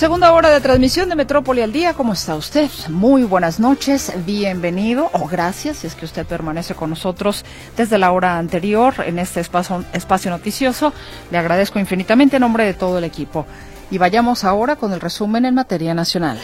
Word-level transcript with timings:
Segunda 0.00 0.32
hora 0.32 0.48
de 0.48 0.62
transmisión 0.62 1.10
de 1.10 1.14
Metrópoli 1.14 1.60
al 1.60 1.72
día. 1.72 1.92
¿Cómo 1.92 2.14
está 2.14 2.34
usted? 2.34 2.70
Muy 2.88 3.22
buenas 3.24 3.60
noches. 3.60 4.10
Bienvenido 4.24 5.10
o 5.12 5.28
gracias 5.28 5.76
si 5.76 5.88
es 5.88 5.94
que 5.94 6.06
usted 6.06 6.24
permanece 6.24 6.74
con 6.74 6.88
nosotros 6.88 7.44
desde 7.76 7.98
la 7.98 8.10
hora 8.10 8.38
anterior 8.38 8.94
en 9.04 9.18
este 9.18 9.40
espacio, 9.40 10.30
noticioso. 10.30 10.94
Le 11.30 11.36
agradezco 11.36 11.78
infinitamente 11.78 12.36
en 12.36 12.40
nombre 12.40 12.64
de 12.64 12.72
todo 12.72 12.96
el 12.96 13.04
equipo. 13.04 13.44
Y 13.90 13.98
vayamos 13.98 14.44
ahora 14.44 14.76
con 14.76 14.94
el 14.94 15.02
resumen 15.02 15.44
en 15.44 15.54
materia 15.54 15.92
nacional. 15.92 16.38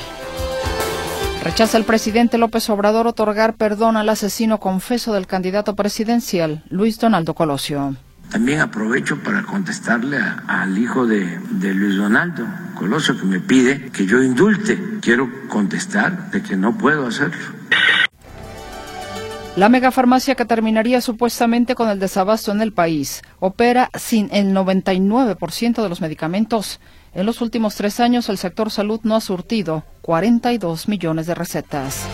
Rechaza 1.42 1.78
el 1.78 1.84
presidente 1.84 2.36
López 2.36 2.68
Obrador 2.68 3.06
otorgar 3.06 3.54
perdón 3.54 3.96
al 3.96 4.10
asesino 4.10 4.60
confeso 4.60 5.14
del 5.14 5.26
candidato 5.26 5.74
presidencial, 5.74 6.62
Luis 6.68 6.98
Donaldo 6.98 7.32
Colosio. 7.32 7.96
También 8.30 8.60
aprovecho 8.60 9.18
para 9.22 9.44
contestarle 9.44 10.18
al 10.46 10.76
hijo 10.76 11.06
de, 11.06 11.40
Luis 11.72 11.96
Donaldo 11.96 12.44
Colosio 12.76 13.18
que 13.18 13.24
me 13.24 13.40
pide 13.40 13.90
que 13.90 14.06
yo 14.06 14.22
indulte. 14.22 14.78
Quiero 15.00 15.28
contestar 15.48 16.30
de 16.30 16.42
que 16.42 16.56
no 16.56 16.76
puedo 16.76 17.06
hacerlo. 17.06 17.56
La 19.56 19.70
megafarmacia 19.70 20.34
que 20.34 20.44
terminaría 20.44 21.00
supuestamente 21.00 21.74
con 21.74 21.88
el 21.88 21.98
desabasto 21.98 22.52
en 22.52 22.60
el 22.60 22.74
país 22.74 23.22
opera 23.40 23.88
sin 23.94 24.28
el 24.30 24.54
99% 24.54 25.82
de 25.82 25.88
los 25.88 26.02
medicamentos. 26.02 26.78
En 27.14 27.24
los 27.24 27.40
últimos 27.40 27.74
tres 27.74 27.98
años 27.98 28.28
el 28.28 28.36
sector 28.36 28.70
salud 28.70 29.00
no 29.04 29.16
ha 29.16 29.22
surtido 29.22 29.84
42 30.02 30.88
millones 30.88 31.26
de 31.26 31.34
recetas. 31.34 32.06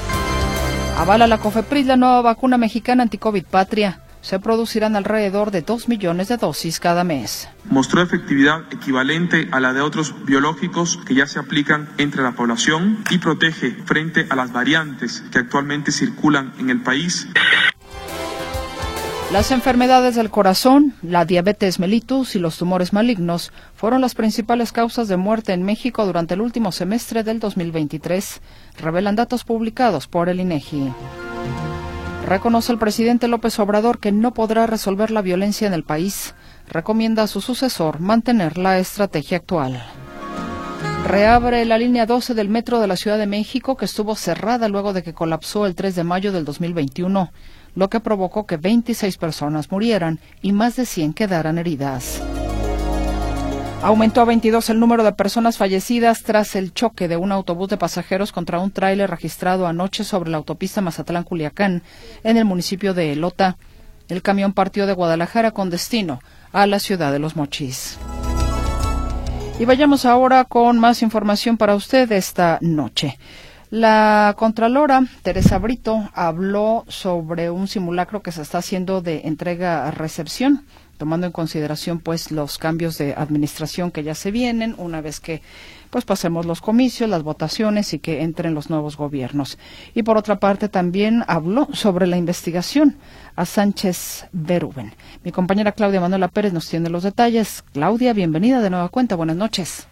Avala 0.96 1.26
la 1.26 1.38
COFEPRIS 1.38 1.86
la 1.86 1.96
nueva 1.96 2.22
vacuna 2.22 2.58
mexicana 2.58 3.02
anticovid 3.02 3.44
patria 3.46 4.02
se 4.22 4.38
producirán 4.38 4.96
alrededor 4.96 5.50
de 5.50 5.60
2 5.60 5.88
millones 5.88 6.28
de 6.28 6.38
dosis 6.38 6.80
cada 6.80 7.04
mes. 7.04 7.48
Mostró 7.64 8.00
efectividad 8.00 8.62
equivalente 8.72 9.48
a 9.52 9.60
la 9.60 9.74
de 9.74 9.82
otros 9.82 10.14
biológicos 10.24 10.98
que 11.06 11.14
ya 11.14 11.26
se 11.26 11.38
aplican 11.38 11.90
entre 11.98 12.22
la 12.22 12.32
población 12.32 13.04
y 13.10 13.18
protege 13.18 13.72
frente 13.84 14.26
a 14.30 14.36
las 14.36 14.52
variantes 14.52 15.22
que 15.30 15.40
actualmente 15.40 15.92
circulan 15.92 16.54
en 16.58 16.70
el 16.70 16.80
país. 16.80 17.28
Las 19.32 19.50
enfermedades 19.50 20.14
del 20.14 20.28
corazón, 20.28 20.94
la 21.00 21.24
diabetes 21.24 21.78
mellitus 21.78 22.36
y 22.36 22.38
los 22.38 22.58
tumores 22.58 22.92
malignos 22.92 23.50
fueron 23.74 24.02
las 24.02 24.14
principales 24.14 24.72
causas 24.72 25.08
de 25.08 25.16
muerte 25.16 25.54
en 25.54 25.62
México 25.62 26.04
durante 26.04 26.34
el 26.34 26.42
último 26.42 26.70
semestre 26.70 27.22
del 27.22 27.40
2023, 27.40 28.42
revelan 28.78 29.16
datos 29.16 29.44
publicados 29.44 30.06
por 30.06 30.28
el 30.28 30.38
INEGI. 30.38 30.92
Reconoce 32.32 32.72
el 32.72 32.78
presidente 32.78 33.28
López 33.28 33.58
Obrador 33.58 33.98
que 33.98 34.10
no 34.10 34.32
podrá 34.32 34.66
resolver 34.66 35.10
la 35.10 35.20
violencia 35.20 35.66
en 35.66 35.74
el 35.74 35.84
país. 35.84 36.34
Recomienda 36.66 37.24
a 37.24 37.26
su 37.26 37.42
sucesor 37.42 38.00
mantener 38.00 38.56
la 38.56 38.78
estrategia 38.78 39.36
actual. 39.36 39.84
Reabre 41.06 41.62
la 41.66 41.76
línea 41.76 42.06
12 42.06 42.32
del 42.32 42.48
metro 42.48 42.80
de 42.80 42.86
la 42.86 42.96
Ciudad 42.96 43.18
de 43.18 43.26
México 43.26 43.76
que 43.76 43.84
estuvo 43.84 44.16
cerrada 44.16 44.70
luego 44.70 44.94
de 44.94 45.02
que 45.02 45.12
colapsó 45.12 45.66
el 45.66 45.74
3 45.74 45.94
de 45.94 46.04
mayo 46.04 46.32
del 46.32 46.46
2021, 46.46 47.30
lo 47.74 47.90
que 47.90 48.00
provocó 48.00 48.46
que 48.46 48.56
26 48.56 49.18
personas 49.18 49.70
murieran 49.70 50.18
y 50.40 50.52
más 50.52 50.76
de 50.76 50.86
100 50.86 51.12
quedaran 51.12 51.58
heridas. 51.58 52.22
Aumentó 53.82 54.20
a 54.20 54.24
22 54.26 54.70
el 54.70 54.78
número 54.78 55.02
de 55.02 55.10
personas 55.10 55.58
fallecidas 55.58 56.22
tras 56.22 56.54
el 56.54 56.72
choque 56.72 57.08
de 57.08 57.16
un 57.16 57.32
autobús 57.32 57.68
de 57.68 57.76
pasajeros 57.76 58.30
contra 58.30 58.60
un 58.60 58.70
tráiler 58.70 59.10
registrado 59.10 59.66
anoche 59.66 60.04
sobre 60.04 60.30
la 60.30 60.36
autopista 60.36 60.80
Mazatlán-Culiacán 60.80 61.82
en 62.22 62.36
el 62.36 62.44
municipio 62.44 62.94
de 62.94 63.10
Elota. 63.10 63.56
El 64.08 64.22
camión 64.22 64.52
partió 64.52 64.86
de 64.86 64.92
Guadalajara 64.92 65.50
con 65.50 65.68
destino 65.68 66.20
a 66.52 66.68
la 66.68 66.78
ciudad 66.78 67.10
de 67.10 67.18
Los 67.18 67.34
Mochis. 67.34 67.98
Y 69.58 69.64
vayamos 69.64 70.04
ahora 70.04 70.44
con 70.44 70.78
más 70.78 71.02
información 71.02 71.56
para 71.56 71.74
usted 71.74 72.12
esta 72.12 72.58
noche. 72.60 73.18
La 73.70 74.34
Contralora 74.38 75.02
Teresa 75.22 75.58
Brito 75.58 76.08
habló 76.14 76.84
sobre 76.86 77.50
un 77.50 77.66
simulacro 77.66 78.22
que 78.22 78.30
se 78.30 78.42
está 78.42 78.58
haciendo 78.58 79.02
de 79.02 79.22
entrega-recepción 79.24 80.66
tomando 81.02 81.26
en 81.26 81.32
consideración 81.32 81.98
pues 81.98 82.30
los 82.30 82.58
cambios 82.58 82.96
de 82.96 83.12
administración 83.14 83.90
que 83.90 84.04
ya 84.04 84.14
se 84.14 84.30
vienen 84.30 84.76
una 84.78 85.00
vez 85.00 85.18
que 85.18 85.42
pues 85.90 86.04
pasemos 86.04 86.46
los 86.46 86.60
comicios, 86.60 87.10
las 87.10 87.24
votaciones 87.24 87.92
y 87.92 87.98
que 87.98 88.22
entren 88.22 88.54
los 88.54 88.70
nuevos 88.70 88.96
gobiernos. 88.96 89.58
Y 89.94 90.04
por 90.04 90.16
otra 90.16 90.36
parte 90.36 90.68
también 90.68 91.24
habló 91.26 91.66
sobre 91.72 92.06
la 92.06 92.16
investigación 92.18 92.98
a 93.34 93.46
Sánchez 93.46 94.28
Berúben. 94.30 94.92
Mi 95.24 95.32
compañera 95.32 95.72
Claudia 95.72 96.00
Manuela 96.00 96.28
Pérez 96.28 96.52
nos 96.52 96.70
tiene 96.70 96.88
los 96.88 97.02
detalles. 97.02 97.64
Claudia, 97.72 98.12
bienvenida 98.12 98.60
de 98.60 98.70
nueva 98.70 98.88
cuenta. 98.88 99.16
Buenas 99.16 99.34
noches. 99.34 99.88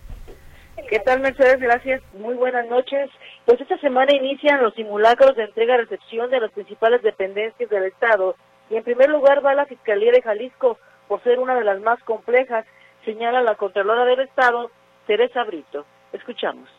¿Qué 0.89 1.01
tal, 1.01 1.19
Mercedes? 1.23 1.59
Gracias. 1.59 2.03
Muy 2.21 2.37
buenas 2.37 2.69
noches. 2.69 3.11
Pues 3.47 3.61
esta 3.61 3.79
semana 3.79 4.15
inician 4.15 4.63
los 4.63 4.75
simulacros 4.75 5.35
de 5.35 5.43
entrega-recepción 5.43 6.31
de 6.31 6.39
las 6.39 6.53
principales 6.53 7.03
dependencias 7.03 7.69
del 7.69 7.83
Estado. 7.83 8.37
Y 8.71 8.77
en 8.77 8.85
primer 8.85 9.11
lugar 9.11 9.45
va 9.45 9.55
la 9.57 9.67
Fiscalía 9.67 10.13
de 10.13 10.23
Jalisco, 10.23 10.79
por 11.11 11.21
ser 11.25 11.41
una 11.41 11.57
de 11.57 11.65
las 11.65 11.81
más 11.81 12.01
complejas, 12.05 12.65
señala 13.05 13.43
la 13.43 13.57
Contralora 13.57 14.05
del 14.05 14.21
Estado, 14.21 14.71
Teresa 15.09 15.43
Brito. 15.43 15.85
Escuchamos. 16.13 16.71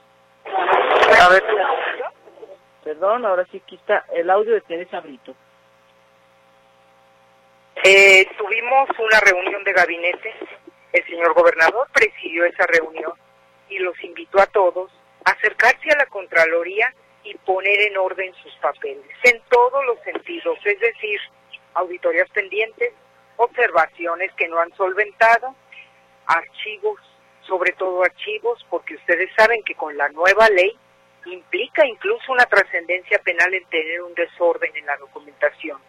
A 1.19 1.27
ver. 1.27 1.43
Perdón, 2.81 3.25
ahora 3.25 3.45
sí 3.51 3.61
aquí 3.61 3.75
está 3.75 4.05
el 4.13 4.29
audio 4.29 4.53
de 4.53 4.61
Teresa 4.61 5.01
Brito. 5.01 5.35
Eh, 7.83 8.25
tuvimos 8.37 8.87
una 8.99 9.19
reunión 9.19 9.65
de 9.65 9.73
gabinete, 9.73 10.33
el 10.93 11.05
señor 11.07 11.33
gobernador 11.33 11.89
presidió 11.91 12.45
esa 12.45 12.65
reunión 12.67 13.11
y 13.67 13.79
los 13.79 14.01
invitó 14.01 14.39
a 14.39 14.45
todos 14.45 14.93
a 15.25 15.31
acercarse 15.31 15.91
a 15.91 15.97
la 15.97 16.05
Contraloría 16.05 16.93
y 17.25 17.35
poner 17.39 17.81
en 17.81 17.97
orden 17.97 18.33
sus 18.41 18.53
papeles, 18.61 19.11
en 19.23 19.41
todos 19.49 19.85
los 19.87 19.99
sentidos, 20.03 20.57
es 20.63 20.79
decir, 20.79 21.19
auditorías 21.73 22.29
pendientes, 22.29 22.93
observaciones 23.43 24.31
que 24.33 24.47
no 24.47 24.59
han 24.59 24.73
solventado, 24.75 25.55
archivos, 26.25 26.99
sobre 27.47 27.73
todo 27.73 28.03
archivos, 28.03 28.65
porque 28.69 28.95
ustedes 28.95 29.29
saben 29.35 29.63
que 29.63 29.75
con 29.75 29.97
la 29.97 30.09
nueva 30.09 30.47
ley 30.49 30.77
implica 31.25 31.85
incluso 31.85 32.31
una 32.31 32.45
trascendencia 32.45 33.19
penal 33.19 33.53
en 33.53 33.65
tener 33.65 34.01
un 34.01 34.13
desorden 34.13 34.75
en 34.75 34.85
la 34.85 34.97
documentación. 34.97 35.79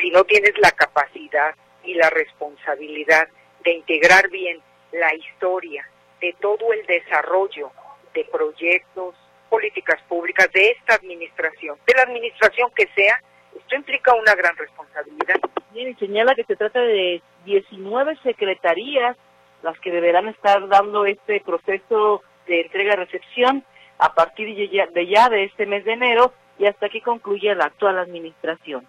Si 0.00 0.10
no 0.10 0.24
tienes 0.24 0.52
la 0.58 0.72
capacidad 0.72 1.54
y 1.84 1.94
la 1.94 2.10
responsabilidad 2.10 3.28
de 3.62 3.72
integrar 3.72 4.28
bien 4.28 4.60
la 4.92 5.14
historia 5.14 5.88
de 6.20 6.34
todo 6.40 6.72
el 6.72 6.84
desarrollo 6.86 7.70
de 8.12 8.24
proyectos, 8.24 9.14
políticas 9.48 10.00
públicas 10.08 10.50
de 10.52 10.70
esta 10.70 10.94
administración, 10.94 11.78
de 11.86 11.94
la 11.94 12.02
administración 12.02 12.70
que 12.74 12.88
sea, 12.94 13.22
esto 13.64 13.76
implica 13.76 14.14
una 14.14 14.34
gran 14.34 14.56
responsabilidad. 14.56 15.36
Bien, 15.72 15.88
y 15.88 15.94
señala 15.94 16.34
que 16.34 16.44
se 16.44 16.54
trata 16.54 16.80
de 16.80 17.22
19 17.44 18.16
secretarías 18.22 19.16
las 19.62 19.78
que 19.80 19.90
deberán 19.90 20.28
estar 20.28 20.68
dando 20.68 21.06
este 21.06 21.40
proceso 21.40 22.22
de 22.46 22.60
entrega-recepción 22.60 23.64
a 23.98 24.14
partir 24.14 24.54
de 24.54 24.68
ya, 24.68 24.86
de 24.86 25.06
ya 25.06 25.30
de 25.30 25.44
este 25.44 25.64
mes 25.64 25.84
de 25.86 25.94
enero 25.94 26.32
y 26.58 26.66
hasta 26.66 26.90
que 26.90 27.00
concluya 27.00 27.54
la 27.54 27.66
actual 27.66 27.98
administración. 27.98 28.86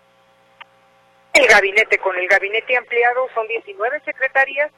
El 1.34 1.48
gabinete, 1.48 1.98
con 1.98 2.18
el 2.18 2.28
gabinete 2.28 2.78
ampliado 2.78 3.28
son 3.34 3.48
19 3.48 4.02
secretarías 4.02 4.72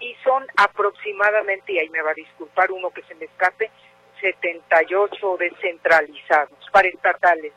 y 0.00 0.16
son 0.24 0.46
aproximadamente, 0.56 1.72
y 1.74 1.78
ahí 1.78 1.90
me 1.90 2.02
va 2.02 2.10
a 2.12 2.14
disculpar 2.14 2.72
uno 2.72 2.90
que 2.90 3.02
se 3.02 3.14
me 3.14 3.26
escape, 3.26 3.70
78 4.20 5.36
descentralizados 5.38 6.58
para 6.72 6.88
estatales 6.88 7.52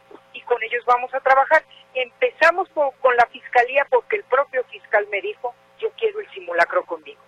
con 0.45 0.61
ellos 0.63 0.83
vamos 0.85 1.13
a 1.13 1.19
trabajar. 1.19 1.63
Empezamos 1.93 2.69
con, 2.69 3.15
la 3.15 3.25
fiscalía 3.27 3.85
porque 3.89 4.17
el 4.17 4.23
propio 4.23 4.63
fiscal 4.65 5.05
me 5.11 5.21
dijo, 5.21 5.53
yo 5.79 5.89
quiero 5.97 6.19
el 6.19 6.29
simulacro 6.31 6.83
conmigo. 6.85 7.21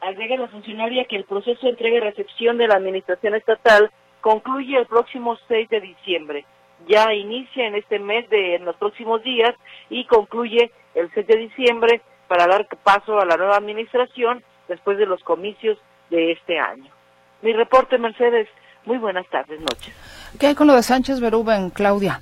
Agrega 0.00 0.36
la 0.36 0.48
funcionaria 0.48 1.04
que 1.04 1.16
el 1.16 1.24
proceso 1.24 1.60
de 1.62 1.70
entrega 1.70 1.96
y 1.96 2.00
recepción 2.00 2.56
de 2.58 2.66
la 2.66 2.76
administración 2.76 3.34
estatal 3.34 3.90
concluye 4.20 4.76
el 4.76 4.86
próximo 4.86 5.36
6 5.48 5.68
de 5.68 5.80
diciembre. 5.80 6.44
Ya 6.86 7.12
inicia 7.12 7.66
en 7.66 7.74
este 7.74 7.98
mes 7.98 8.28
de 8.30 8.56
en 8.56 8.64
los 8.64 8.76
próximos 8.76 9.22
días 9.22 9.54
y 9.90 10.06
concluye 10.06 10.70
el 10.94 11.12
6 11.12 11.26
de 11.26 11.36
diciembre 11.36 12.00
para 12.26 12.46
dar 12.46 12.66
paso 12.82 13.20
a 13.20 13.26
la 13.26 13.36
nueva 13.36 13.56
administración 13.56 14.42
después 14.68 14.96
de 14.96 15.06
los 15.06 15.22
comicios 15.22 15.78
de 16.08 16.32
este 16.32 16.58
año. 16.58 16.90
Mi 17.42 17.52
reporte, 17.52 17.98
Mercedes. 17.98 18.48
Muy 18.84 18.98
buenas 18.98 19.26
tardes, 19.28 19.60
noches. 19.60 19.94
¿Qué 20.38 20.48
hay 20.48 20.54
con 20.54 20.66
lo 20.66 20.74
de 20.74 20.82
Sánchez 20.82 21.20
Berúben, 21.20 21.70
Claudia? 21.70 22.20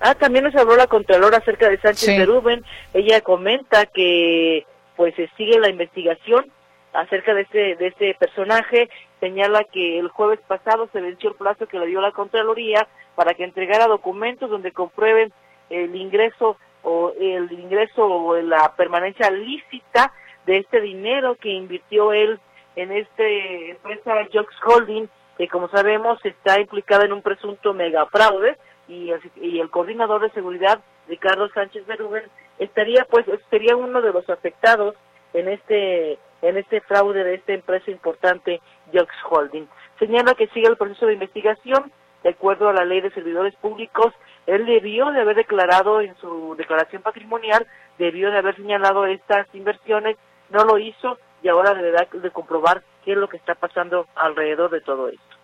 Ah, 0.00 0.14
también 0.14 0.44
nos 0.44 0.54
habló 0.56 0.76
la 0.76 0.86
Contralora 0.86 1.38
acerca 1.38 1.68
de 1.68 1.78
Sánchez 1.78 2.08
sí. 2.08 2.18
Berúben. 2.18 2.64
Ella 2.94 3.20
comenta 3.20 3.86
que 3.86 4.66
pues 4.96 5.14
se 5.14 5.28
sigue 5.36 5.58
la 5.58 5.68
investigación 5.68 6.50
acerca 6.92 7.34
de 7.34 7.42
este, 7.42 7.76
de 7.76 7.86
este 7.88 8.14
personaje. 8.14 8.88
Señala 9.20 9.64
que 9.64 9.98
el 9.98 10.08
jueves 10.08 10.40
pasado 10.46 10.88
se 10.92 11.00
venció 11.00 11.30
el 11.30 11.36
plazo 11.36 11.66
que 11.66 11.78
le 11.78 11.86
dio 11.86 12.00
la 12.00 12.12
Contraloría 12.12 12.88
para 13.14 13.34
que 13.34 13.44
entregara 13.44 13.86
documentos 13.86 14.50
donde 14.50 14.72
comprueben 14.72 15.32
el 15.68 15.94
ingreso 15.94 16.56
o 16.82 17.12
el 17.20 17.52
ingreso 17.52 18.04
o 18.04 18.36
la 18.36 18.74
permanencia 18.76 19.30
lícita 19.30 20.12
de 20.46 20.58
este 20.58 20.80
dinero 20.80 21.36
que 21.36 21.50
invirtió 21.50 22.12
él 22.12 22.40
en 22.76 22.92
este 22.92 23.72
empresa 23.72 24.26
Jox 24.32 24.54
Holding, 24.64 25.08
que 25.40 25.48
como 25.48 25.70
sabemos 25.70 26.22
está 26.22 26.60
implicada 26.60 27.06
en 27.06 27.14
un 27.14 27.22
presunto 27.22 27.72
megafraude, 27.72 28.58
y 28.88 29.08
el, 29.08 29.20
y 29.36 29.58
el 29.58 29.70
coordinador 29.70 30.20
de 30.20 30.30
seguridad, 30.32 30.80
Ricardo 31.08 31.48
Sánchez 31.48 31.86
Berúben, 31.86 32.24
estaría 32.58 33.06
pues 33.08 33.24
sería 33.48 33.74
uno 33.74 34.02
de 34.02 34.12
los 34.12 34.28
afectados 34.28 34.96
en 35.32 35.48
este 35.48 36.18
en 36.42 36.58
este 36.58 36.82
fraude 36.82 37.24
de 37.24 37.36
esta 37.36 37.54
empresa 37.54 37.90
importante 37.90 38.60
Jox 38.92 39.08
Holding. 39.30 39.66
Señala 39.98 40.34
que 40.34 40.48
sigue 40.48 40.68
el 40.68 40.76
proceso 40.76 41.06
de 41.06 41.14
investigación 41.14 41.90
de 42.22 42.28
acuerdo 42.28 42.68
a 42.68 42.74
la 42.74 42.84
ley 42.84 43.00
de 43.00 43.10
servidores 43.12 43.54
públicos. 43.56 44.12
Él 44.46 44.66
debió 44.66 45.10
de 45.10 45.22
haber 45.22 45.36
declarado 45.36 46.02
en 46.02 46.14
su 46.16 46.54
declaración 46.58 47.00
patrimonial, 47.00 47.66
debió 47.96 48.30
de 48.30 48.36
haber 48.36 48.56
señalado 48.56 49.06
estas 49.06 49.46
inversiones, 49.54 50.18
no 50.50 50.64
lo 50.64 50.76
hizo 50.76 51.16
y 51.42 51.48
ahora 51.48 51.74
deberá 51.74 52.06
de 52.12 52.30
comprobar 52.30 52.82
qué 53.04 53.12
es 53.12 53.16
lo 53.16 53.28
que 53.28 53.36
está 53.36 53.54
pasando 53.54 54.06
alrededor 54.14 54.70
de 54.70 54.80
todo 54.80 55.08
esto. 55.08 55.36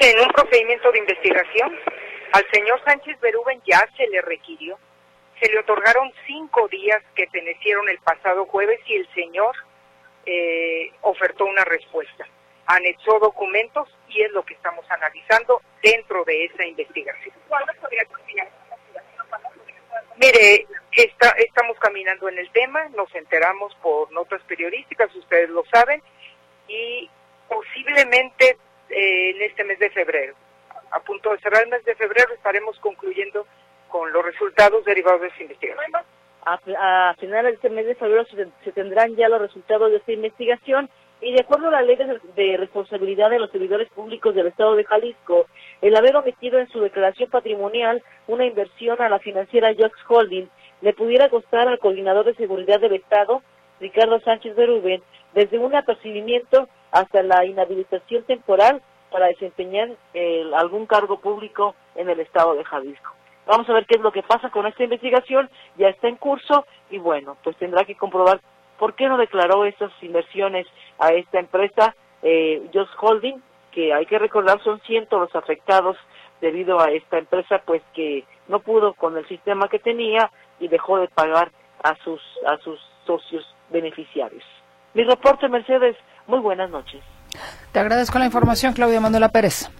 En 0.00 0.20
un 0.20 0.28
procedimiento 0.28 0.90
de 0.92 0.98
investigación, 0.98 1.76
al 2.32 2.46
señor 2.52 2.80
Sánchez 2.84 3.20
Berúben 3.20 3.60
ya 3.66 3.86
se 3.96 4.06
le 4.08 4.22
requirió, 4.22 4.78
se 5.40 5.50
le 5.50 5.58
otorgaron 5.58 6.12
cinco 6.26 6.68
días 6.68 7.02
que 7.14 7.26
penecieron 7.26 7.88
el 7.88 7.98
pasado 7.98 8.46
jueves 8.46 8.80
y 8.86 8.94
el 8.94 9.08
señor 9.12 9.54
eh, 10.24 10.92
ofertó 11.02 11.44
una 11.44 11.64
respuesta, 11.64 12.26
anexó 12.66 13.18
documentos 13.18 13.88
y 14.08 14.22
es 14.22 14.30
lo 14.32 14.44
que 14.44 14.54
estamos 14.54 14.84
analizando 14.88 15.60
dentro 15.82 16.24
de 16.24 16.44
esa 16.44 16.64
investigación. 16.64 17.34
¿Cuándo 17.48 17.72
podría 17.80 18.04
Mire, 20.16 20.66
está, 20.92 21.30
estamos 21.38 21.78
caminando 21.78 22.28
en 22.28 22.38
el 22.38 22.50
tema, 22.50 22.88
nos 22.90 23.14
enteramos 23.14 23.74
por 23.82 24.10
notas 24.12 24.42
periodísticas, 24.42 25.14
ustedes 25.14 25.50
lo 25.50 25.64
saben, 25.66 26.02
y 26.68 27.08
posiblemente 27.48 28.56
eh, 28.88 29.30
en 29.30 29.42
este 29.42 29.64
mes 29.64 29.78
de 29.78 29.90
febrero 29.90 30.34
a 30.92 31.00
punto 31.00 31.30
de 31.32 31.38
cerrar 31.38 31.64
el 31.64 31.70
mes 31.70 31.84
de 31.84 31.94
febrero 31.94 32.32
estaremos 32.34 32.78
concluyendo 32.78 33.46
con 33.88 34.12
los 34.12 34.24
resultados 34.24 34.84
derivados 34.84 35.22
de 35.22 35.28
esa 35.28 35.42
investigación. 35.42 36.04
A, 36.44 37.10
a 37.10 37.14
finales 37.14 37.52
de 37.52 37.56
este 37.56 37.70
mes 37.70 37.86
de 37.86 37.94
febrero 37.94 38.24
se, 38.64 38.72
tendrán 38.72 39.16
ya 39.16 39.28
los 39.28 39.40
resultados 39.40 39.90
de 39.90 39.98
esta 39.98 40.12
investigación 40.12 40.88
y 41.22 41.32
de 41.32 41.40
acuerdo 41.40 41.68
a 41.68 41.70
la 41.70 41.82
ley 41.82 41.96
de, 41.96 42.56
responsabilidad 42.56 43.30
de 43.30 43.38
los 43.38 43.50
servidores 43.50 43.88
públicos 43.90 44.34
del 44.34 44.48
Estado 44.48 44.74
de 44.74 44.84
Jalisco, 44.84 45.46
el 45.80 45.96
haber 45.96 46.16
omitido 46.16 46.58
en 46.58 46.68
su 46.68 46.80
declaración 46.80 47.30
patrimonial 47.30 48.02
una 48.26 48.44
inversión 48.44 49.00
a 49.00 49.08
la 49.08 49.20
financiera 49.20 49.72
Jox 49.78 49.96
Holding 50.08 50.48
le 50.80 50.92
pudiera 50.94 51.28
costar 51.28 51.68
al 51.68 51.78
coordinador 51.78 52.24
de 52.24 52.34
seguridad 52.34 52.80
del 52.80 52.94
Estado, 52.94 53.40
Ricardo 53.80 54.18
Sánchez 54.20 54.56
Berúben, 54.56 55.00
desde 55.32 55.58
un 55.58 55.74
apercibimiento 55.76 56.68
hasta 56.90 57.22
la 57.22 57.44
inhabilitación 57.46 58.24
temporal 58.24 58.82
para 59.12 59.28
desempeñar 59.28 59.90
eh, 60.14 60.44
algún 60.56 60.86
cargo 60.86 61.20
público 61.20 61.76
en 61.94 62.10
el 62.10 62.18
estado 62.18 62.56
de 62.56 62.64
Jalisco. 62.64 63.12
Vamos 63.46 63.68
a 63.68 63.72
ver 63.72 63.86
qué 63.86 63.96
es 63.96 64.02
lo 64.02 64.12
que 64.12 64.22
pasa 64.22 64.50
con 64.50 64.66
esta 64.66 64.82
investigación, 64.84 65.48
ya 65.76 65.88
está 65.88 66.08
en 66.08 66.16
curso 66.16 66.64
y 66.90 66.98
bueno, 66.98 67.36
pues 67.44 67.56
tendrá 67.56 67.84
que 67.84 67.96
comprobar 67.96 68.40
por 68.82 68.96
qué 68.96 69.08
no 69.08 69.16
declaró 69.16 69.64
esas 69.64 69.92
inversiones 70.02 70.66
a 70.98 71.10
esta 71.10 71.38
empresa, 71.38 71.94
eh, 72.20 72.68
Just 72.74 72.90
Holding, 73.00 73.40
que 73.70 73.94
hay 73.94 74.06
que 74.06 74.18
recordar 74.18 74.60
son 74.64 74.80
cientos 74.80 75.20
los 75.20 75.36
afectados 75.36 75.96
debido 76.40 76.80
a 76.80 76.90
esta 76.90 77.18
empresa, 77.18 77.62
pues 77.64 77.80
que 77.94 78.24
no 78.48 78.58
pudo 78.58 78.94
con 78.94 79.16
el 79.16 79.24
sistema 79.28 79.68
que 79.68 79.78
tenía 79.78 80.32
y 80.58 80.66
dejó 80.66 80.98
de 80.98 81.06
pagar 81.06 81.52
a 81.84 81.94
sus, 82.02 82.20
a 82.44 82.56
sus 82.58 82.80
socios 83.06 83.46
beneficiarios. 83.70 84.42
Mi 84.94 85.04
reporte, 85.04 85.48
Mercedes, 85.48 85.96
muy 86.26 86.40
buenas 86.40 86.68
noches. 86.68 87.04
Te 87.70 87.78
agradezco 87.78 88.18
la 88.18 88.24
información, 88.24 88.72
Claudia 88.72 89.00
Manuela 89.00 89.28
Pérez. 89.28 89.70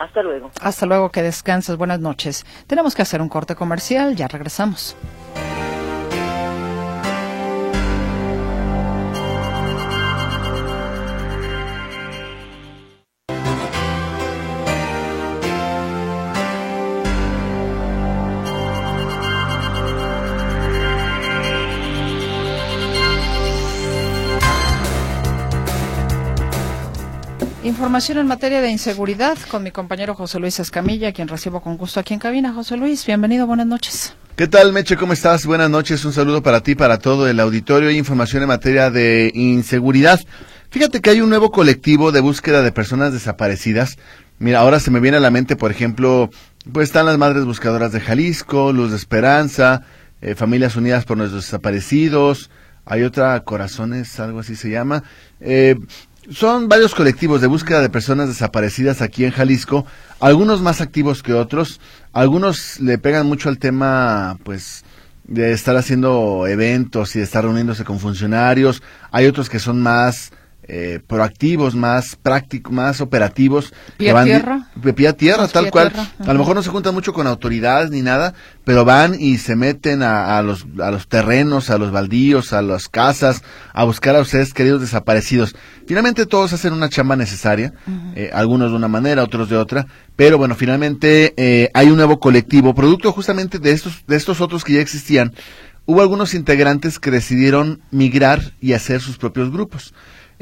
Hasta 0.00 0.24
luego. 0.24 0.50
Hasta 0.60 0.86
luego, 0.86 1.10
que 1.10 1.22
descanses. 1.22 1.76
Buenas 1.76 2.00
noches. 2.00 2.44
Tenemos 2.66 2.96
que 2.96 3.02
hacer 3.02 3.22
un 3.22 3.28
corte 3.28 3.54
comercial, 3.54 4.16
ya 4.16 4.26
regresamos. 4.26 4.96
Información 27.80 28.18
en 28.18 28.26
materia 28.26 28.60
de 28.60 28.70
inseguridad 28.70 29.38
con 29.50 29.62
mi 29.62 29.70
compañero 29.70 30.14
José 30.14 30.38
Luis 30.38 30.60
Escamilla, 30.60 31.12
quien 31.12 31.28
recibo 31.28 31.62
con 31.62 31.78
gusto 31.78 31.98
aquí 31.98 32.12
en 32.12 32.20
cabina. 32.20 32.52
José 32.52 32.76
Luis, 32.76 33.06
bienvenido, 33.06 33.46
buenas 33.46 33.66
noches. 33.66 34.14
¿Qué 34.36 34.46
tal, 34.46 34.74
Meche? 34.74 34.98
¿Cómo 34.98 35.14
estás? 35.14 35.46
Buenas 35.46 35.70
noches, 35.70 36.04
un 36.04 36.12
saludo 36.12 36.42
para 36.42 36.60
ti, 36.60 36.74
para 36.74 36.98
todo 36.98 37.26
el 37.26 37.40
auditorio 37.40 37.90
información 37.90 38.42
en 38.42 38.48
materia 38.48 38.90
de 38.90 39.32
inseguridad. 39.34 40.20
Fíjate 40.68 41.00
que 41.00 41.08
hay 41.08 41.22
un 41.22 41.30
nuevo 41.30 41.50
colectivo 41.50 42.12
de 42.12 42.20
búsqueda 42.20 42.60
de 42.60 42.70
personas 42.70 43.14
desaparecidas. 43.14 43.96
Mira, 44.38 44.60
ahora 44.60 44.78
se 44.78 44.90
me 44.90 45.00
viene 45.00 45.16
a 45.16 45.20
la 45.20 45.30
mente, 45.30 45.56
por 45.56 45.70
ejemplo, 45.70 46.28
pues 46.70 46.90
están 46.90 47.06
las 47.06 47.16
Madres 47.16 47.46
Buscadoras 47.46 47.92
de 47.92 48.00
Jalisco, 48.00 48.74
Luz 48.74 48.90
de 48.90 48.98
Esperanza, 48.98 49.84
eh, 50.20 50.34
Familias 50.34 50.76
Unidas 50.76 51.06
por 51.06 51.16
Nuestros 51.16 51.46
Desaparecidos, 51.46 52.50
hay 52.84 53.04
otra, 53.04 53.38
Corazones, 53.40 54.18
algo 54.18 54.40
así 54.40 54.56
se 54.56 54.68
llama. 54.68 55.04
Eh, 55.40 55.76
son 56.30 56.68
varios 56.68 56.94
colectivos 56.94 57.40
de 57.40 57.48
búsqueda 57.48 57.80
de 57.80 57.90
personas 57.90 58.28
desaparecidas 58.28 59.02
aquí 59.02 59.24
en 59.24 59.32
Jalisco, 59.32 59.84
algunos 60.20 60.62
más 60.62 60.80
activos 60.80 61.22
que 61.22 61.34
otros, 61.34 61.80
algunos 62.12 62.78
le 62.80 62.98
pegan 62.98 63.26
mucho 63.26 63.48
al 63.48 63.58
tema, 63.58 64.38
pues, 64.44 64.84
de 65.24 65.52
estar 65.52 65.76
haciendo 65.76 66.46
eventos 66.46 67.14
y 67.14 67.18
de 67.18 67.24
estar 67.24 67.44
reuniéndose 67.44 67.84
con 67.84 67.98
funcionarios, 67.98 68.82
hay 69.10 69.26
otros 69.26 69.48
que 69.48 69.58
son 69.58 69.82
más 69.82 70.32
eh, 70.72 71.00
proactivos, 71.04 71.74
más 71.74 72.14
prácticos, 72.14 72.72
más 72.72 73.00
operativos. 73.00 73.74
¿Pie 73.96 74.12
a 74.12 74.24
tierra? 74.24 74.68
Pie 74.94 75.08
a 75.08 75.12
tierra, 75.14 75.48
tal 75.48 75.68
cual. 75.70 75.92
A 76.18 76.32
lo 76.32 76.38
mejor 76.38 76.54
no 76.54 76.62
se 76.62 76.70
juntan 76.70 76.94
mucho 76.94 77.12
con 77.12 77.26
autoridades 77.26 77.90
ni 77.90 78.02
nada, 78.02 78.34
pero 78.64 78.84
van 78.84 79.16
y 79.18 79.38
se 79.38 79.56
meten 79.56 80.04
a, 80.04 80.40
los, 80.42 80.66
a 80.80 80.92
los 80.92 81.08
terrenos, 81.08 81.70
a 81.70 81.78
los 81.78 81.90
baldíos, 81.90 82.52
a 82.52 82.62
las 82.62 82.88
casas, 82.88 83.42
a 83.72 83.82
buscar 83.82 84.14
a 84.14 84.20
ustedes 84.20 84.54
queridos 84.54 84.80
desaparecidos. 84.80 85.56
Finalmente 85.88 86.24
todos 86.24 86.52
hacen 86.52 86.72
una 86.72 86.88
chamba 86.88 87.16
necesaria, 87.16 87.72
eh, 88.14 88.30
algunos 88.32 88.70
de 88.70 88.76
una 88.76 88.86
manera, 88.86 89.24
otros 89.24 89.48
de 89.48 89.56
otra, 89.56 89.88
pero 90.14 90.38
bueno, 90.38 90.54
finalmente 90.54 91.34
eh, 91.36 91.68
hay 91.74 91.90
un 91.90 91.96
nuevo 91.96 92.20
colectivo, 92.20 92.74
producto 92.76 93.10
justamente 93.10 93.58
de 93.58 93.72
estos, 93.72 94.04
de 94.06 94.14
estos 94.14 94.40
otros 94.40 94.62
que 94.62 94.74
ya 94.74 94.80
existían. 94.80 95.32
Hubo 95.86 96.02
algunos 96.02 96.34
integrantes 96.34 97.00
que 97.00 97.10
decidieron 97.10 97.80
migrar 97.90 98.52
y 98.60 98.74
hacer 98.74 99.00
sus 99.00 99.16
propios 99.18 99.50
grupos. 99.50 99.92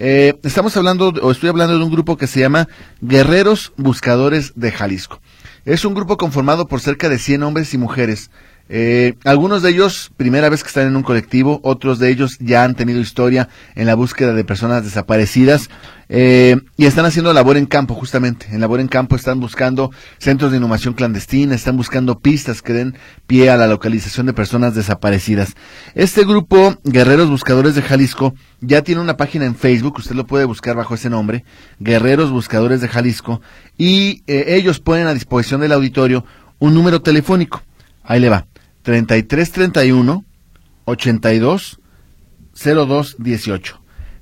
Eh, 0.00 0.38
estamos 0.44 0.76
hablando, 0.76 1.08
o 1.08 1.32
estoy 1.32 1.48
hablando 1.48 1.76
de 1.76 1.82
un 1.84 1.90
grupo 1.90 2.16
que 2.16 2.28
se 2.28 2.38
llama 2.38 2.68
Guerreros 3.00 3.72
Buscadores 3.76 4.52
de 4.54 4.70
Jalisco. 4.70 5.20
Es 5.64 5.84
un 5.84 5.92
grupo 5.92 6.16
conformado 6.16 6.68
por 6.68 6.80
cerca 6.80 7.08
de 7.08 7.18
100 7.18 7.42
hombres 7.42 7.74
y 7.74 7.78
mujeres. 7.78 8.30
Eh, 8.68 9.14
algunos 9.24 9.62
de 9.62 9.70
ellos, 9.70 10.10
primera 10.16 10.48
vez 10.48 10.62
que 10.62 10.68
están 10.68 10.86
en 10.86 10.96
un 10.96 11.02
colectivo, 11.02 11.60
otros 11.62 11.98
de 11.98 12.10
ellos 12.10 12.36
ya 12.40 12.64
han 12.64 12.74
tenido 12.74 13.00
historia 13.00 13.48
en 13.74 13.86
la 13.86 13.94
búsqueda 13.94 14.34
de 14.34 14.44
personas 14.44 14.84
desaparecidas. 14.84 15.70
Eh, 16.10 16.56
y 16.78 16.86
están 16.86 17.04
haciendo 17.04 17.32
labor 17.34 17.58
en 17.58 17.66
campo, 17.66 17.94
justamente. 17.94 18.46
En 18.50 18.60
labor 18.60 18.80
en 18.80 18.88
campo 18.88 19.14
están 19.14 19.40
buscando 19.40 19.90
centros 20.18 20.50
de 20.50 20.56
inhumación 20.56 20.94
clandestina, 20.94 21.54
están 21.54 21.76
buscando 21.76 22.20
pistas 22.20 22.62
que 22.62 22.72
den 22.72 22.96
pie 23.26 23.50
a 23.50 23.56
la 23.56 23.66
localización 23.66 24.26
de 24.26 24.32
personas 24.32 24.74
desaparecidas. 24.74 25.54
Este 25.94 26.24
grupo, 26.24 26.76
Guerreros 26.84 27.28
Buscadores 27.28 27.74
de 27.74 27.82
Jalisco, 27.82 28.34
ya 28.60 28.82
tiene 28.82 29.02
una 29.02 29.16
página 29.16 29.44
en 29.44 29.54
Facebook, 29.54 29.98
usted 29.98 30.14
lo 30.14 30.26
puede 30.26 30.46
buscar 30.46 30.76
bajo 30.76 30.94
ese 30.94 31.10
nombre, 31.10 31.44
Guerreros 31.78 32.30
Buscadores 32.30 32.80
de 32.80 32.88
Jalisco, 32.88 33.42
y 33.76 34.22
eh, 34.26 34.56
ellos 34.56 34.80
ponen 34.80 35.06
a 35.06 35.14
disposición 35.14 35.60
del 35.60 35.72
auditorio 35.72 36.24
un 36.58 36.74
número 36.74 37.02
telefónico. 37.02 37.62
Ahí 38.02 38.20
le 38.20 38.30
va. 38.30 38.46
3331 38.88 40.24
82 40.86 41.78
02 42.54 43.16
18. 43.18 43.80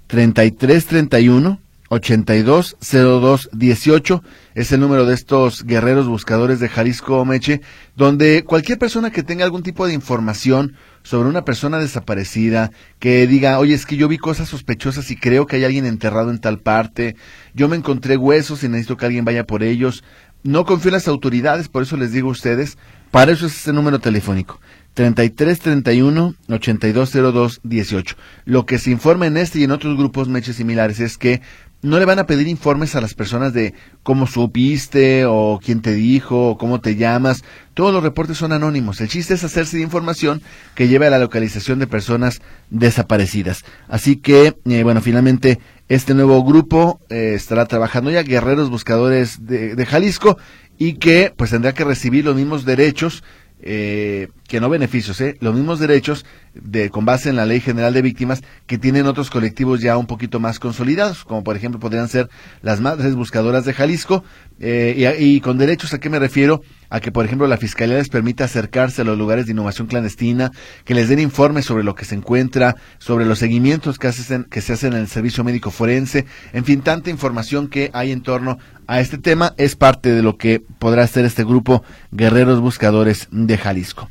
3331 0.08 1.60
820218 1.88 4.24
es 4.56 4.72
el 4.72 4.80
número 4.80 5.06
de 5.06 5.14
estos 5.14 5.62
guerreros 5.62 6.08
buscadores 6.08 6.58
de 6.58 6.68
Jalisco 6.68 7.24
Meche, 7.24 7.60
donde 7.94 8.42
cualquier 8.42 8.80
persona 8.80 9.12
que 9.12 9.22
tenga 9.22 9.44
algún 9.44 9.62
tipo 9.62 9.86
de 9.86 9.94
información 9.94 10.74
sobre 11.04 11.28
una 11.28 11.44
persona 11.44 11.78
desaparecida, 11.78 12.72
que 12.98 13.28
diga, 13.28 13.60
oye, 13.60 13.74
es 13.74 13.86
que 13.86 13.96
yo 13.96 14.08
vi 14.08 14.18
cosas 14.18 14.48
sospechosas 14.48 15.12
y 15.12 15.16
creo 15.16 15.46
que 15.46 15.54
hay 15.54 15.64
alguien 15.64 15.86
enterrado 15.86 16.32
en 16.32 16.40
tal 16.40 16.58
parte, 16.58 17.14
yo 17.54 17.68
me 17.68 17.76
encontré 17.76 18.16
huesos 18.16 18.64
y 18.64 18.68
necesito 18.68 18.96
que 18.96 19.06
alguien 19.06 19.24
vaya 19.24 19.46
por 19.46 19.62
ellos, 19.62 20.02
no 20.42 20.64
confío 20.64 20.88
en 20.88 20.94
las 20.94 21.06
autoridades, 21.06 21.68
por 21.68 21.84
eso 21.84 21.96
les 21.96 22.10
digo 22.10 22.26
a 22.28 22.32
ustedes, 22.32 22.78
para 23.10 23.32
eso 23.32 23.46
es 23.46 23.56
este 23.56 23.72
número 23.72 23.98
telefónico. 23.98 24.60
33 24.94 25.58
31 25.58 26.34
8202 26.48 27.60
18. 27.62 28.16
Lo 28.46 28.64
que 28.64 28.78
se 28.78 28.90
informa 28.90 29.26
en 29.26 29.36
este 29.36 29.58
y 29.58 29.64
en 29.64 29.70
otros 29.70 29.96
grupos 29.96 30.28
meches 30.28 30.56
similares 30.56 31.00
es 31.00 31.18
que 31.18 31.42
no 31.82 31.98
le 31.98 32.04
van 32.04 32.18
a 32.18 32.26
pedir 32.26 32.48
informes 32.48 32.96
a 32.96 33.00
las 33.00 33.14
personas 33.14 33.52
de 33.52 33.74
cómo 34.02 34.26
supiste 34.26 35.24
o 35.26 35.60
quién 35.62 35.82
te 35.82 35.92
dijo 35.92 36.50
o 36.50 36.58
cómo 36.58 36.80
te 36.80 36.96
llamas. 36.96 37.44
Todos 37.74 37.92
los 37.92 38.02
reportes 38.02 38.38
son 38.38 38.52
anónimos. 38.52 39.00
El 39.00 39.08
chiste 39.08 39.34
es 39.34 39.44
hacerse 39.44 39.76
de 39.76 39.82
información 39.82 40.42
que 40.74 40.88
lleve 40.88 41.06
a 41.06 41.10
la 41.10 41.18
localización 41.18 41.78
de 41.78 41.86
personas 41.86 42.40
desaparecidas. 42.70 43.64
Así 43.88 44.16
que, 44.16 44.56
eh, 44.64 44.82
bueno, 44.82 45.00
finalmente 45.02 45.60
este 45.88 46.14
nuevo 46.14 46.42
grupo 46.42 47.00
eh, 47.10 47.34
estará 47.36 47.66
trabajando 47.66 48.10
ya, 48.10 48.22
Guerreros 48.22 48.70
Buscadores 48.70 49.46
de, 49.46 49.76
de 49.76 49.86
Jalisco, 49.86 50.38
y 50.78 50.94
que 50.94 51.32
pues 51.36 51.50
tendrá 51.50 51.72
que 51.72 51.84
recibir 51.84 52.24
los 52.24 52.36
mismos 52.36 52.64
derechos 52.64 53.24
eh, 53.60 54.28
que 54.46 54.60
no 54.60 54.68
beneficios, 54.68 55.20
¿eh? 55.20 55.36
los 55.40 55.54
mismos 55.54 55.78
derechos 55.78 56.24
de, 56.54 56.90
con 56.90 57.04
base 57.04 57.28
en 57.28 57.36
la 57.36 57.46
Ley 57.46 57.60
General 57.60 57.92
de 57.92 58.02
Víctimas 58.02 58.42
que 58.66 58.78
tienen 58.78 59.06
otros 59.06 59.30
colectivos 59.30 59.80
ya 59.80 59.96
un 59.96 60.06
poquito 60.06 60.40
más 60.40 60.58
consolidados, 60.58 61.24
como 61.24 61.42
por 61.44 61.56
ejemplo 61.56 61.80
podrían 61.80 62.08
ser 62.08 62.28
las 62.62 62.80
Madres 62.80 63.14
Buscadoras 63.14 63.64
de 63.64 63.74
Jalisco, 63.74 64.24
eh, 64.58 65.16
y, 65.18 65.40
con 65.40 65.58
derechos 65.58 65.92
a 65.92 65.98
qué 65.98 66.08
me 66.08 66.18
refiero, 66.18 66.62
a 66.88 67.00
que 67.00 67.12
por 67.12 67.24
ejemplo 67.24 67.46
la 67.46 67.58
Fiscalía 67.58 67.98
les 67.98 68.08
permita 68.08 68.44
acercarse 68.44 69.02
a 69.02 69.04
los 69.04 69.18
lugares 69.18 69.46
de 69.46 69.52
innovación 69.52 69.86
clandestina, 69.86 70.50
que 70.84 70.94
les 70.94 71.08
den 71.08 71.18
informes 71.18 71.64
sobre 71.64 71.84
lo 71.84 71.94
que 71.94 72.04
se 72.04 72.14
encuentra, 72.14 72.76
sobre 72.98 73.26
los 73.26 73.38
seguimientos 73.38 73.98
que, 73.98 74.08
hacen, 74.08 74.44
que 74.44 74.60
se 74.60 74.72
hacen 74.72 74.94
en 74.94 75.00
el 75.00 75.08
servicio 75.08 75.44
médico 75.44 75.70
forense, 75.70 76.24
en 76.52 76.64
fin, 76.64 76.80
tanta 76.80 77.10
información 77.10 77.68
que 77.68 77.90
hay 77.92 78.12
en 78.12 78.22
torno 78.22 78.58
a 78.86 79.00
este 79.00 79.18
tema 79.18 79.54
es 79.58 79.76
parte 79.76 80.12
de 80.12 80.22
lo 80.22 80.36
que 80.36 80.60
podrá 80.60 81.06
ser 81.06 81.24
este 81.24 81.44
grupo 81.44 81.82
Guerreros 82.12 82.60
Buscadores 82.60 83.28
de 83.30 83.58
Jalisco. 83.58 84.08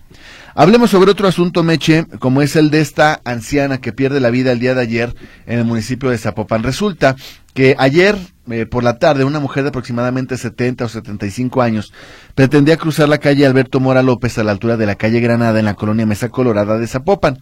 Hablemos 0.57 0.89
sobre 0.89 1.11
otro 1.11 1.27
asunto, 1.27 1.63
Meche, 1.63 2.05
como 2.19 2.41
es 2.41 2.55
el 2.55 2.69
de 2.69 2.79
esta 2.79 3.19
anciana 3.25 3.79
que 3.79 3.91
pierde 3.91 4.21
la 4.21 4.29
vida 4.29 4.53
el 4.53 4.59
día 4.59 4.73
de 4.73 4.79
ayer 4.79 5.13
en 5.47 5.59
el 5.59 5.65
municipio 5.65 6.09
de 6.09 6.17
Zapopan. 6.17 6.63
Resulta 6.63 7.17
que 7.53 7.75
ayer 7.77 8.17
eh, 8.49 8.65
por 8.65 8.81
la 8.81 8.97
tarde 8.97 9.25
una 9.25 9.41
mujer 9.41 9.63
de 9.63 9.69
aproximadamente 9.69 10.37
70 10.37 10.85
o 10.85 10.87
75 10.87 11.61
años 11.61 11.91
pretendía 12.35 12.77
cruzar 12.77 13.09
la 13.09 13.17
calle 13.17 13.45
Alberto 13.45 13.81
Mora 13.81 14.01
López 14.01 14.37
a 14.37 14.45
la 14.45 14.51
altura 14.53 14.77
de 14.77 14.85
la 14.85 14.95
calle 14.95 15.19
Granada 15.19 15.59
en 15.59 15.65
la 15.65 15.73
colonia 15.73 16.05
Mesa 16.05 16.29
Colorada 16.29 16.77
de 16.77 16.87
Zapopan. 16.87 17.39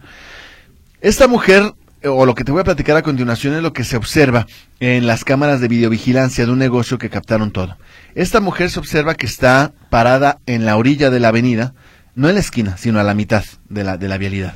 Esta 1.00 1.28
mujer 1.28 1.72
o 2.02 2.26
lo 2.26 2.34
que 2.34 2.42
te 2.42 2.50
voy 2.50 2.62
a 2.62 2.64
platicar 2.64 2.96
a 2.96 3.02
continuación 3.02 3.54
es 3.54 3.62
lo 3.62 3.72
que 3.72 3.84
se 3.84 3.96
observa 3.96 4.48
en 4.80 5.06
las 5.06 5.24
cámaras 5.24 5.60
de 5.60 5.68
videovigilancia 5.68 6.46
de 6.46 6.50
un 6.50 6.58
negocio 6.58 6.98
que 6.98 7.10
captaron 7.10 7.52
todo. 7.52 7.76
Esta 8.16 8.40
mujer 8.40 8.70
se 8.70 8.80
observa 8.80 9.14
que 9.14 9.26
está 9.26 9.72
parada 9.88 10.40
en 10.46 10.64
la 10.64 10.76
orilla 10.76 11.10
de 11.10 11.20
la 11.20 11.28
avenida, 11.28 11.74
no 12.14 12.28
en 12.28 12.34
la 12.34 12.40
esquina, 12.40 12.76
sino 12.76 13.00
a 13.00 13.04
la 13.04 13.14
mitad 13.14 13.44
de 13.68 13.84
la, 13.84 13.96
de 13.96 14.08
la 14.08 14.18
vialidad. 14.18 14.54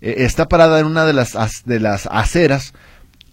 Eh, 0.00 0.16
está 0.18 0.48
parada 0.48 0.80
en 0.80 0.86
una 0.86 1.04
de 1.04 1.12
las, 1.12 1.34
de 1.64 1.80
las 1.80 2.06
aceras 2.06 2.72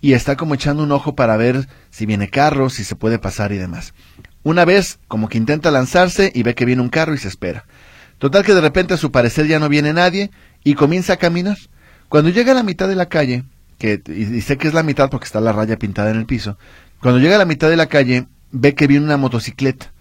y 0.02 0.14
está 0.14 0.36
como 0.36 0.56
echando 0.56 0.84
un 0.84 0.92
ojo 0.92 1.16
para 1.16 1.38
ver 1.38 1.68
si 1.90 2.06
viene 2.06 2.30
carro, 2.30 2.70
si 2.70 2.84
se 2.84 2.96
puede 2.96 3.20
pasar 3.20 3.52
y 3.52 3.58
demás. 3.58 3.94
Una 4.44 4.66
vez, 4.66 5.00
como 5.08 5.30
que 5.30 5.38
intenta 5.38 5.72
lanzarse 5.72 6.32
y 6.34 6.44
ve 6.44 6.56
que 6.56 6.66
viene 6.66 6.82
un 6.82 6.90
carro 6.90 7.14
y 7.14 7.18
se 7.18 7.28
espera. 7.28 7.66
Total 8.18 8.44
que 8.44 8.54
de 8.54 8.62
repente 8.62 8.94
a 8.94 8.98
su 8.98 9.12
parecer 9.12 9.48
ya 9.48 9.60
no 9.60 9.70
viene 9.70 9.94
nadie 9.94 10.32
y 10.64 10.76
comienza 10.76 11.14
a 11.14 11.18
caminar. 11.18 11.58
Cuando 12.10 12.30
llega 12.30 12.54
a 12.54 12.56
la 12.56 12.64
mitad 12.64 12.88
de 12.88 12.96
la 12.96 13.08
calle, 13.08 13.44
que, 13.78 14.02
y, 14.08 14.42
sé 14.42 14.58
que 14.58 14.68
es 14.68 14.74
la 14.74 14.84
mitad 14.84 15.10
porque 15.10 15.26
está 15.26 15.42
la 15.42 15.52
raya 15.52 15.78
pintada 15.78 16.10
en 16.10 16.18
el 16.18 16.26
piso, 16.26 16.58
cuando 17.02 17.20
llega 17.20 17.36
a 17.36 17.40
la 17.40 17.46
mitad 17.46 17.70
de 17.70 17.76
la 17.76 17.88
calle, 17.88 18.28
ve 18.52 18.74
que 18.74 18.88
viene 18.88 19.06
una 19.06 19.18
motocicleta. 19.18 19.92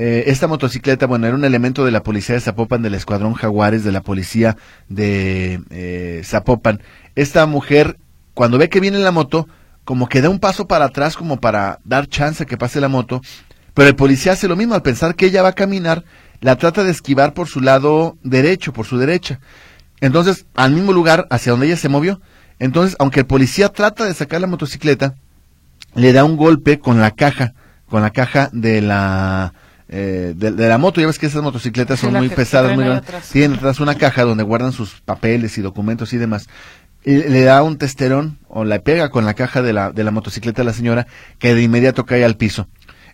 Eh, 0.00 0.30
esta 0.30 0.46
motocicleta, 0.46 1.06
bueno, 1.06 1.26
era 1.26 1.34
un 1.34 1.44
elemento 1.44 1.84
de 1.84 1.90
la 1.90 2.04
policía 2.04 2.36
de 2.36 2.40
Zapopan, 2.40 2.82
del 2.82 2.94
escuadrón 2.94 3.34
Jaguares, 3.34 3.82
de 3.82 3.90
la 3.90 4.00
policía 4.00 4.56
de 4.88 5.60
eh, 5.70 6.22
Zapopan. 6.24 6.80
Esta 7.16 7.44
mujer, 7.46 7.98
cuando 8.32 8.58
ve 8.58 8.68
que 8.68 8.78
viene 8.78 9.00
la 9.00 9.10
moto, 9.10 9.48
como 9.82 10.08
que 10.08 10.22
da 10.22 10.30
un 10.30 10.38
paso 10.38 10.68
para 10.68 10.84
atrás, 10.84 11.16
como 11.16 11.40
para 11.40 11.80
dar 11.82 12.06
chance 12.06 12.44
a 12.44 12.46
que 12.46 12.56
pase 12.56 12.80
la 12.80 12.86
moto, 12.86 13.20
pero 13.74 13.88
el 13.88 13.96
policía 13.96 14.32
hace 14.32 14.46
lo 14.46 14.54
mismo, 14.54 14.74
al 14.74 14.82
pensar 14.82 15.16
que 15.16 15.26
ella 15.26 15.42
va 15.42 15.48
a 15.48 15.54
caminar, 15.54 16.04
la 16.40 16.54
trata 16.54 16.84
de 16.84 16.92
esquivar 16.92 17.34
por 17.34 17.48
su 17.48 17.60
lado 17.60 18.18
derecho, 18.22 18.72
por 18.72 18.86
su 18.86 18.98
derecha. 18.98 19.40
Entonces, 20.00 20.46
al 20.54 20.70
mismo 20.70 20.92
lugar 20.92 21.26
hacia 21.30 21.50
donde 21.50 21.66
ella 21.66 21.76
se 21.76 21.88
movió, 21.88 22.20
entonces, 22.60 22.94
aunque 23.00 23.20
el 23.20 23.26
policía 23.26 23.70
trata 23.70 24.04
de 24.04 24.14
sacar 24.14 24.40
la 24.40 24.46
motocicleta, 24.46 25.16
le 25.96 26.12
da 26.12 26.22
un 26.22 26.36
golpe 26.36 26.78
con 26.78 27.00
la 27.00 27.10
caja, 27.10 27.54
con 27.88 28.02
la 28.02 28.10
caja 28.10 28.48
de 28.52 28.80
la 28.80 29.54
eh, 29.88 30.34
de, 30.36 30.50
la 30.50 30.78
moto. 30.78 31.00
Ya 31.00 31.06
ves 31.06 31.18
que 31.18 31.26
esas 31.26 31.42
motocicletas 31.42 32.00
son 32.00 32.14
muy 32.14 32.28
pesadas, 32.28 32.74
muy 32.74 32.84
grandes. 32.84 33.28
Tienen 33.30 33.58
atrás 33.58 33.80
una 33.80 33.94
caja 33.94 34.24
donde 34.24 34.44
guardan 34.44 34.72
sus 34.72 35.00
papeles 35.00 35.56
y 35.58 35.62
documentos 35.62 36.12
y 36.12 36.18
demás. 36.18 36.48
Y 37.04 37.16
le 37.16 37.42
da 37.42 37.62
un 37.62 37.78
testerón 37.78 38.38
o 38.48 38.64
la 38.64 38.80
pega 38.80 39.10
con 39.10 39.24
la 39.24 39.34
caja 39.34 39.62
de 39.62 39.72
la, 39.72 39.92
de 39.92 40.04
la 40.04 40.10
motocicleta 40.10 40.62
a 40.62 40.64
la 40.64 40.72
señora 40.72 41.06
que 41.38 41.54
de 41.54 41.62
inmediato 41.62 42.04
cae 42.04 42.24
al 42.24 42.36
piso. 42.36 42.68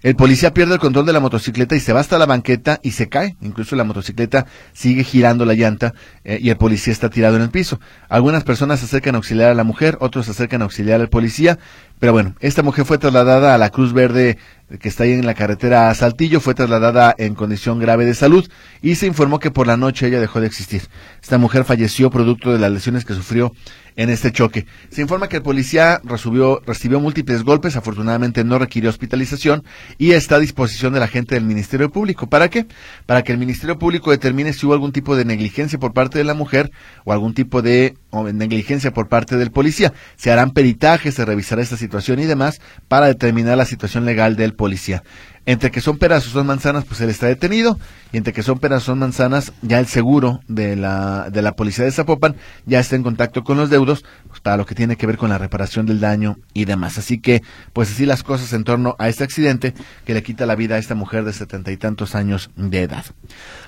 El 0.05 0.17
policía 0.17 0.53
pierde 0.53 0.75
el 0.75 0.81
control 0.81 1.07
de 1.07 1.15
la 1.15 1.21
motocicleta 1.21 1.77
y 1.77 1.81
se 1.81 1.95
va 1.95 2.01
hasta 2.01 2.19
la 2.19 2.27
banqueta 2.27 2.79
y 2.83 2.91
se 2.91 3.09
cae. 3.09 3.37
Incluso 3.41 3.75
la 3.75 3.85
motocicleta 3.85 4.45
sigue 4.75 5.03
girando 5.03 5.47
la 5.47 5.55
llanta 5.55 5.95
eh, 6.25 6.39
y 6.43 6.51
el 6.51 6.59
policía 6.59 6.93
está 6.93 7.09
tirado 7.09 7.37
en 7.37 7.43
el 7.43 7.49
piso. 7.49 7.81
Algunas 8.11 8.45
personas 8.45 8.81
se 8.81 8.85
acercan 8.85 9.15
a 9.15 9.17
auxiliar 9.17 9.51
a 9.51 9.55
la 9.55 9.65
mujer, 9.65 9.97
otros 10.01 10.27
se 10.27 10.33
acercan 10.33 10.61
a 10.61 10.65
auxiliar 10.65 11.01
al 11.01 11.09
policía. 11.09 11.59
Pero 12.01 12.13
bueno, 12.13 12.35
esta 12.41 12.63
mujer 12.63 12.85
fue 12.85 12.99
trasladada 12.99 13.55
a 13.55 13.59
la 13.59 13.71
Cruz 13.71 13.95
Verde 13.95 14.37
que 14.81 14.89
está 14.89 15.05
ahí 15.05 15.13
en 15.13 15.27
la 15.27 15.35
carretera 15.35 15.91
a 15.91 15.95
Saltillo, 15.95 16.41
fue 16.41 16.55
trasladada 16.55 17.15
en 17.19 17.35
condición 17.35 17.79
grave 17.79 18.05
de 18.05 18.15
salud 18.15 18.49
y 18.83 18.95
se 18.95 19.07
informó 19.07 19.39
que 19.39 19.51
por 19.51 19.67
la 19.67 19.77
noche 19.77 20.07
ella 20.07 20.21
dejó 20.21 20.41
de 20.41 20.47
existir. 20.47 20.83
Esta 21.23 21.39
mujer 21.39 21.65
falleció 21.65 22.11
producto 22.11 22.53
de 22.53 22.59
las 22.59 22.73
lesiones 22.73 23.05
que 23.05 23.15
sufrió 23.15 23.53
en 23.97 24.11
este 24.11 24.33
choque. 24.33 24.67
Se 24.91 25.03
informa 25.03 25.29
que 25.29 25.37
el 25.37 25.43
policía 25.43 26.01
recibió, 26.05 26.61
recibió 26.67 27.01
múltiples 27.01 27.43
golpes, 27.43 27.77
afortunadamente 27.77 28.45
no 28.45 28.59
requirió 28.59 28.91
hospitalización 28.91 29.65
y 29.99 30.13
está 30.13 30.37
a 30.37 30.41
disposición 30.41 30.93
de 30.93 31.01
la 31.01 31.09
gente 31.09 31.35
del 31.35 31.45
Ministerio 31.45 31.91
Público. 31.91 32.29
¿Para 32.29 32.49
qué? 32.49 32.67
Para 33.07 33.23
que 33.23 33.33
el 33.33 33.39
Ministerio 33.39 33.79
Público 33.79 34.11
determine 34.11 34.53
si 34.53 34.67
hubo 34.67 34.75
algún 34.75 34.93
tipo 34.93 35.17
de 35.17 35.25
negligencia 35.25 35.79
por 35.79 35.93
parte 35.93 36.19
de 36.19 36.25
la 36.25 36.35
mujer 36.35 36.73
o 37.05 37.13
algún 37.13 37.35
tipo 37.35 37.63
de 37.63 37.97
negligencia 38.33 38.93
por 38.93 39.09
parte 39.09 39.37
del 39.37 39.51
policía. 39.51 39.93
Se 40.17 40.31
harán 40.31 40.51
peritajes, 40.51 41.15
se 41.15 41.25
revisará 41.25 41.63
esta 41.63 41.77
situación 41.77 42.19
y 42.21 42.25
demás 42.25 42.61
para 42.89 43.07
determinar 43.07 43.57
la 43.57 43.65
situación 43.65 44.05
legal 44.05 44.37
del 44.37 44.55
policía. 44.55 45.03
Entre 45.47 45.71
que 45.71 45.81
son 45.81 45.99
peras 45.99 46.27
o 46.27 46.31
son 46.31 46.47
manzanas, 46.47 46.85
pues 46.85 47.01
él 47.01 47.11
está 47.11 47.27
detenido. 47.27 47.79
Y 48.13 48.17
entre 48.17 48.33
que 48.33 48.43
son 48.43 48.59
peras 48.59 48.83
o 48.83 48.87
son 48.87 48.99
manzanas, 48.99 49.53
ya 49.63 49.79
el 49.79 49.87
seguro 49.87 50.41
de 50.49 50.77
la, 50.77 51.29
de 51.31 51.43
la 51.43 51.53
policía 51.53 51.85
de 51.85 51.93
Zapopan 51.93 52.37
ya 52.65 52.81
está 52.81 52.97
en 52.97 53.03
contacto 53.03 53.45
con 53.45 53.59
los 53.59 53.69
deudos 53.69 54.05
para 54.45 54.59
lo 54.59 54.67
que 54.67 54.75
tiene 54.75 54.97
que 54.97 55.07
ver 55.07 55.17
con 55.17 55.31
la 55.31 55.39
reparación 55.39 55.87
del 55.87 56.01
daño 56.01 56.39
y 56.53 56.67
demás. 56.67 56.99
Así 56.99 57.19
que, 57.19 57.43
pues 57.73 57.91
así 57.91 58.05
las 58.05 58.23
cosas 58.23 58.53
en 58.53 58.63
torno 58.63 58.95
a 58.99 59.09
este 59.09 59.25
accidente 59.25 59.73
que 60.05 60.13
le 60.13 60.23
quita 60.23 60.45
la 60.45 60.55
vida 60.55 60.75
a 60.75 60.79
esta 60.79 60.95
mujer 60.95 61.25
de 61.25 61.33
setenta 61.33 61.73
y 61.73 61.79
tantos 61.79 62.15
años 62.15 62.51
de 62.55 62.83
edad. 62.83 63.07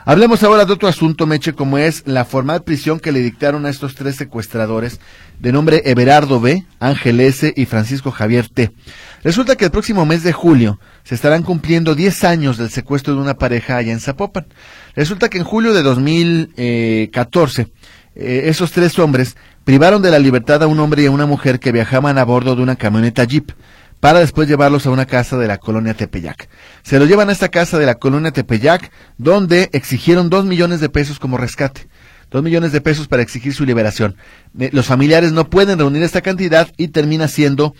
Hablemos 0.04 0.42
ahora 0.42 0.66
de 0.66 0.74
otro 0.74 0.86
asunto, 0.86 1.26
Meche, 1.26 1.54
como 1.54 1.78
es 1.78 2.02
la 2.06 2.26
formal 2.26 2.62
prisión 2.62 3.00
que 3.00 3.10
le 3.10 3.20
dictaron 3.20 3.64
a 3.64 3.70
estos 3.70 3.94
tres 3.94 4.16
secuestradores 4.16 5.00
de 5.40 5.50
nombre 5.50 5.80
Everardo 5.86 6.42
B., 6.42 6.66
Ángel 6.78 7.20
S. 7.20 7.54
y 7.56 7.64
Francisco 7.64 8.10
Javier 8.10 8.46
T. 8.50 8.70
Resulta 9.24 9.56
que 9.56 9.64
el 9.64 9.70
próximo 9.70 10.04
mes 10.04 10.22
de 10.22 10.32
julio 10.32 10.78
se 11.04 11.14
estarán 11.14 11.42
cumpliendo 11.42 11.94
10 11.94 12.24
años 12.24 12.58
del 12.58 12.68
secuestro 12.68 13.14
de 13.14 13.20
una 13.22 13.38
pareja 13.38 13.78
allá 13.78 13.92
en 13.92 14.00
Zapopan. 14.00 14.46
Resulta 14.94 15.30
que 15.30 15.38
en 15.38 15.44
julio 15.44 15.72
de 15.72 15.82
2014, 15.82 17.72
eh, 18.16 18.48
esos 18.48 18.72
tres 18.72 18.98
hombres 18.98 19.36
privaron 19.64 20.02
de 20.02 20.10
la 20.10 20.18
libertad 20.18 20.62
a 20.62 20.66
un 20.66 20.80
hombre 20.80 21.02
y 21.02 21.06
a 21.06 21.10
una 21.10 21.26
mujer 21.26 21.60
que 21.60 21.72
viajaban 21.72 22.18
a 22.18 22.24
bordo 22.24 22.56
de 22.56 22.62
una 22.62 22.76
camioneta 22.76 23.24
Jeep 23.24 23.52
para 24.00 24.20
después 24.20 24.48
llevarlos 24.48 24.86
a 24.86 24.90
una 24.90 25.06
casa 25.06 25.36
de 25.36 25.46
la 25.46 25.58
colonia 25.58 25.94
Tepeyac. 25.94 26.48
Se 26.82 26.98
los 26.98 27.08
llevan 27.08 27.28
a 27.28 27.32
esta 27.32 27.48
casa 27.48 27.78
de 27.78 27.86
la 27.86 27.96
colonia 27.96 28.30
Tepeyac, 28.30 28.90
donde 29.18 29.68
exigieron 29.72 30.30
dos 30.30 30.44
millones 30.44 30.80
de 30.80 30.88
pesos 30.88 31.18
como 31.18 31.36
rescate. 31.38 31.88
Dos 32.30 32.42
millones 32.42 32.72
de 32.72 32.80
pesos 32.80 33.06
para 33.06 33.22
exigir 33.22 33.54
su 33.54 33.64
liberación. 33.64 34.16
Eh, 34.58 34.70
los 34.72 34.86
familiares 34.86 35.32
no 35.32 35.48
pueden 35.48 35.78
reunir 35.78 36.02
esta 36.02 36.22
cantidad 36.22 36.68
y 36.76 36.88
termina 36.88 37.28
siendo 37.28 37.74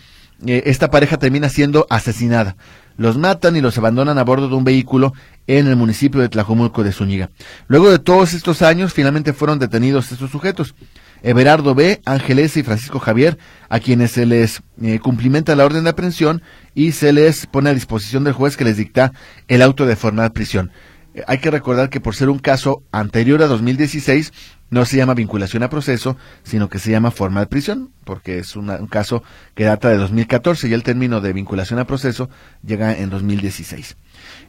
eh, 0.45 0.63
esta 0.65 0.91
pareja 0.91 1.17
termina 1.17 1.49
siendo 1.49 1.87
asesinada. 1.89 2.55
Los 2.97 3.17
matan 3.17 3.55
y 3.55 3.61
los 3.61 3.77
abandonan 3.77 4.17
a 4.17 4.23
bordo 4.23 4.49
de 4.49 4.55
un 4.55 4.63
vehículo 4.63 5.13
en 5.45 5.67
el 5.67 5.75
municipio 5.75 6.19
de 6.19 6.29
Tlajomulco 6.29 6.83
de 6.83 6.91
Zúñiga. 6.91 7.29
Luego 7.67 7.89
de 7.89 7.99
todos 7.99 8.33
estos 8.33 8.61
años, 8.61 8.93
finalmente 8.93 9.33
fueron 9.33 9.59
detenidos 9.59 10.11
estos 10.11 10.31
sujetos. 10.31 10.75
Everardo 11.23 11.73
B., 11.73 12.01
Ángeles 12.05 12.57
y 12.57 12.63
Francisco 12.63 12.99
Javier, 12.99 13.37
a 13.69 13.79
quienes 13.79 14.11
se 14.11 14.25
les 14.25 14.61
eh, 14.81 14.99
cumplimenta 14.99 15.55
la 15.55 15.65
orden 15.65 15.83
de 15.83 15.89
aprehensión 15.91 16.41
y 16.75 16.91
se 16.91 17.13
les 17.13 17.45
pone 17.47 17.69
a 17.69 17.73
disposición 17.73 18.23
del 18.23 18.33
juez 18.33 18.57
que 18.57 18.65
les 18.65 18.77
dicta 18.77 19.13
el 19.47 19.61
auto 19.61 19.85
de 19.85 19.95
formal 19.95 20.31
prisión. 20.31 20.71
Eh, 21.13 21.23
hay 21.27 21.39
que 21.39 21.51
recordar 21.51 21.89
que 21.89 21.99
por 21.99 22.15
ser 22.15 22.29
un 22.29 22.39
caso 22.39 22.83
anterior 22.91 23.41
a 23.41 23.47
2016, 23.47 24.31
no 24.69 24.85
se 24.85 24.97
llama 24.97 25.13
vinculación 25.13 25.63
a 25.63 25.69
proceso, 25.69 26.17
sino 26.43 26.69
que 26.69 26.79
se 26.79 26.91
llama 26.91 27.11
forma 27.11 27.39
de 27.39 27.47
prisión, 27.47 27.91
porque 28.03 28.39
es 28.39 28.55
un 28.55 28.87
caso 28.87 29.23
que 29.55 29.63
data 29.63 29.89
de 29.89 29.97
2014 29.97 30.67
y 30.67 30.73
el 30.73 30.83
término 30.83 31.21
de 31.21 31.33
vinculación 31.33 31.79
a 31.79 31.87
proceso 31.87 32.29
llega 32.65 32.97
en 32.97 33.09
2016. 33.09 33.97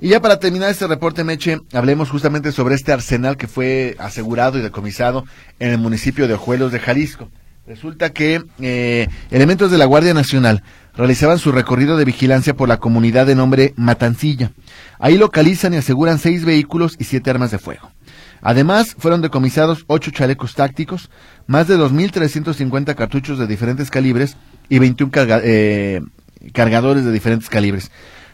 Y 0.00 0.08
ya 0.08 0.20
para 0.20 0.38
terminar 0.38 0.70
este 0.70 0.86
reporte, 0.86 1.24
Meche, 1.24 1.60
hablemos 1.72 2.10
justamente 2.10 2.52
sobre 2.52 2.74
este 2.74 2.92
arsenal 2.92 3.36
que 3.36 3.48
fue 3.48 3.96
asegurado 3.98 4.58
y 4.58 4.62
decomisado 4.62 5.24
en 5.58 5.70
el 5.70 5.78
municipio 5.78 6.28
de 6.28 6.34
Ojuelos 6.34 6.72
de 6.72 6.80
Jalisco. 6.80 7.28
Resulta 7.66 8.10
que 8.10 8.42
eh, 8.60 9.08
elementos 9.30 9.70
de 9.70 9.76
la 9.76 9.84
Guardia 9.84 10.14
Nacional 10.14 10.62
realizaban 10.96 11.38
su 11.38 11.52
recorrido 11.52 11.98
de 11.98 12.06
vigilancia 12.06 12.54
por 12.54 12.68
la 12.68 12.78
comunidad 12.78 13.26
de 13.26 13.34
nombre 13.34 13.74
Matancilla. 13.76 14.52
Ahí 14.98 15.18
localizan 15.18 15.74
y 15.74 15.76
aseguran 15.76 16.18
seis 16.18 16.46
vehículos 16.46 16.96
y 16.98 17.04
siete 17.04 17.30
armas 17.30 17.50
de 17.50 17.58
fuego. 17.58 17.92
Además, 18.40 18.94
fueron 18.98 19.22
decomisados 19.22 19.84
ocho 19.86 20.10
chalecos 20.10 20.54
tácticos, 20.54 21.10
más 21.46 21.68
de 21.68 21.78
2.350 21.78 22.94
cartuchos 22.94 23.38
de 23.38 23.46
diferentes 23.46 23.90
calibres 23.90 24.36
y 24.68 24.78
21 24.78 25.10
eh, 25.42 26.00
cargadores 26.52 27.04
de 27.04 27.12
diferentes 27.12 27.48
calibres. 27.48 27.90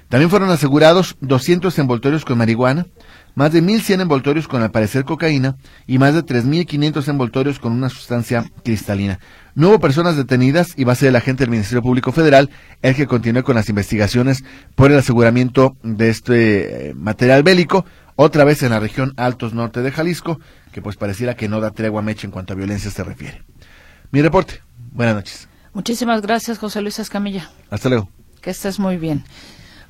También 0.08 0.30
fueron 0.30 0.50
asegurados 0.50 1.16
200 1.20 1.76
envoltorios 1.78 2.24
con 2.24 2.38
marihuana, 2.38 2.86
más 3.34 3.52
de 3.52 3.62
1.100 3.62 4.02
envoltorios 4.02 4.46
con 4.46 4.62
al 4.62 4.70
parecer 4.70 5.04
cocaína 5.04 5.56
y 5.86 5.98
más 5.98 6.14
de 6.14 6.24
3.500 6.24 7.08
envoltorios 7.08 7.58
con 7.58 7.72
una 7.72 7.88
sustancia 7.88 8.44
cristalina. 8.62 9.18
No 9.54 9.68
hubo 9.68 9.80
personas 9.80 10.16
detenidas 10.16 10.74
y 10.76 10.84
va 10.84 10.92
a 10.92 10.96
ser 10.96 11.08
el 11.08 11.16
agente 11.16 11.42
del 11.42 11.50
Ministerio 11.50 11.82
Público 11.82 12.12
Federal 12.12 12.50
el 12.82 12.94
que 12.94 13.06
continúe 13.06 13.42
con 13.42 13.56
las 13.56 13.68
investigaciones 13.68 14.44
por 14.74 14.92
el 14.92 14.98
aseguramiento 14.98 15.76
de 15.82 16.10
este 16.10 16.90
eh, 16.90 16.94
material 16.94 17.42
bélico, 17.42 17.84
otra 18.16 18.44
vez 18.44 18.62
en 18.62 18.70
la 18.70 18.80
región 18.80 19.12
Altos 19.16 19.54
Norte 19.54 19.82
de 19.82 19.90
Jalisco, 19.90 20.40
que 20.72 20.82
pues 20.82 20.96
pareciera 20.96 21.36
que 21.36 21.48
no 21.48 21.60
da 21.60 21.70
tregua 21.70 22.00
a 22.00 22.02
Meche 22.02 22.26
en 22.26 22.30
cuanto 22.30 22.52
a 22.52 22.56
violencia 22.56 22.90
se 22.90 23.04
refiere. 23.04 23.42
Mi 24.10 24.22
reporte. 24.22 24.60
Buenas 24.92 25.16
noches. 25.16 25.48
Muchísimas 25.72 26.22
gracias, 26.22 26.58
José 26.58 26.80
Luis 26.82 26.98
Escamilla. 26.98 27.50
Hasta 27.70 27.88
luego. 27.88 28.08
Que 28.40 28.50
estés 28.50 28.78
muy 28.78 28.96
bien. 28.96 29.24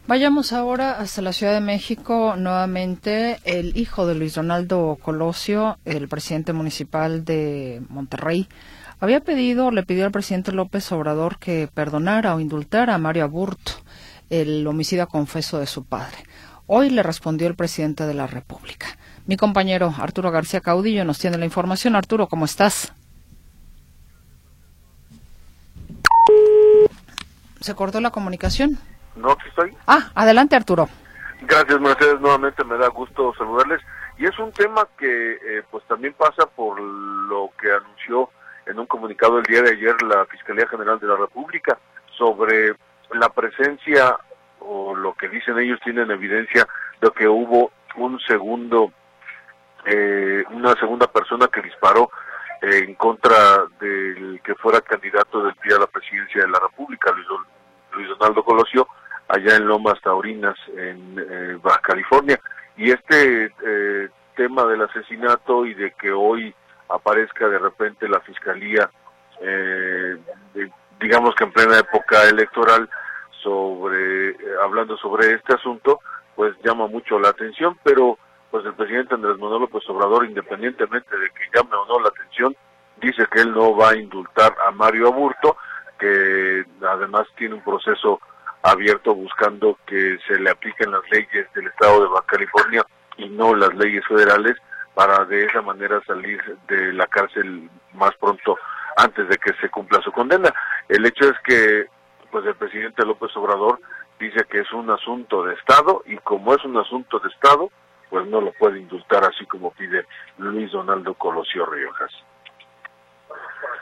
Vayamos 0.07 0.53
ahora 0.53 0.99
hasta 0.99 1.23
la 1.23 1.33
Ciudad 1.33 1.55
de 1.55 1.61
México. 1.61 2.35
Nuevamente, 2.37 3.39
el 3.45 3.77
hijo 3.77 4.07
de 4.07 4.15
Luis 4.15 4.35
Donaldo 4.35 4.99
Colosio, 5.03 5.79
el 5.85 6.09
presidente 6.09 6.53
municipal 6.53 7.25
de 7.25 7.83
Monterrey, 7.89 8.49
había 9.01 9.21
pedido, 9.21 9.71
le 9.71 9.83
pidió 9.83 10.05
al 10.05 10.13
presidente 10.13 10.53
López 10.53 10.91
Obrador 10.93 11.39
que 11.39 11.69
perdonara 11.73 12.35
o 12.35 12.41
indultara 12.41 12.95
a 12.95 12.99
Mario 12.99 13.25
Aburto, 13.25 13.73
el 14.31 14.67
homicida 14.67 15.07
confeso 15.07 15.59
de 15.59 15.67
su 15.67 15.85
padre. 15.85 16.17
Hoy 16.67 16.89
le 16.89 17.03
respondió 17.03 17.47
el 17.47 17.57
presidente 17.57 18.07
de 18.07 18.15
la 18.15 18.27
República. 18.27 18.87
Mi 19.27 19.37
compañero 19.37 19.93
Arturo 19.99 20.31
García 20.31 20.63
Caudillo 20.63 21.05
nos 21.05 21.19
tiene 21.19 21.37
la 21.37 21.45
información. 21.45 21.95
Arturo, 21.95 22.27
¿cómo 22.27 22.47
estás? 22.47 22.95
¿Se 27.61 27.75
cortó 27.75 28.01
la 28.01 28.11
comunicación? 28.11 28.79
No, 29.15 29.33
aquí 29.33 29.49
estoy. 29.49 29.77
Ah, 29.87 30.11
adelante 30.15 30.57
Arturo. 30.57 30.89
Gracias 31.43 31.79
Mercedes, 31.81 32.21
nuevamente 32.21 32.65
me 32.65 32.79
da 32.79 32.89
gusto 32.89 33.35
saludarles. 33.37 33.83
Y 34.17 34.25
es 34.25 34.39
un 34.39 34.51
tema 34.53 34.89
que 34.97 35.33
eh, 35.35 35.63
pues 35.71 35.85
también 35.87 36.15
pasa 36.15 36.47
por 36.47 36.81
lo 36.81 37.51
que 37.61 37.71
anunció 37.73 38.31
en 38.65 38.79
un 38.79 38.87
comunicado 38.87 39.39
el 39.39 39.45
día 39.45 39.61
de 39.61 39.73
ayer 39.73 40.03
la 40.03 40.25
Fiscalía 40.27 40.67
General 40.69 40.99
de 40.99 41.09
la 41.09 41.17
República 41.17 41.79
sobre 42.17 42.75
la 43.13 43.29
presencia 43.29 44.17
o 44.67 44.95
lo 44.95 45.15
que 45.15 45.29
dicen 45.29 45.59
ellos 45.59 45.81
tienen 45.83 46.11
evidencia 46.11 46.67
de 47.01 47.11
que 47.11 47.29
hubo 47.29 47.73
un 47.97 48.19
segundo, 48.21 48.93
eh, 49.85 50.45
una 50.51 50.75
segunda 50.75 51.07
persona 51.07 51.49
que 51.49 51.63
disparó 51.63 52.11
en 52.63 52.95
contra 52.95 53.65
del 53.79 54.41
que 54.43 54.55
fuera 54.55 54.81
candidato 54.81 55.45
del 55.45 55.55
día 55.63 55.77
a 55.77 55.81
la 55.81 55.87
presidencia 55.87 56.43
de 56.43 56.49
la 56.49 56.59
República, 56.61 57.13
Luis, 57.13 57.27
Luis 57.93 58.09
Donaldo 58.09 58.43
Colosio, 58.43 58.89
allá 59.29 59.57
en 59.57 59.67
Lomas 59.67 60.01
Taurinas, 60.03 60.57
en 60.77 61.19
eh, 61.19 61.59
Baja 61.63 61.81
California. 61.81 62.41
Y 62.77 62.91
este 62.91 63.53
eh, 63.65 64.09
tema 64.37 64.65
del 64.65 64.83
asesinato 64.83 65.67
y 65.67 65.75
de 65.75 65.93
que 65.93 66.11
hoy 66.11 66.55
aparezca 66.89 67.49
de 67.49 67.59
repente 67.59 68.09
la 68.09 68.21
fiscalía, 68.21 68.91
eh, 69.41 70.17
digamos 71.01 71.35
que 71.35 71.45
en 71.45 71.53
plena 71.53 71.79
época 71.79 72.29
electoral, 72.29 72.89
hablando 74.63 74.97
sobre 74.97 75.33
este 75.33 75.55
asunto, 75.55 76.01
pues 76.35 76.55
llama 76.63 76.87
mucho 76.87 77.19
la 77.19 77.31
atención, 77.31 77.79
pero 77.83 78.19
pues 78.51 78.65
el 78.67 78.75
presidente 78.75 79.15
Andrés 79.15 79.39
Manuel 79.39 79.63
López 79.63 79.83
Obrador, 79.89 80.27
independientemente 80.27 81.17
de 81.17 81.29
que 81.31 81.51
llame 81.55 81.75
o 81.75 81.87
no 81.87 82.01
la 82.01 82.09
atención, 82.09 82.57
dice 83.01 83.27
que 83.31 83.41
él 83.41 83.53
no 83.53 83.77
va 83.77 83.91
a 83.91 83.97
indultar 83.97 84.55
a 84.67 84.71
Mario 84.71 85.09
Aburto, 85.09 85.57
que 85.99 86.65
además 86.87 87.27
tiene 87.37 87.57
un 87.57 87.65
proceso 87.65 88.21
abierto 88.63 89.15
buscando 89.15 89.79
que 89.87 90.19
se 90.27 90.39
le 90.39 90.51
apliquen 90.51 90.91
las 90.91 91.03
leyes 91.11 91.53
del 91.55 91.67
estado 91.67 92.03
de 92.03 92.09
Baja 92.09 92.27
California 92.27 92.85
y 93.17 93.29
no 93.29 93.55
las 93.55 93.75
leyes 93.75 94.05
federales 94.07 94.57
para 94.95 95.25
de 95.25 95.45
esa 95.45 95.61
manera 95.61 96.01
salir 96.07 96.41
de 96.69 96.93
la 96.93 97.07
cárcel 97.07 97.69
más 97.93 98.13
pronto 98.19 98.57
antes 98.97 99.29
de 99.29 99.37
que 99.37 99.53
se 99.61 99.69
cumpla 99.69 100.01
su 100.01 100.13
condena. 100.13 100.55
El 100.89 101.05
hecho 101.05 101.25
es 101.25 101.39
que 101.45 101.87
pues 102.31 102.47
el 102.47 102.55
presidente 102.55 103.05
López 103.05 103.37
Obrador 103.37 103.81
dice 104.25 104.45
que 104.51 104.61
es 104.61 104.73
un 104.73 104.91
asunto 104.91 105.45
de 105.45 105.55
Estado 105.55 106.03
y 106.07 106.17
como 106.19 106.55
es 106.55 106.65
un 106.65 106.77
asunto 106.77 107.19
de 107.19 107.29
Estado, 107.29 107.71
pues 108.09 108.27
no 108.27 108.41
lo 108.41 108.53
puede 108.53 108.79
indultar 108.79 109.25
así 109.25 109.45
como 109.47 109.73
pide 109.73 110.07
Luis 110.39 110.71
Donaldo 110.73 111.15
Colosio 111.15 111.67
Riojas. 111.67 112.13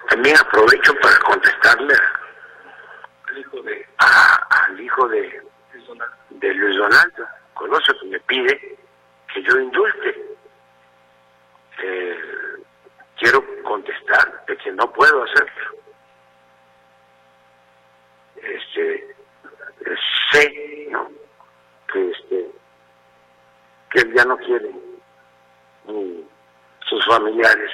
También 0.09 0.37
aprovecho 0.37 0.95
para 1.01 1.19
contestarle 1.21 1.95
al 3.29 3.39
hijo 3.39 3.63
de, 3.63 3.87
al 3.99 4.81
hijo 4.81 5.09
de, 5.09 5.43
de 6.31 6.55
Luis 6.55 6.77
Donaldo 6.77 7.27
Colosio 7.55 7.95
que 8.01 8.07
me 8.07 8.21
pide 8.21 8.79
que 9.33 9.43
yo 9.43 9.59
indulte. 9.59 10.37
Eh, 11.85 12.19
quiero 13.19 13.45
contestar 13.63 14.45
de 14.47 14.57
que 14.57 14.73
no 14.73 14.93
puedo 14.93 15.25
hacerlo. 15.25 15.77
Este, 18.37 19.15
sé 20.31 20.91
que 21.93 22.11
este 22.11 22.51
que 23.91 24.01
él 24.01 24.15
ya 24.15 24.25
no 24.25 24.37
quiere 24.39 24.71
ni 25.87 26.27
sus 26.89 27.05
familiares 27.07 27.71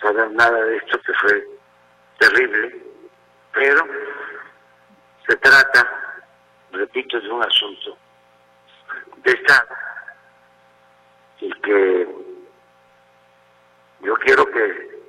saber 0.00 0.30
nada 0.32 0.62
de 0.64 0.76
esto 0.76 1.00
que 1.00 1.12
fue 1.14 1.48
terrible 2.18 2.84
pero 3.54 3.86
se 5.26 5.36
trata, 5.36 5.88
repito, 6.72 7.20
de 7.20 7.30
un 7.30 7.42
asunto 7.42 7.96
de 9.18 9.30
Estado 9.32 9.68
y 11.40 11.52
que 11.60 12.08
yo 14.00 14.14
quiero 14.16 14.44
que 14.46 15.00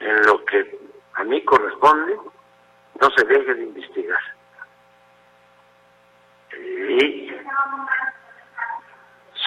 en 0.00 0.22
lo 0.26 0.44
que 0.44 0.78
a 1.14 1.24
mí 1.24 1.42
corresponde 1.44 2.16
no 3.00 3.10
se 3.16 3.24
deje 3.24 3.54
de 3.54 3.62
investigar. 3.62 4.20
Y 6.60 7.30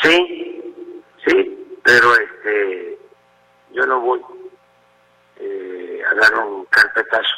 sí, 0.01 0.75
sí, 1.25 1.79
pero 1.83 2.13
este 2.15 2.97
yo 3.71 3.85
no 3.85 3.99
voy 3.99 4.21
eh, 5.37 6.01
a 6.09 6.15
dar 6.15 6.45
un 6.45 6.65
carpetazo 6.65 7.35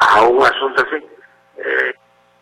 a 0.00 0.22
un 0.22 0.42
asunto 0.42 0.82
así. 0.82 1.04
Eh, 1.56 1.94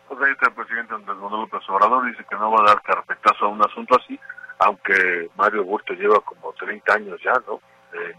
pues 0.07 0.29
el 0.29 0.53
presidente 0.53 0.93
Andrés 0.93 1.17
Manuel 1.17 1.41
López 1.41 1.69
Obrador, 1.69 2.05
dice 2.05 2.25
que 2.29 2.35
no 2.35 2.51
va 2.51 2.61
a 2.61 2.73
dar 2.73 2.81
carpetazo 2.81 3.45
a 3.45 3.49
un 3.49 3.63
asunto 3.63 3.95
así, 3.95 4.19
aunque 4.59 5.29
Mario 5.35 5.63
Burto 5.63 5.93
lleva 5.93 6.19
como 6.21 6.53
30 6.53 6.93
años 6.93 7.19
ya, 7.23 7.33
¿no? 7.45 7.59
Eh, 7.93 8.15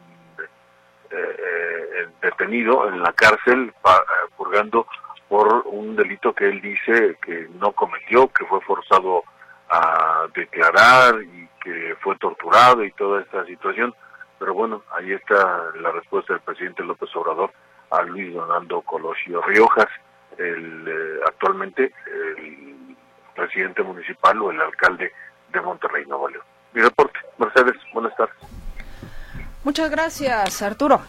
eh, 1.11 2.09
detenido 2.21 2.87
en 2.89 3.03
la 3.03 3.13
cárcel, 3.15 3.73
eh, 3.73 4.31
purgando 4.37 4.87
por 5.29 5.67
un 5.67 5.95
delito 5.95 6.33
que 6.33 6.49
él 6.49 6.61
dice 6.61 7.17
que 7.23 7.49
no 7.61 7.73
cometió, 7.73 8.29
que 8.29 8.47
fue 8.47 8.61
forzado 8.63 9.25
a 9.69 10.27
declarar 10.35 11.23
y 11.23 11.49
que 11.63 11.95
fue 12.01 12.17
torturado 12.17 12.83
y 12.83 12.93
toda 12.93 13.21
esta 13.21 13.45
situación. 13.45 13.95
Pero 14.39 14.55
bueno, 14.55 14.83
ahí 14.97 15.13
está 15.13 15.65
la 15.81 15.91
respuesta 15.93 16.33
del 16.33 16.43
presidente 16.43 16.83
López 16.83 17.15
Obrador 17.17 17.53
a 17.91 18.03
Luis 18.03 18.35
Donaldo 18.35 18.83
Colosio 18.83 19.43
Riojas, 19.43 19.89
el, 20.37 20.87
eh, 20.87 21.21
actualmente 21.27 21.93
el 22.07 22.97
presidente 23.35 23.83
municipal 23.83 24.41
o 24.43 24.51
el 24.51 24.61
alcalde 24.61 25.13
de 25.53 25.61
Monterrey, 25.61 26.05
Nuevo 26.07 26.29
León. 26.29 26.45
Mi 26.73 26.83
reporte. 26.83 27.19
Mercedes, 27.39 27.77
buenas 27.93 28.15
tardes. 28.17 28.37
Muchas 29.65 29.91
gracias, 29.91 30.63
Arturo. 30.63 31.01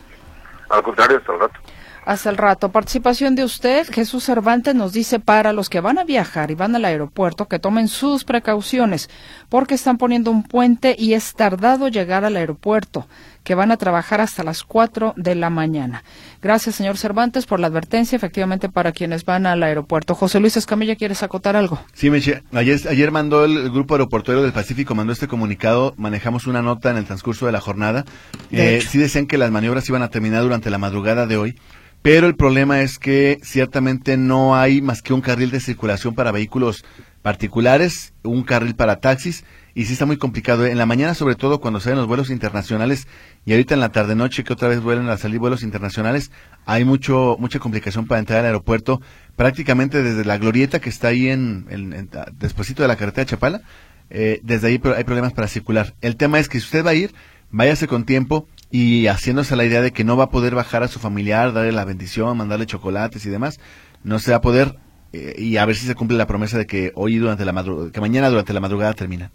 Al 0.70 0.84
contrario, 0.84 1.18
hasta 1.18 1.34
el 1.34 1.40
rato. 1.40 1.60
Hasta 2.10 2.32
el 2.32 2.38
rato. 2.38 2.72
Participación 2.72 3.36
de 3.36 3.44
usted, 3.44 3.86
Jesús 3.88 4.24
Cervantes 4.24 4.74
nos 4.74 4.94
dice 4.94 5.20
para 5.20 5.54
los 5.54 5.70
que 5.70 5.80
van 5.80 6.00
a 6.00 6.04
viajar 6.04 6.50
y 6.50 6.56
van 6.56 6.76
al 6.76 6.86
aeropuerto 6.86 7.48
que 7.48 7.60
tomen 7.60 7.88
sus 7.88 8.24
precauciones 8.24 9.12
porque 9.48 9.76
están 9.76 10.00
poniendo 10.00 10.32
un 10.32 10.42
puente 10.42 10.96
y 10.98 11.14
es 11.14 11.36
tardado 11.36 11.88
llegar 11.88 12.26
al 12.26 12.36
aeropuerto, 12.36 13.08
que 13.44 13.54
van 13.54 13.72
a 13.72 13.78
trabajar 13.78 14.22
hasta 14.22 14.44
las 14.44 14.64
4 14.64 15.14
de 15.18 15.36
la 15.36 15.52
mañana. 15.52 16.04
Gracias, 16.42 16.78
señor 16.78 16.98
Cervantes, 16.98 17.46
por 17.46 17.60
la 17.60 17.68
advertencia, 17.68 18.16
efectivamente, 18.16 18.70
para 18.70 18.92
quienes 18.92 19.24
van 19.24 19.46
al 19.46 19.62
aeropuerto. 19.62 20.16
José 20.16 20.40
Luis 20.40 20.58
Escamilla, 20.58 20.96
¿quieres 20.96 21.22
acotar 21.22 21.56
algo? 21.56 21.80
Sí, 21.94 22.10
Meche. 22.10 22.42
Ayer, 22.54 22.80
ayer 22.90 23.12
mandó 23.12 23.46
el, 23.46 23.70
Grupo 23.70 23.94
Aeroportuario 23.94 24.42
del 24.42 24.52
Pacífico, 24.52 24.96
mandó 24.96 25.14
este 25.14 25.28
comunicado, 25.28 25.94
manejamos 25.98 26.48
una 26.48 26.64
nota 26.64 26.90
en 26.90 26.98
el 26.98 27.06
transcurso 27.06 27.46
de 27.46 27.52
la 27.52 27.62
jornada. 27.62 28.04
Eh, 28.50 28.82
sí 28.82 28.98
decían 28.98 29.28
que 29.28 29.38
las 29.38 29.52
maniobras 29.52 29.88
iban 29.90 30.02
a 30.02 30.10
terminar 30.10 30.42
durante 30.42 30.72
la 30.72 30.80
madrugada 30.80 31.28
de 31.28 31.38
hoy 31.38 31.56
pero 32.02 32.28
el 32.28 32.36
problema 32.36 32.82
es 32.82 32.98
que 32.98 33.40
ciertamente 33.44 34.18
no 34.18 34.56
hay 34.56 34.82
más 34.82 35.02
que 35.02 35.14
un 35.14 35.22
carril 35.22 35.52
de 35.52 35.60
circulación 35.60 36.16
para 36.16 36.32
vehículos 36.32 36.86
particulares, 37.22 38.14
un 38.24 38.44
carril 38.44 38.76
para 38.76 39.00
taxis, 39.02 39.44
y 39.76 39.86
sí 39.86 39.94
está 39.94 40.06
muy 40.06 40.18
complicado. 40.18 40.66
En 40.66 40.78
la 40.78 40.86
mañana, 40.86 41.14
sobre 41.14 41.36
todo, 41.36 41.60
cuando 41.60 41.80
salen 41.80 42.00
los 42.00 42.08
vuelos 42.08 42.30
internacionales, 42.30 43.08
y 43.46 43.52
ahorita 43.52 43.74
en 43.74 43.82
la 43.82 43.90
tarde-noche, 43.90 44.44
que 44.44 44.54
otra 44.54 44.68
vez 44.68 44.82
vuelven 44.82 45.10
a 45.10 45.18
salir 45.18 45.40
vuelos 45.40 45.64
internacionales, 45.64 46.32
hay 46.66 46.86
mucho 46.86 47.36
mucha 47.40 47.60
complicación 47.60 48.08
para 48.08 48.20
entrar 48.20 48.40
al 48.40 48.46
aeropuerto, 48.46 49.02
prácticamente 49.36 50.02
desde 50.02 50.26
la 50.26 50.38
glorieta 50.38 50.80
que 50.80 50.90
está 50.90 51.10
ahí 51.10 51.28
en, 51.28 51.66
en, 51.70 51.90
de 51.90 52.88
la 52.88 52.96
carretera 52.96 53.26
de 53.26 53.30
Chapala, 53.30 53.62
eh, 54.10 54.40
desde 54.44 54.68
ahí 54.68 54.82
hay 54.96 55.04
problemas 55.04 55.34
para 55.34 55.48
circular. 55.48 55.94
El 56.02 56.16
tema 56.16 56.40
es 56.40 56.50
que 56.50 56.60
si 56.60 56.66
usted 56.66 56.86
va 56.86 56.92
a 56.92 56.96
ir, 56.96 57.14
váyase 57.52 57.88
con 57.88 58.06
tiempo, 58.06 58.48
y 58.72 59.08
haciéndose 59.08 59.56
la 59.56 59.66
idea 59.66 59.82
de 59.82 59.92
que 59.92 60.04
no 60.04 60.18
va 60.18 60.26
a 60.26 60.30
poder 60.30 60.56
bajar 60.56 60.84
a 60.84 60.88
su 60.88 61.00
familiar, 61.00 61.54
darle 61.54 61.72
la 61.72 61.86
bendición, 61.86 62.38
mandarle 62.38 62.66
chocolates 62.66 63.26
y 63.26 63.30
demás, 63.30 63.60
no 64.04 64.20
se 64.20 64.32
va 64.32 64.38
a 64.38 64.42
poder 64.42 64.76
eh, 65.12 65.36
y 65.38 65.58
a 65.58 65.66
ver 65.66 65.76
si 65.76 65.88
se 65.88 65.96
cumple 65.96 66.18
la 66.18 66.28
promesa 66.28 66.58
de 66.58 66.68
que 66.68 66.92
hoy 66.96 67.18
durante 67.18 67.46
la 67.46 67.52
madrugada, 67.52 67.92
que 67.92 68.02
mañana 68.02 68.30
durante 68.30 68.54
la 68.54 68.60
madrugada 68.60 68.94
termina. 68.94 69.32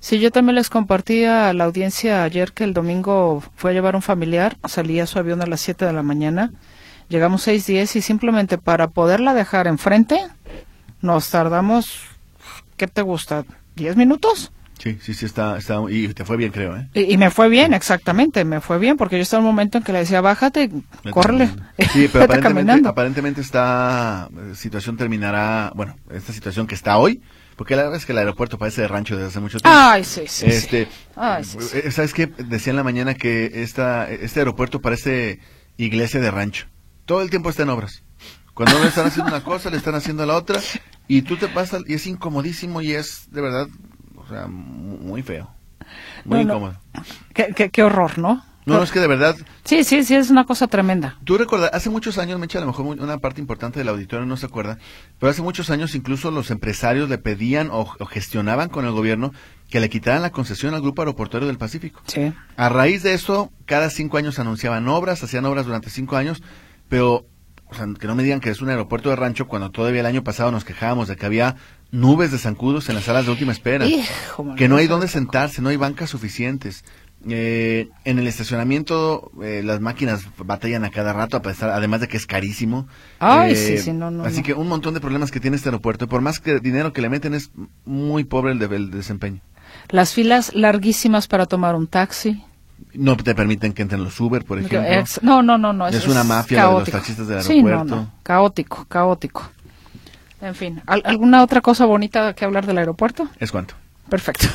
Sí, 0.00 0.18
yo 0.18 0.32
también 0.32 0.56
les 0.56 0.68
compartí 0.68 1.24
a 1.24 1.52
la 1.52 1.64
audiencia 1.64 2.24
ayer 2.24 2.52
que 2.52 2.64
el 2.64 2.74
domingo 2.74 3.42
fue 3.54 3.70
a 3.70 3.74
llevar 3.74 3.94
un 3.94 4.02
familiar, 4.02 4.56
salía 4.66 5.06
su 5.06 5.18
avión 5.18 5.42
a 5.42 5.46
las 5.46 5.60
7 5.60 5.84
de 5.84 5.92
la 5.92 6.02
mañana, 6.02 6.52
llegamos 7.08 7.46
6.10 7.46 7.96
y 7.96 8.02
simplemente 8.02 8.58
para 8.58 8.88
poderla 8.88 9.32
dejar 9.32 9.68
enfrente 9.68 10.18
nos 11.02 11.30
tardamos, 11.30 12.00
¿qué 12.76 12.86
te 12.86 13.02
gusta? 13.02 13.44
¿10 13.76 13.96
minutos? 13.96 14.52
Sí, 14.82 14.98
sí, 15.00 15.14
sí, 15.14 15.26
está, 15.26 15.56
está, 15.58 15.80
y 15.88 16.08
te 16.08 16.24
fue 16.24 16.36
bien, 16.36 16.50
creo, 16.50 16.76
¿eh? 16.76 16.88
Y, 16.92 17.16
me 17.16 17.30
fue 17.30 17.48
bien, 17.48 17.72
exactamente, 17.72 18.44
me 18.44 18.60
fue 18.60 18.80
bien, 18.80 18.96
porque 18.96 19.14
yo 19.14 19.22
estaba 19.22 19.40
en 19.40 19.46
un 19.46 19.54
momento 19.54 19.78
en 19.78 19.84
que 19.84 19.92
le 19.92 20.00
decía, 20.00 20.20
bájate, 20.20 20.70
córrele. 21.12 21.50
Sí, 21.92 22.08
pero 22.12 22.24
aparentemente, 22.24 22.88
aparentemente 22.88 23.40
esta 23.42 24.28
eh, 24.36 24.56
situación 24.56 24.96
terminará, 24.96 25.70
bueno, 25.76 25.94
esta 26.10 26.32
situación 26.32 26.66
que 26.66 26.74
está 26.74 26.98
hoy, 26.98 27.22
porque 27.54 27.76
la 27.76 27.84
verdad 27.84 27.98
es 27.98 28.06
que 28.06 28.10
el 28.10 28.18
aeropuerto 28.18 28.58
parece 28.58 28.80
de 28.80 28.88
rancho 28.88 29.14
desde 29.14 29.28
hace 29.28 29.38
mucho 29.38 29.60
tiempo. 29.60 29.78
Ay, 29.80 30.02
sí, 30.02 30.22
sí. 30.26 30.46
Este, 30.46 30.88
eh, 31.16 31.90
¿Sabes 31.92 32.12
qué? 32.12 32.26
Decía 32.26 32.72
en 32.72 32.76
la 32.76 32.82
mañana 32.82 33.14
que 33.14 33.62
esta, 33.62 34.10
este 34.10 34.40
aeropuerto 34.40 34.80
parece 34.80 35.38
iglesia 35.76 36.18
de 36.18 36.32
rancho. 36.32 36.66
Todo 37.06 37.22
el 37.22 37.30
tiempo 37.30 37.50
está 37.50 37.62
en 37.62 37.68
obras. 37.68 38.02
Cuando 38.52 38.80
le 38.80 38.88
están 38.88 39.06
haciendo 39.06 39.30
una 39.30 39.44
cosa, 39.44 39.70
le 39.70 39.76
están 39.76 39.94
haciendo 39.94 40.26
la 40.26 40.34
otra, 40.34 40.58
y 41.06 41.22
tú 41.22 41.36
te 41.36 41.46
pasas, 41.46 41.82
y 41.86 41.94
es 41.94 42.08
incomodísimo, 42.08 42.82
y 42.82 42.94
es 42.94 43.30
de 43.30 43.40
verdad 43.42 43.68
muy 44.48 45.22
feo. 45.22 45.50
Muy 46.24 46.40
incómodo. 46.40 46.76
Qué, 47.34 47.82
horror, 47.82 48.18
¿no? 48.18 48.44
No, 48.64 48.82
es 48.82 48.92
que 48.92 49.00
de 49.00 49.08
verdad. 49.08 49.36
Sí, 49.64 49.82
sí, 49.82 50.04
sí, 50.04 50.14
es 50.14 50.30
una 50.30 50.44
cosa 50.44 50.68
tremenda. 50.68 51.16
Tú 51.24 51.36
recuerdas, 51.36 51.70
hace 51.72 51.90
muchos 51.90 52.18
años, 52.18 52.38
me 52.38 52.46
echa 52.46 52.58
a 52.58 52.60
lo 52.60 52.68
mejor 52.68 52.86
una 52.86 53.18
parte 53.18 53.40
importante 53.40 53.80
del 53.80 53.88
auditorio 53.88 54.24
no 54.24 54.36
se 54.36 54.46
acuerda, 54.46 54.78
pero 55.18 55.30
hace 55.30 55.42
muchos 55.42 55.70
años 55.70 55.96
incluso 55.96 56.30
los 56.30 56.50
empresarios 56.52 57.08
le 57.08 57.18
pedían 57.18 57.70
o, 57.72 57.84
gestionaban 58.06 58.68
con 58.68 58.84
el 58.84 58.92
gobierno 58.92 59.32
que 59.68 59.80
le 59.80 59.90
quitaran 59.90 60.22
la 60.22 60.30
concesión 60.30 60.74
al 60.74 60.82
Grupo 60.82 61.02
Aeroportuario 61.02 61.48
del 61.48 61.58
Pacífico. 61.58 62.02
Sí. 62.06 62.32
A 62.56 62.68
raíz 62.68 63.02
de 63.02 63.14
eso, 63.14 63.50
cada 63.66 63.90
cinco 63.90 64.18
años 64.18 64.38
anunciaban 64.38 64.86
obras, 64.86 65.22
hacían 65.24 65.44
obras 65.44 65.66
durante 65.66 65.90
cinco 65.90 66.16
años, 66.16 66.42
pero 66.88 67.26
o 67.72 67.74
sea, 67.74 67.86
que 67.98 68.06
no 68.06 68.14
me 68.14 68.22
digan 68.22 68.40
que 68.40 68.50
es 68.50 68.60
un 68.60 68.68
aeropuerto 68.68 69.08
de 69.08 69.16
rancho 69.16 69.48
cuando 69.48 69.70
todavía 69.70 70.00
el 70.00 70.06
año 70.06 70.22
pasado 70.22 70.52
nos 70.52 70.64
quejábamos 70.64 71.08
de 71.08 71.16
que 71.16 71.24
había 71.26 71.56
nubes 71.92 72.32
de 72.32 72.38
zancudos 72.38 72.88
en 72.88 72.96
las 72.96 73.04
salas 73.04 73.26
de 73.26 73.30
última 73.30 73.52
espera, 73.52 73.86
que 74.56 74.68
no 74.68 74.76
hay 74.76 74.88
dónde 74.88 75.06
sentarse, 75.06 75.62
no 75.62 75.68
hay 75.68 75.76
bancas 75.76 76.10
suficientes. 76.10 76.84
Eh, 77.28 77.88
en 78.04 78.18
el 78.18 78.26
estacionamiento 78.26 79.30
eh, 79.44 79.62
las 79.64 79.80
máquinas 79.80 80.26
batallan 80.38 80.84
a 80.84 80.90
cada 80.90 81.12
rato, 81.12 81.36
a 81.36 81.42
pesar, 81.42 81.70
además 81.70 82.00
de 82.00 82.08
que 82.08 82.16
es 82.16 82.26
carísimo. 82.26 82.88
Ay, 83.20 83.54
sí, 83.54 83.74
eh, 83.74 83.78
sí, 83.78 83.92
no, 83.92 84.10
no, 84.10 84.24
así 84.24 84.42
que 84.42 84.54
un 84.54 84.66
montón 84.66 84.94
de 84.94 85.00
problemas 85.00 85.30
que 85.30 85.38
tiene 85.38 85.56
este 85.56 85.68
aeropuerto. 85.68 86.08
Por 86.08 86.20
más 86.20 86.40
que 86.40 86.58
dinero 86.58 86.92
que 86.92 87.00
le 87.00 87.08
meten 87.08 87.34
es 87.34 87.52
muy 87.84 88.24
pobre 88.24 88.52
el, 88.52 88.62
el 88.62 88.90
desempeño. 88.90 89.40
Las 89.88 90.14
filas 90.14 90.52
larguísimas 90.54 91.28
para 91.28 91.46
tomar 91.46 91.76
un 91.76 91.86
taxi. 91.86 92.42
No 92.94 93.16
te 93.16 93.34
permiten 93.36 93.72
que 93.72 93.82
entren 93.82 94.02
los 94.02 94.18
Uber, 94.18 94.44
por 94.44 94.58
ejemplo. 94.58 94.82
no, 95.22 95.42
no, 95.42 95.56
no, 95.56 95.72
no. 95.72 95.86
Es, 95.86 96.08
una 96.08 96.24
mafia 96.24 96.66
de 96.66 96.72
los 96.72 96.90
taxistas 96.90 97.28
del 97.28 97.38
aeropuerto. 97.38 97.84
Sí, 97.84 98.00
no, 98.00 98.12
Caótico, 98.24 98.84
caótico. 98.88 99.48
En 100.42 100.56
fin, 100.56 100.82
¿alguna 100.86 101.44
otra 101.44 101.60
cosa 101.60 101.86
bonita 101.86 102.34
que 102.34 102.44
hablar 102.44 102.66
del 102.66 102.76
aeropuerto? 102.78 103.28
Es 103.38 103.52
cuanto. 103.52 103.74
Perfecto. 104.08 104.48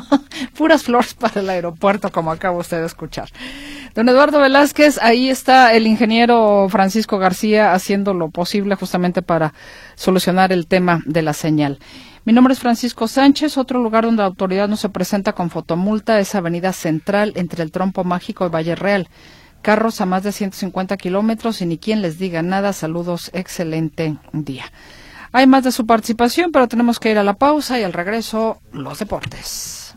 Puras 0.56 0.84
flores 0.84 1.12
para 1.12 1.42
el 1.42 1.50
aeropuerto, 1.50 2.10
como 2.10 2.32
acaba 2.32 2.56
usted 2.56 2.80
de 2.80 2.86
escuchar. 2.86 3.28
Don 3.94 4.08
Eduardo 4.08 4.40
Velázquez, 4.40 4.98
ahí 5.02 5.28
está 5.28 5.74
el 5.74 5.86
ingeniero 5.86 6.66
Francisco 6.70 7.18
García 7.18 7.74
haciendo 7.74 8.14
lo 8.14 8.30
posible 8.30 8.74
justamente 8.74 9.20
para 9.20 9.52
solucionar 9.96 10.50
el 10.50 10.66
tema 10.66 11.02
de 11.04 11.20
la 11.20 11.34
señal. 11.34 11.78
Mi 12.24 12.32
nombre 12.32 12.54
es 12.54 12.60
Francisco 12.60 13.06
Sánchez. 13.06 13.58
Otro 13.58 13.82
lugar 13.82 14.04
donde 14.04 14.22
la 14.22 14.28
autoridad 14.28 14.66
no 14.66 14.76
se 14.76 14.88
presenta 14.88 15.34
con 15.34 15.50
fotomulta 15.50 16.20
es 16.20 16.34
Avenida 16.34 16.72
Central 16.72 17.34
entre 17.36 17.62
el 17.62 17.70
Trompo 17.70 18.02
Mágico 18.02 18.46
y 18.46 18.48
Valle 18.48 18.76
Real. 18.76 19.08
Carros 19.60 20.00
a 20.00 20.06
más 20.06 20.22
de 20.22 20.32
150 20.32 20.96
kilómetros 20.96 21.60
y 21.60 21.66
ni 21.66 21.76
quien 21.76 22.00
les 22.00 22.18
diga 22.18 22.40
nada. 22.40 22.72
Saludos, 22.72 23.30
excelente 23.34 24.16
día. 24.32 24.64
Hay 25.36 25.48
más 25.48 25.64
de 25.64 25.72
su 25.72 25.84
participación, 25.84 26.52
pero 26.52 26.68
tenemos 26.68 27.00
que 27.00 27.10
ir 27.10 27.18
a 27.18 27.24
la 27.24 27.34
pausa 27.34 27.80
y 27.80 27.82
al 27.82 27.92
regreso 27.92 28.60
los 28.70 29.00
deportes. 29.00 29.96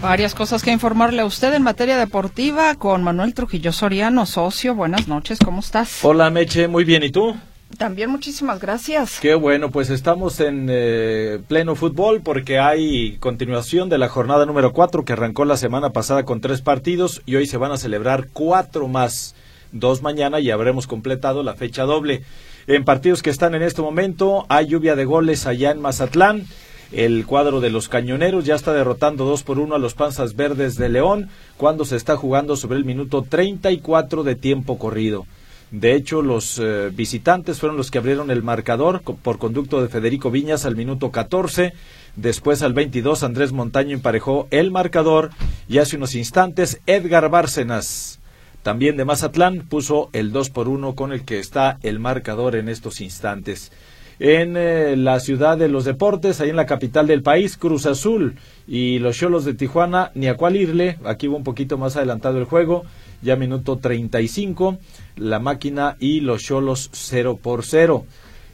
Varias 0.00 0.34
cosas 0.34 0.62
que 0.62 0.72
informarle 0.72 1.20
a 1.20 1.26
usted 1.26 1.52
en 1.52 1.62
materia 1.62 1.98
deportiva 1.98 2.76
con 2.76 3.02
Manuel 3.02 3.34
Trujillo 3.34 3.72
Soriano, 3.72 4.24
socio. 4.24 4.74
Buenas 4.74 5.06
noches, 5.06 5.38
¿cómo 5.44 5.60
estás? 5.60 6.02
Hola 6.02 6.30
Meche, 6.30 6.66
muy 6.66 6.84
bien, 6.84 7.02
¿y 7.02 7.10
tú? 7.10 7.36
También 7.78 8.10
muchísimas 8.10 8.60
gracias. 8.60 9.18
Qué 9.20 9.34
bueno, 9.34 9.70
pues 9.70 9.90
estamos 9.90 10.40
en 10.40 10.68
eh, 10.70 11.40
pleno 11.48 11.74
fútbol 11.74 12.20
porque 12.22 12.58
hay 12.58 13.16
continuación 13.18 13.88
de 13.88 13.98
la 13.98 14.08
jornada 14.08 14.46
número 14.46 14.72
4 14.72 15.04
que 15.04 15.12
arrancó 15.12 15.44
la 15.44 15.56
semana 15.56 15.90
pasada 15.90 16.24
con 16.24 16.40
tres 16.40 16.62
partidos 16.62 17.22
y 17.26 17.36
hoy 17.36 17.46
se 17.46 17.56
van 17.56 17.72
a 17.72 17.76
celebrar 17.76 18.28
cuatro 18.32 18.88
más, 18.88 19.34
dos 19.72 20.02
mañana 20.02 20.40
y 20.40 20.50
habremos 20.50 20.86
completado 20.86 21.42
la 21.42 21.54
fecha 21.54 21.84
doble. 21.84 22.22
En 22.66 22.84
partidos 22.84 23.22
que 23.22 23.30
están 23.30 23.54
en 23.54 23.62
este 23.62 23.82
momento 23.82 24.46
hay 24.48 24.66
lluvia 24.66 24.96
de 24.96 25.04
goles 25.04 25.46
allá 25.46 25.70
en 25.70 25.80
Mazatlán. 25.80 26.46
El 26.92 27.26
cuadro 27.26 27.60
de 27.60 27.70
los 27.70 27.88
cañoneros 27.88 28.44
ya 28.44 28.54
está 28.54 28.72
derrotando 28.72 29.24
2 29.24 29.42
por 29.42 29.58
1 29.58 29.74
a 29.74 29.78
los 29.78 29.94
Panzas 29.94 30.36
Verdes 30.36 30.76
de 30.76 30.88
León 30.88 31.28
cuando 31.56 31.84
se 31.84 31.96
está 31.96 32.16
jugando 32.16 32.56
sobre 32.56 32.78
el 32.78 32.84
minuto 32.84 33.22
34 33.28 34.22
de 34.22 34.34
tiempo 34.36 34.78
corrido. 34.78 35.26
De 35.74 35.96
hecho, 35.96 36.22
los 36.22 36.60
eh, 36.60 36.90
visitantes 36.94 37.58
fueron 37.58 37.76
los 37.76 37.90
que 37.90 37.98
abrieron 37.98 38.30
el 38.30 38.44
marcador 38.44 39.02
por 39.02 39.38
conducto 39.38 39.82
de 39.82 39.88
Federico 39.88 40.30
Viñas 40.30 40.66
al 40.66 40.76
minuto 40.76 41.10
14. 41.10 41.72
Después 42.14 42.62
al 42.62 42.74
22 42.74 43.24
Andrés 43.24 43.50
Montaño 43.50 43.92
emparejó 43.92 44.46
el 44.52 44.70
marcador 44.70 45.30
y 45.68 45.78
hace 45.78 45.96
unos 45.96 46.14
instantes 46.14 46.80
Edgar 46.86 47.28
Bárcenas, 47.28 48.20
también 48.62 48.96
de 48.96 49.04
Mazatlán, 49.04 49.66
puso 49.68 50.10
el 50.12 50.30
2 50.30 50.50
por 50.50 50.68
1 50.68 50.94
con 50.94 51.12
el 51.12 51.24
que 51.24 51.40
está 51.40 51.80
el 51.82 51.98
marcador 51.98 52.54
en 52.54 52.68
estos 52.68 53.00
instantes. 53.00 53.72
En 54.20 54.56
eh, 54.56 54.94
la 54.96 55.18
ciudad 55.18 55.58
de 55.58 55.66
los 55.66 55.84
deportes, 55.84 56.40
ahí 56.40 56.50
en 56.50 56.56
la 56.56 56.66
capital 56.66 57.08
del 57.08 57.24
país, 57.24 57.56
Cruz 57.56 57.86
Azul 57.86 58.36
y 58.68 59.00
los 59.00 59.16
Cholos 59.16 59.44
de 59.44 59.54
Tijuana, 59.54 60.12
ni 60.14 60.28
a 60.28 60.36
cuál 60.36 60.54
irle, 60.54 60.98
aquí 61.04 61.26
va 61.26 61.34
un 61.34 61.42
poquito 61.42 61.78
más 61.78 61.96
adelantado 61.96 62.38
el 62.38 62.44
juego, 62.44 62.84
ya 63.24 63.36
minuto 63.36 63.78
35, 63.78 64.78
la 65.16 65.40
máquina 65.40 65.96
y 65.98 66.20
los 66.20 66.42
Cholos 66.42 66.90
0 66.92 67.38
por 67.42 67.64
0. 67.64 68.04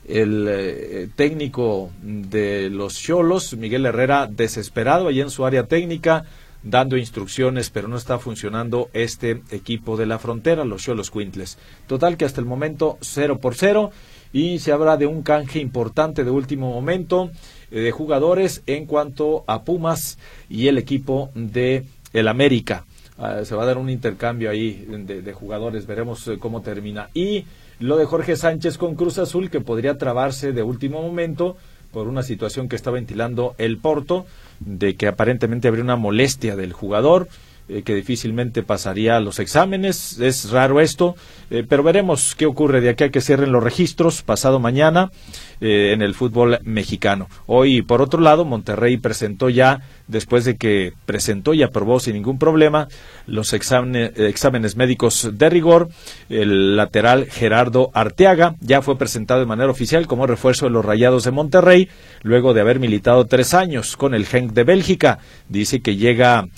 El 0.07 0.47
eh, 0.49 1.09
técnico 1.15 1.91
de 2.03 2.71
los 2.71 2.95
Cholos, 2.95 3.57
Miguel 3.57 3.85
Herrera, 3.85 4.27
desesperado 4.27 5.09
allá 5.09 5.23
en 5.23 5.31
su 5.31 5.45
área 5.45 5.65
técnica, 5.65 6.25
dando 6.63 6.97
instrucciones, 6.97 7.71
pero 7.71 7.89
no 7.89 7.97
está 7.97 8.19
funcionando 8.19 8.91
este 8.93 9.43
equipo 9.51 9.97
de 9.97 10.07
la 10.07 10.19
frontera, 10.19 10.65
los 10.65 10.83
Cholos 10.83 11.11
Quintles. 11.11 11.59
Total 11.87 12.17
que 12.17 12.25
hasta 12.25 12.41
el 12.41 12.47
momento 12.47 12.97
0 13.01 13.39
por 13.39 13.55
0 13.55 13.91
y 14.33 14.61
se 14.61 14.73
habla 14.73 14.97
de 14.97 15.07
un 15.07 15.23
canje 15.23 15.59
importante 15.59 16.23
de 16.23 16.31
último 16.31 16.73
momento 16.73 17.31
eh, 17.71 17.81
de 17.81 17.91
jugadores 17.91 18.63
en 18.67 18.87
cuanto 18.87 19.45
a 19.47 19.65
Pumas 19.65 20.19
y 20.49 20.69
el 20.69 20.79
equipo 20.79 21.31
de 21.35 21.85
el 22.13 22.29
América. 22.29 22.85
Ah, 23.21 23.45
se 23.45 23.55
va 23.55 23.65
a 23.65 23.67
dar 23.67 23.77
un 23.77 23.91
intercambio 23.91 24.49
ahí 24.49 24.87
de, 24.89 25.33
jugadores, 25.35 25.87
veremos 25.87 26.27
eh, 26.27 26.39
cómo 26.39 26.63
termina. 26.63 27.11
Y 27.13 27.45
lo 27.79 27.99
de 27.99 28.07
Jorge 28.07 28.35
Sánchez 28.35 28.79
con 28.79 28.95
Cruz 28.95 29.19
Azul, 29.19 29.51
que 29.51 29.61
podría 29.61 29.99
trabarse 29.99 30.53
de 30.53 30.63
último 30.63 31.03
momento 31.03 31.59
por 31.93 32.09
una 32.09 32.23
situación 32.23 32.67
que 32.67 32.77
está 32.77 32.91
ventilando 32.91 33.55
el 33.59 33.77
Porto, 33.77 34.25
de 34.61 34.97
que 34.97 35.07
aparentemente 35.07 35.69
habría 35.69 35.85
una 35.85 35.97
molestia 35.97 36.57
del 36.57 36.73
jugador. 36.73 37.29
Eh, 37.73 37.83
que 37.83 37.95
difícilmente 37.95 38.65
pasaría 38.65 39.21
los 39.21 39.39
exámenes. 39.39 40.19
Es 40.19 40.51
raro 40.51 40.81
esto, 40.81 41.15
eh, 41.51 41.65
pero 41.69 41.85
veremos 41.85 42.35
qué 42.35 42.47
ocurre 42.47 42.81
de 42.81 42.89
aquí 42.89 43.05
a 43.05 43.11
que 43.11 43.21
cierren 43.21 43.53
los 43.53 43.63
registros 43.63 44.23
pasado 44.23 44.59
mañana 44.59 45.13
eh, 45.61 45.93
en 45.93 46.03
el 46.03 46.15
fútbol 46.15 46.59
mexicano. 46.65 47.29
Hoy, 47.47 47.83
por 47.83 48.03
otro 48.03 48.21
lado, 48.21 48.45
Monterrey 48.45 48.97
presentó 48.97 49.51
ya, 49.51 49.83
después 50.09 50.45
de 50.45 50.57
que 50.57 50.95
presentó 51.07 51.55
y 51.55 51.63
aprobó 51.63 52.01
sin 52.01 52.15
ningún 52.15 52.39
problema 52.39 52.89
los 53.27 53.53
exámenes, 53.53 54.77
médicos 54.77 55.31
de 55.33 55.49
rigor, 55.49 55.91
el 56.29 56.77
lateral 56.77 57.27
Gerardo 57.27 57.91
Arteaga 57.95 58.57
ya 58.61 58.83
fue 58.83 58.99
presentado 58.99 59.39
de 59.39 59.47
manera 59.47 59.71
oficial 59.71 60.09
como 60.09 60.27
refuerzo 60.27 60.67
de 60.67 60.73
los 60.73 60.85
Rayados 60.85 61.23
de 61.23 61.31
Monterrey, 61.31 61.89
luego 62.23 62.53
de 62.53 62.63
haber 62.63 62.81
militado 62.81 63.27
tres 63.27 63.55
años 63.55 63.97
con 63.97 64.15
el 64.15 64.27
Genk 64.27 64.53
de 64.53 64.65
Bélgica. 64.65 65.19
Dice 65.49 65.81
que 65.81 65.97
llega 65.97 66.49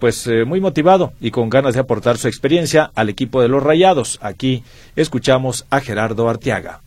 pues 0.00 0.30
muy 0.46 0.61
motivado 0.62 1.12
y 1.20 1.30
con 1.30 1.50
ganas 1.50 1.74
de 1.74 1.80
aportar 1.80 2.16
su 2.16 2.28
experiencia 2.28 2.90
al 2.94 3.10
equipo 3.10 3.42
de 3.42 3.48
los 3.48 3.62
Rayados. 3.62 4.18
Aquí 4.22 4.64
escuchamos 4.96 5.66
a 5.68 5.80
Gerardo 5.80 6.28
Arteaga. 6.28 6.80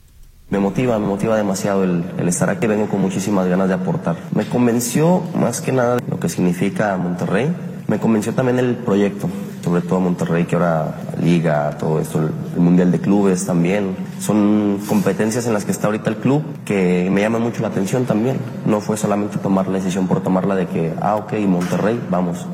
Me 0.49 0.59
motiva, 0.59 0.99
me 0.99 1.07
motiva 1.07 1.35
demasiado 1.37 1.83
el, 1.83 2.03
estar 2.27 2.49
aquí, 2.51 2.67
vengo 2.67 2.87
con 2.87 3.01
muchísimas 3.01 3.47
ganas 3.47 3.67
de 3.67 3.73
aportar. 3.73 4.15
Me 4.33 4.45
convenció 4.45 5.23
más 5.35 5.59
que 5.59 5.71
nada 5.71 5.97
lo 6.07 6.19
que 6.19 6.29
significa 6.29 6.95
Monterrey, 6.97 7.51
me 7.87 7.99
convenció 7.99 8.33
también 8.33 8.59
el 8.59 8.75
proyecto, 8.75 9.27
sobre 9.63 9.81
todo 9.81 9.99
Monterrey, 9.99 10.45
que 10.45 10.55
ahora 10.55 11.01
liga, 11.21 11.75
todo 11.79 11.99
esto, 11.99 12.19
el, 12.19 12.61
Mundial 12.61 12.91
de 12.91 12.99
Clubes 12.99 13.45
también. 13.45 13.95
Son 14.19 14.79
competencias 14.87 15.47
en 15.47 15.53
las 15.53 15.65
que 15.65 15.71
está 15.71 15.87
ahorita 15.87 16.09
el 16.09 16.17
club 16.17 16.43
que 16.63 17.09
me 17.11 17.21
llaman 17.21 17.41
mucho 17.41 17.61
la 17.61 17.69
atención 17.69 18.05
también. 18.05 18.37
No 18.65 18.81
fue 18.81 18.97
solamente 18.97 19.37
tomar 19.39 19.67
la 19.67 19.79
decisión 19.79 20.07
por 20.07 20.21
tomarla 20.21 20.55
de 20.55 20.67
que, 20.67 20.93
ah, 21.01 21.15
ok, 21.15 21.33
Monterrey, 21.47 21.99
vamos. 22.09 22.47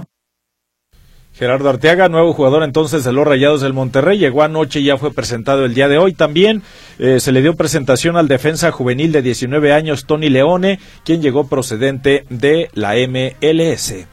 Gerardo 1.34 1.70
Arteaga, 1.70 2.10
nuevo 2.10 2.34
jugador 2.34 2.64
entonces 2.64 3.04
de 3.04 3.14
los 3.14 3.26
Rayados 3.26 3.62
del 3.62 3.74
Monterrey, 3.74 4.18
llegó 4.18 4.44
anoche 4.44 4.82
y 4.82 4.86
ya 4.86 4.98
fue 4.98 5.14
presentado 5.14 5.66
el 5.66 5.74
día 5.74 5.88
de 5.88 5.98
hoy. 5.98 6.14
También 6.14 6.62
eh, 7.00 7.20
se 7.20 7.32
le 7.32 7.42
dio 7.42 7.56
presentación 7.56 8.18
al 8.18 8.28
defensa 8.28 8.72
juvenil 8.72 9.12
de 9.12 9.22
19 9.22 9.74
años, 9.74 10.06
Tony 10.06 10.30
Leone, 10.30 10.80
quien 11.06 11.22
llegó 11.22 11.48
procedente 11.48 12.26
de 12.30 12.70
la 12.74 12.96
MLS. 13.08 14.06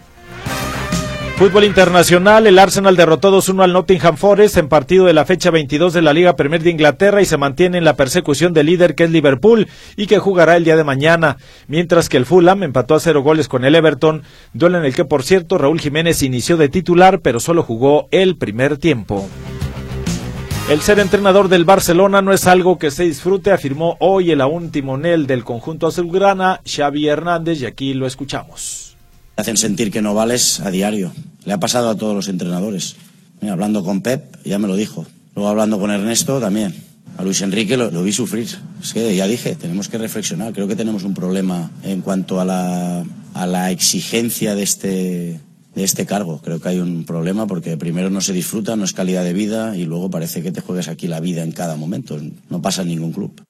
Fútbol 1.39 1.63
internacional, 1.63 2.49
el 2.49 2.59
Arsenal 2.59 2.97
derrotó 2.97 3.31
2-1 3.31 3.63
al 3.63 3.73
Nottingham 3.73 4.17
Forest 4.17 4.57
en 4.57 4.69
partido 4.69 5.05
de 5.05 5.13
la 5.13 5.25
fecha 5.25 5.53
22 5.53 5.93
de 5.93 6.03
la 6.03 6.13
Liga 6.13 6.35
Premier 6.35 6.61
de 6.61 6.71
Inglaterra 6.71 7.23
y 7.23 7.27
se 7.27 7.37
mantiene 7.37 7.79
en 7.79 7.85
la 7.85 7.95
persecución 7.95 8.53
del 8.53 8.67
líder 8.67 8.97
que 8.97 9.05
es 9.05 9.11
Liverpool 9.13 9.69
y 9.97 10.09
que 10.09 10.19
jugará 10.19 10.57
el 10.57 10.65
día 10.65 10.77
de 10.77 10.83
mañana, 10.83 11.37
mientras 11.69 12.09
que 12.09 12.17
el 12.17 12.27
Fulham 12.27 12.65
empató 12.65 12.97
a 12.97 13.01
cero 13.01 13.23
goles 13.23 13.47
con 13.47 13.65
el 13.65 13.77
Everton, 13.77 14.25
duelo 14.53 14.79
en 14.79 14.85
el 14.85 14.97
que 14.97 15.05
por 15.05 15.23
cierto 15.23 15.59
Raúl 15.59 15.79
Jiménez 15.79 16.25
inició 16.25 16.57
de 16.57 16.69
titular 16.71 17.21
pero 17.21 17.39
solo 17.39 17.63
jugó 17.63 18.09
el 18.11 18.37
primer 18.37 18.77
tiempo. 18.77 19.29
El 20.69 20.81
ser 20.81 20.99
entrenador 20.99 21.49
del 21.49 21.65
Barcelona 21.65 22.21
no 22.21 22.33
es 22.33 22.49
algo 22.49 22.81
que 22.81 22.91
se 22.91 23.05
disfrute, 23.05 23.53
afirmó 23.53 23.97
hoy 24.01 24.33
el 24.33 24.41
aún 24.41 24.73
timonel 24.73 25.29
del 25.29 25.45
conjunto 25.45 25.87
azulgrana, 25.87 26.63
Xavi 26.67 27.07
Hernández, 27.07 27.63
y 27.63 27.67
aquí 27.67 27.95
lo 27.95 28.09
escuchamos 28.09 28.88
hacen 29.39 29.57
sentir 29.57 29.93
que 29.93 30.03
no 30.03 30.15
vales 30.15 30.59
a 30.61 30.71
diario. 30.71 31.13
Le 31.45 31.53
ha 31.53 31.61
pasado 31.61 31.89
a 31.89 31.95
todos 31.95 32.15
los 32.15 32.29
entrenadores. 32.29 32.97
hablando 33.49 33.85
con 33.85 34.03
Pep, 34.03 34.37
ya 34.45 34.59
me 34.59 34.67
lo 34.67 34.75
dijo. 34.75 35.07
Luego 35.37 35.49
hablando 35.49 35.79
con 35.79 35.93
Ernesto 35.93 36.41
también. 36.41 36.75
A 37.17 37.23
Luis 37.23 37.41
Enrique 37.43 37.77
lo, 37.77 38.03
vi 38.03 38.13
sufrir. 38.13 38.49
Es 38.83 38.93
que 38.93 39.15
ya 39.15 39.29
dije, 39.29 39.55
tenemos 39.55 39.89
que 39.89 39.97
reflexionar. 39.97 40.53
Creo 40.53 40.67
que 40.67 40.75
tenemos 40.75 41.05
un 41.05 41.15
problema 41.15 41.71
en 41.85 42.01
cuanto 42.01 42.41
a 42.41 42.45
la, 42.45 43.05
a 43.35 43.47
la 43.47 43.71
exigencia 43.71 44.57
de 44.57 44.63
este, 44.65 45.41
de 45.75 45.85
este 45.85 46.05
cargo. 46.05 46.41
Creo 46.43 46.61
que 46.61 46.71
hay 46.71 46.81
un 46.81 47.05
problema 47.05 47.47
porque 47.47 47.77
primero 47.77 48.11
no 48.11 48.21
se 48.21 48.33
disfruta, 48.33 48.75
no 48.75 48.85
es 48.85 48.93
calidad 48.93 49.23
de 49.23 49.35
vida 49.35 49.77
y 49.77 49.85
luego 49.85 50.11
parece 50.11 50.43
que 50.43 50.51
te 50.51 50.61
juegas 50.61 50.89
aquí 50.89 51.07
la 51.07 51.21
vida 51.21 51.45
en 51.45 51.53
cada 51.53 51.77
momento. 51.77 52.19
No 52.51 52.61
pasa 52.61 52.83
en 52.83 52.89
ningún 52.89 53.13
club. 53.13 53.41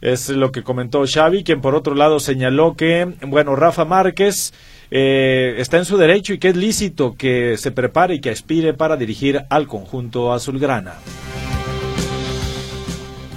Es 0.00 0.28
lo 0.28 0.52
que 0.52 0.62
comentó 0.62 1.04
Xavi, 1.06 1.44
quien 1.44 1.60
por 1.60 1.74
otro 1.74 1.94
lado 1.94 2.20
señaló 2.20 2.74
que, 2.76 3.14
bueno, 3.22 3.56
Rafa 3.56 3.84
Márquez 3.84 4.52
eh, 4.90 5.54
está 5.58 5.78
en 5.78 5.84
su 5.84 5.96
derecho 5.96 6.34
y 6.34 6.38
que 6.38 6.48
es 6.48 6.56
lícito 6.56 7.16
que 7.16 7.56
se 7.56 7.70
prepare 7.70 8.14
y 8.14 8.20
que 8.20 8.30
aspire 8.30 8.74
para 8.74 8.96
dirigir 8.96 9.44
al 9.48 9.66
conjunto 9.66 10.32
azulgrana. 10.32 10.94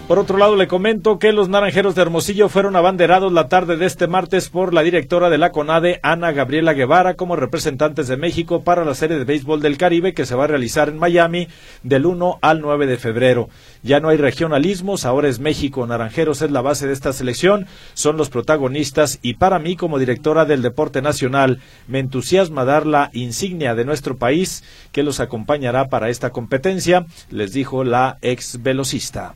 Por 0.08 0.20
otro 0.20 0.38
lado, 0.38 0.56
le 0.56 0.70
comento 0.70 1.20
que 1.20 1.34
los 1.34 1.50
naranjeros 1.50 1.94
de 1.94 2.02
Hermosillo 2.02 2.48
fueron 2.48 2.78
abanderados 2.78 3.34
la 3.34 3.50
tarde 3.50 3.76
de 3.76 3.86
este 3.86 4.08
martes 4.08 4.48
por 4.48 4.74
la 4.74 4.82
directora 4.82 5.30
de 5.30 5.38
la 5.38 5.52
CONADE, 5.52 6.00
Ana 6.02 6.32
Gabriela 6.32 6.72
Guevara, 6.72 7.16
como 7.16 7.36
representantes 7.36 8.08
de 8.08 8.16
México 8.16 8.64
para 8.64 8.86
la 8.86 8.96
Serie 8.96 9.18
de 9.18 9.26
Béisbol 9.26 9.62
del 9.62 9.78
Caribe 9.78 10.14
que 10.14 10.26
se 10.26 10.34
va 10.34 10.46
a 10.46 10.48
realizar 10.48 10.88
en 10.88 10.98
Miami 10.98 11.50
del 11.84 12.06
1 12.06 12.40
al 12.42 12.62
9 12.62 12.88
de 12.88 12.96
febrero. 12.96 13.50
Ya 13.84 14.00
no 14.00 14.08
hay 14.08 14.16
regionalismos, 14.16 15.04
ahora 15.04 15.28
es 15.28 15.40
México. 15.40 15.86
Naranjeros 15.86 16.42
es 16.42 16.52
la 16.52 16.62
base 16.62 16.88
de 16.88 16.94
esta 16.94 17.12
selección, 17.12 17.68
son 17.94 18.16
los 18.16 18.30
protagonistas 18.30 19.20
y 19.22 19.34
para 19.34 19.60
mí 19.60 19.76
como 19.76 20.00
directora 20.00 20.46
del 20.46 20.62
deporte 20.62 21.02
nacional 21.02 21.60
me 21.90 22.00
entusiasma 22.00 22.64
dar 22.64 22.86
la 22.86 23.10
insignia 23.12 23.76
de 23.76 23.84
nuestro 23.84 24.16
país 24.16 24.64
que 24.94 25.04
los 25.04 25.20
acompañará 25.20 25.90
para 25.90 26.08
esta 26.08 26.30
competencia, 26.30 27.06
les 27.30 27.52
dijo 27.52 27.84
la 27.84 28.20
ex 28.22 28.64
velocista. 28.64 29.36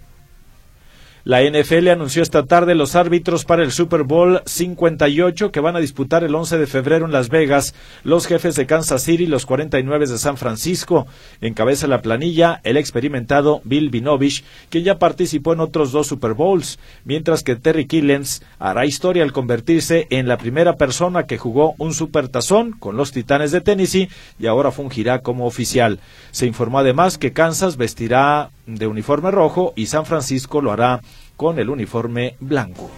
La 1.23 1.43
NFL 1.43 1.87
anunció 1.89 2.23
esta 2.23 2.47
tarde 2.47 2.73
los 2.73 2.95
árbitros 2.95 3.45
para 3.45 3.63
el 3.63 3.71
Super 3.71 4.01
Bowl 4.01 4.41
58 4.45 5.51
que 5.51 5.59
van 5.59 5.75
a 5.75 5.79
disputar 5.79 6.23
el 6.23 6.33
11 6.33 6.57
de 6.57 6.65
febrero 6.65 7.05
en 7.05 7.11
Las 7.11 7.29
Vegas 7.29 7.75
los 8.03 8.25
jefes 8.25 8.55
de 8.55 8.65
Kansas 8.65 9.03
City 9.03 9.25
y 9.25 9.27
los 9.27 9.45
49 9.45 10.07
de 10.07 10.17
San 10.17 10.37
Francisco. 10.37 11.05
Encabeza 11.39 11.85
la 11.85 12.01
planilla 12.01 12.59
el 12.63 12.75
experimentado 12.75 13.61
Bill 13.65 13.91
Vinovich, 13.91 14.43
quien 14.69 14.83
ya 14.83 14.97
participó 14.97 15.53
en 15.53 15.59
otros 15.59 15.91
dos 15.91 16.07
Super 16.07 16.33
Bowls, 16.33 16.79
mientras 17.05 17.43
que 17.43 17.55
Terry 17.55 17.85
Killens 17.85 18.41
hará 18.57 18.87
historia 18.87 19.21
al 19.21 19.31
convertirse 19.31 20.07
en 20.09 20.27
la 20.27 20.37
primera 20.37 20.75
persona 20.77 21.27
que 21.27 21.37
jugó 21.37 21.75
un 21.77 21.93
supertazón 21.93 22.71
con 22.71 22.97
los 22.97 23.11
Titanes 23.11 23.51
de 23.51 23.61
Tennessee 23.61 24.09
y 24.39 24.47
ahora 24.47 24.71
fungirá 24.71 25.19
como 25.19 25.45
oficial. 25.45 25.99
Se 26.31 26.47
informó 26.47 26.79
además 26.79 27.19
que 27.19 27.31
Kansas 27.31 27.77
vestirá 27.77 28.49
de 28.65 28.87
uniforme 28.87 29.31
rojo 29.31 29.73
y 29.75 29.87
San 29.87 30.05
Francisco 30.05 30.61
lo 30.61 30.71
hará 30.71 31.01
con 31.35 31.59
el 31.59 31.69
uniforme 31.69 32.35
blanco. 32.39 32.89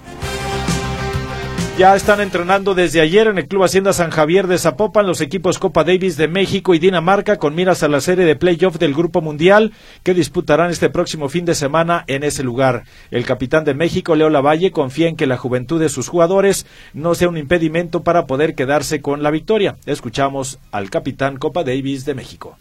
Ya 1.75 1.95
están 1.95 2.21
entrenando 2.21 2.75
desde 2.75 3.01
ayer 3.01 3.25
en 3.25 3.39
el 3.39 3.47
Club 3.47 3.63
Hacienda 3.63 3.93
San 3.93 4.11
Javier 4.11 4.45
de 4.45 4.59
Zapopan 4.59 5.07
los 5.07 5.21
equipos 5.21 5.57
Copa 5.57 5.83
Davis 5.83 6.17
de 6.17 6.27
México 6.27 6.75
y 6.75 6.79
Dinamarca 6.79 7.37
con 7.37 7.55
miras 7.55 7.81
a 7.81 7.87
la 7.87 7.99
serie 7.99 8.25
de 8.25 8.35
playoff 8.35 8.77
del 8.77 8.93
Grupo 8.93 9.21
Mundial 9.21 9.71
que 10.03 10.13
disputarán 10.13 10.69
este 10.69 10.91
próximo 10.91 11.29
fin 11.29 11.45
de 11.45 11.55
semana 11.55 12.03
en 12.05 12.23
ese 12.23 12.43
lugar. 12.43 12.83
El 13.09 13.25
capitán 13.25 13.63
de 13.63 13.73
México, 13.73 14.15
Leo 14.15 14.29
Lavalle, 14.29 14.69
confía 14.69 15.07
en 15.07 15.15
que 15.15 15.25
la 15.25 15.37
juventud 15.37 15.79
de 15.79 15.89
sus 15.89 16.09
jugadores 16.09 16.67
no 16.93 17.15
sea 17.15 17.27
un 17.27 17.37
impedimento 17.37 18.03
para 18.03 18.27
poder 18.27 18.53
quedarse 18.53 19.01
con 19.01 19.23
la 19.23 19.31
victoria. 19.31 19.75
Escuchamos 19.87 20.59
al 20.71 20.91
capitán 20.91 21.37
Copa 21.37 21.63
Davis 21.63 22.05
de 22.05 22.13
México. 22.13 22.55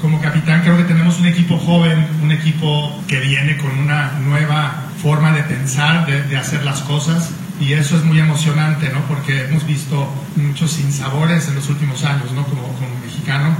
Como 0.00 0.20
capitán 0.20 0.62
creo 0.62 0.76
que 0.76 0.84
tenemos 0.84 1.20
un 1.20 1.26
equipo 1.26 1.58
joven, 1.58 2.06
un 2.22 2.32
equipo 2.32 3.02
que 3.06 3.20
viene 3.20 3.56
con 3.56 3.78
una 3.78 4.12
nueva 4.18 4.86
forma 5.00 5.32
de 5.32 5.42
pensar, 5.42 6.06
de, 6.06 6.36
hacer 6.36 6.64
las 6.64 6.80
cosas 6.80 7.30
y 7.60 7.72
eso 7.74 7.96
es 7.96 8.04
muy 8.04 8.18
emocionante, 8.18 8.88
¿no? 8.88 9.00
Porque 9.02 9.44
hemos 9.44 9.66
visto 9.66 10.12
muchos 10.36 10.72
sinsabores 10.72 11.48
en 11.48 11.54
los 11.54 11.68
últimos 11.68 12.04
años, 12.04 12.32
¿no? 12.32 12.44
Como, 12.44 12.62
como 12.62 12.98
mexicano 13.04 13.54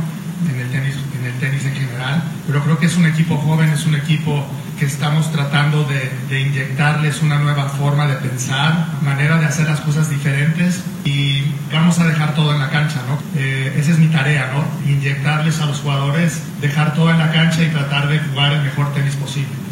en 0.50 0.60
el 0.60 0.70
tenis, 0.70 0.94
en 1.18 1.26
el 1.26 1.38
tenis 1.38 1.64
en 1.64 1.74
general, 1.74 2.22
pero 2.46 2.62
creo 2.62 2.78
que 2.78 2.86
es 2.86 2.96
un 2.96 3.06
equipo 3.06 3.36
joven, 3.36 3.70
es 3.70 3.86
un 3.86 3.94
equipo 3.94 4.44
que 4.78 4.86
estamos 4.86 5.30
tratando 5.30 5.84
de, 5.84 6.40
inyectarles 6.40 7.22
una 7.22 7.38
nueva 7.38 7.68
forma 7.68 8.06
de 8.06 8.16
pensar, 8.16 8.86
manera 9.02 9.38
de 9.38 9.46
hacer 9.46 9.68
las 9.68 9.80
cosas 9.80 10.10
diferentes 10.10 10.82
y 11.04 11.42
vamos 11.72 11.98
a 11.98 12.06
dejar 12.06 12.34
todo 12.34 12.52
en 12.52 12.60
la 12.60 12.70
cancha, 12.70 13.00
¿no? 13.08 13.18
Eh, 13.38 13.76
esa 13.78 13.92
es 13.92 13.98
mi 13.98 14.08
tarea, 14.08 14.50
¿no? 14.52 14.90
Inyectarles 14.90 15.60
a 15.60 15.66
los 15.66 15.80
jugadores, 15.80 16.42
dejar 16.60 16.94
todo 16.94 17.10
en 17.10 17.18
la 17.18 17.30
cancha 17.30 17.62
y 17.62 17.68
tratar 17.68 18.08
de 18.08 18.18
jugar 18.18 18.52
el 18.52 18.62
mejor 18.62 18.92
tenis 18.94 19.14
posible. 19.16 19.71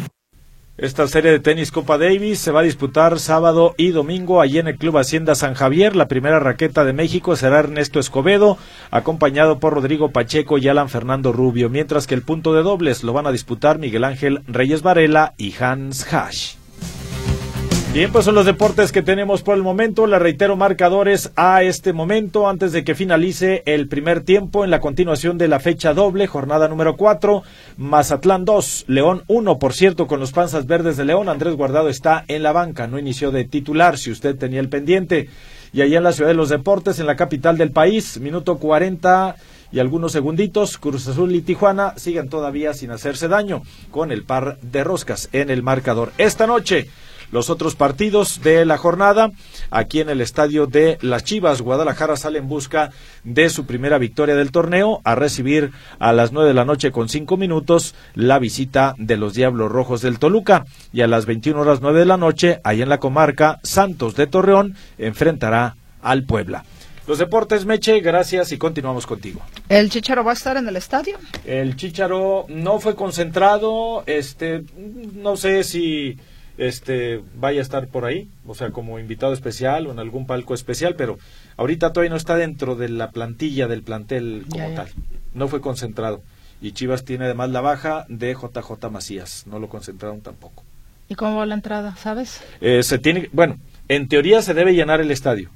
Esta 0.77 1.05
serie 1.07 1.31
de 1.31 1.39
tenis 1.39 1.69
Copa 1.69 1.97
Davis 1.97 2.39
se 2.39 2.49
va 2.51 2.61
a 2.61 2.63
disputar 2.63 3.19
sábado 3.19 3.75
y 3.77 3.89
domingo 3.89 4.39
allí 4.39 4.57
en 4.57 4.67
el 4.67 4.77
Club 4.77 4.97
Hacienda 4.97 5.35
San 5.35 5.53
Javier. 5.53 5.97
La 5.97 6.07
primera 6.07 6.39
raqueta 6.39 6.85
de 6.85 6.93
México 6.93 7.35
será 7.35 7.59
Ernesto 7.59 7.99
Escobedo, 7.99 8.57
acompañado 8.89 9.59
por 9.59 9.73
Rodrigo 9.73 10.11
Pacheco 10.11 10.57
y 10.57 10.69
Alan 10.69 10.89
Fernando 10.89 11.33
Rubio, 11.33 11.69
mientras 11.69 12.07
que 12.07 12.15
el 12.15 12.23
punto 12.23 12.53
de 12.53 12.63
dobles 12.63 13.03
lo 13.03 13.11
van 13.11 13.27
a 13.27 13.31
disputar 13.31 13.79
Miguel 13.79 14.05
Ángel 14.05 14.43
Reyes 14.47 14.81
Varela 14.81 15.33
y 15.37 15.53
Hans 15.59 16.11
Hash. 16.11 16.60
Bien, 17.93 18.09
pues 18.09 18.23
son 18.23 18.35
los 18.35 18.45
deportes 18.45 18.93
que 18.93 19.01
tenemos 19.01 19.41
por 19.41 19.57
el 19.57 19.63
momento. 19.63 20.07
Le 20.07 20.17
reitero 20.17 20.55
marcadores 20.55 21.33
a 21.35 21.61
este 21.61 21.91
momento 21.91 22.47
antes 22.47 22.71
de 22.71 22.85
que 22.85 22.95
finalice 22.95 23.63
el 23.65 23.89
primer 23.89 24.21
tiempo 24.21 24.63
en 24.63 24.71
la 24.71 24.79
continuación 24.79 25.37
de 25.37 25.49
la 25.49 25.59
fecha 25.59 25.93
doble, 25.93 26.25
jornada 26.25 26.69
número 26.69 26.95
4. 26.95 27.43
Mazatlán 27.75 28.45
2, 28.45 28.85
León 28.87 29.23
1. 29.27 29.59
Por 29.59 29.73
cierto, 29.73 30.07
con 30.07 30.21
los 30.21 30.31
panzas 30.31 30.67
verdes 30.67 30.95
de 30.95 31.03
León, 31.03 31.27
Andrés 31.27 31.53
Guardado 31.57 31.89
está 31.89 32.23
en 32.29 32.43
la 32.43 32.53
banca, 32.53 32.87
no 32.87 32.97
inició 32.97 33.29
de 33.29 33.43
titular, 33.43 33.97
si 33.97 34.09
usted 34.09 34.37
tenía 34.37 34.61
el 34.61 34.69
pendiente. 34.69 35.27
Y 35.73 35.81
allá 35.81 35.97
en 35.97 36.05
la 36.05 36.13
ciudad 36.13 36.29
de 36.29 36.35
los 36.35 36.47
deportes, 36.47 36.97
en 36.99 37.07
la 37.07 37.17
capital 37.17 37.57
del 37.57 37.71
país, 37.71 38.21
minuto 38.21 38.57
40 38.57 39.35
y 39.73 39.79
algunos 39.79 40.13
segunditos, 40.13 40.77
Cruz 40.77 41.09
Azul 41.09 41.35
y 41.35 41.41
Tijuana 41.41 41.95
siguen 41.97 42.29
todavía 42.29 42.73
sin 42.73 42.91
hacerse 42.91 43.27
daño 43.27 43.63
con 43.89 44.13
el 44.13 44.23
par 44.23 44.59
de 44.61 44.85
roscas 44.85 45.27
en 45.33 45.49
el 45.49 45.61
marcador. 45.61 46.13
Esta 46.17 46.47
noche 46.47 46.87
los 47.31 47.49
otros 47.49 47.75
partidos 47.75 48.41
de 48.41 48.65
la 48.65 48.77
jornada. 48.77 49.31
Aquí 49.69 49.99
en 49.99 50.09
el 50.09 50.21
estadio 50.21 50.67
de 50.67 50.97
Las 51.01 51.23
Chivas, 51.23 51.61
Guadalajara 51.61 52.17
sale 52.17 52.39
en 52.39 52.47
busca 52.47 52.91
de 53.23 53.49
su 53.49 53.65
primera 53.65 53.97
victoria 53.97 54.35
del 54.35 54.51
torneo 54.51 55.01
a 55.03 55.15
recibir 55.15 55.71
a 55.99 56.13
las 56.13 56.31
nueve 56.31 56.49
de 56.49 56.53
la 56.55 56.65
noche 56.65 56.91
con 56.91 57.09
cinco 57.09 57.37
minutos 57.37 57.95
la 58.13 58.39
visita 58.39 58.95
de 58.97 59.17
los 59.17 59.33
Diablos 59.33 59.71
Rojos 59.71 60.01
del 60.01 60.19
Toluca. 60.19 60.65
Y 60.93 61.01
a 61.01 61.07
las 61.07 61.25
21 61.25 61.59
horas 61.59 61.79
nueve 61.81 61.99
de 61.99 62.05
la 62.05 62.17
noche, 62.17 62.59
ahí 62.63 62.81
en 62.81 62.89
la 62.89 62.99
comarca, 62.99 63.59
Santos 63.63 64.15
de 64.15 64.27
Torreón 64.27 64.75
enfrentará 64.97 65.75
al 66.01 66.23
Puebla. 66.23 66.65
Los 67.07 67.17
deportes, 67.17 67.65
Meche, 67.65 67.99
gracias 67.99 68.51
y 68.51 68.57
continuamos 68.57 69.07
contigo. 69.07 69.41
¿El 69.69 69.89
Chicharo 69.89 70.23
va 70.23 70.31
a 70.31 70.33
estar 70.33 70.55
en 70.57 70.67
el 70.67 70.75
estadio? 70.75 71.17
El 71.45 71.75
Chicharo 71.75 72.45
no 72.47 72.79
fue 72.79 72.95
concentrado, 72.95 74.03
este, 74.05 74.63
no 75.15 75.35
sé 75.35 75.63
si 75.63 76.17
este 76.61 77.21
vaya 77.35 77.59
a 77.59 77.63
estar 77.63 77.87
por 77.87 78.05
ahí, 78.05 78.29
o 78.45 78.53
sea, 78.53 78.69
como 78.69 78.99
invitado 78.99 79.33
especial 79.33 79.87
o 79.87 79.91
en 79.91 79.99
algún 79.99 80.27
palco 80.27 80.53
especial, 80.53 80.95
pero 80.95 81.17
ahorita 81.57 81.91
todavía 81.91 82.11
no 82.11 82.15
está 82.15 82.35
dentro 82.35 82.75
de 82.75 82.89
la 82.89 83.11
plantilla 83.11 83.67
del 83.67 83.81
plantel 83.81 84.45
como 84.49 84.73
tal. 84.75 84.89
No 85.33 85.47
fue 85.47 85.61
concentrado. 85.61 86.21
Y 86.61 86.73
Chivas 86.73 87.03
tiene 87.03 87.25
además 87.25 87.49
la 87.49 87.61
baja 87.61 88.05
de 88.07 88.33
JJ 88.33 88.89
Macías, 88.91 89.45
no 89.47 89.57
lo 89.57 89.69
concentraron 89.69 90.21
tampoco. 90.21 90.63
¿Y 91.09 91.15
cómo 91.15 91.37
va 91.37 91.45
la 91.45 91.55
entrada, 91.55 91.95
sabes? 91.95 92.41
Eh, 92.61 92.83
se 92.83 92.99
tiene, 92.99 93.29
bueno, 93.33 93.57
en 93.87 94.07
teoría 94.07 94.41
se 94.41 94.53
debe 94.53 94.73
llenar 94.73 95.01
el 95.01 95.09
estadio. 95.09 95.49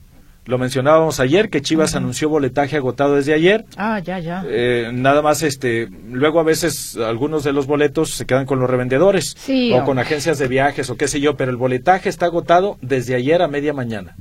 Lo 0.45 0.60
mencionábamos 0.60 1.19
ayer, 1.19 1.49
que 1.49 1.63
Chivas 1.63 1.95
anunció 1.95 2.29
boletaje 2.29 2.77
agotado 2.77 3.15
desde 3.15 3.34
ayer. 3.34 3.65
Ah, 3.77 3.99
ya, 3.99 4.19
ya. 4.19 4.43
Eh, 4.47 4.91
nada 4.93 5.23
más, 5.23 5.41
este, 5.41 5.89
luego 6.12 6.39
a 6.39 6.43
veces 6.43 6.95
algunos 6.97 7.43
de 7.43 7.51
los 7.51 7.65
boletos 7.65 8.12
se 8.12 8.25
quedan 8.25 8.45
con 8.45 8.60
los 8.60 8.69
revendedores. 8.69 9.36
o 9.73 9.84
con 9.84 9.97
agencias 9.97 10.38
de 10.38 10.47
viajes 10.47 10.89
o 10.91 10.97
qué 10.97 11.08
sé 11.08 11.19
yo, 11.19 11.36
pero 11.36 11.49
el 11.49 11.58
boletaje 11.58 12.10
está 12.10 12.27
agotado 12.27 12.77
desde 12.81 13.15
ayer 13.15 13.41
a 13.41 13.47
media 13.47 13.73
mañana. 13.73 14.15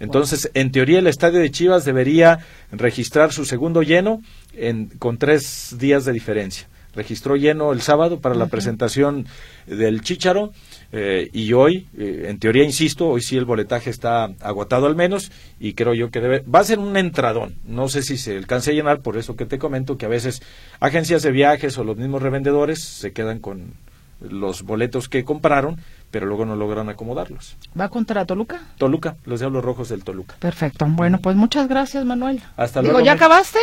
Entonces, 0.00 0.50
en 0.54 0.70
teoría, 0.70 0.98
el 0.98 1.06
estadio 1.06 1.40
de 1.40 1.50
Chivas 1.50 1.84
debería 1.84 2.40
registrar 2.70 3.32
su 3.32 3.44
segundo 3.44 3.82
lleno 3.82 4.22
en, 4.52 4.88
con 4.98 5.18
tres 5.18 5.76
días 5.78 6.04
de 6.04 6.12
diferencia. 6.12 6.68
Registró 6.94 7.36
lleno 7.36 7.72
el 7.72 7.80
sábado 7.80 8.20
para 8.20 8.34
la 8.34 8.46
presentación 8.46 9.26
del 9.66 10.02
Chícharo 10.02 10.52
eh, 10.90 11.28
y 11.32 11.52
hoy, 11.52 11.86
eh, 11.98 12.26
en 12.28 12.38
teoría, 12.38 12.64
insisto, 12.64 13.08
hoy 13.08 13.20
sí 13.20 13.36
el 13.36 13.44
boletaje 13.44 13.90
está 13.90 14.24
agotado 14.40 14.86
al 14.86 14.96
menos 14.96 15.30
y 15.60 15.74
creo 15.74 15.92
yo 15.94 16.10
que 16.10 16.20
debe, 16.20 16.40
va 16.40 16.60
a 16.60 16.64
ser 16.64 16.78
un 16.78 16.96
entradón. 16.96 17.56
No 17.64 17.88
sé 17.88 18.02
si 18.02 18.16
se 18.16 18.36
alcance 18.36 18.70
a 18.70 18.74
llenar, 18.74 19.00
por 19.00 19.16
eso 19.18 19.36
que 19.36 19.44
te 19.44 19.58
comento 19.58 19.98
que 19.98 20.06
a 20.06 20.08
veces 20.08 20.42
agencias 20.80 21.22
de 21.22 21.30
viajes 21.30 21.76
o 21.78 21.84
los 21.84 21.96
mismos 21.96 22.22
revendedores 22.22 22.82
se 22.82 23.12
quedan 23.12 23.38
con 23.38 23.74
los 24.20 24.62
boletos 24.62 25.08
que 25.08 25.24
compraron, 25.24 25.78
pero 26.10 26.26
luego 26.26 26.44
no 26.46 26.56
logran 26.56 26.88
acomodarlos. 26.88 27.56
¿Va 27.78 27.88
contra 27.88 28.24
Toluca? 28.24 28.62
Toluca, 28.78 29.16
los 29.26 29.40
Diablos 29.40 29.62
Rojos 29.64 29.90
del 29.90 30.04
Toluca. 30.04 30.36
Perfecto. 30.40 30.86
Bueno, 30.88 31.18
pues 31.18 31.36
muchas 31.36 31.68
gracias, 31.68 32.04
Manuel. 32.04 32.40
Hasta 32.56 32.80
Digo, 32.80 32.92
luego. 32.94 33.06
¿ya 33.06 33.12
acabaste? 33.12 33.58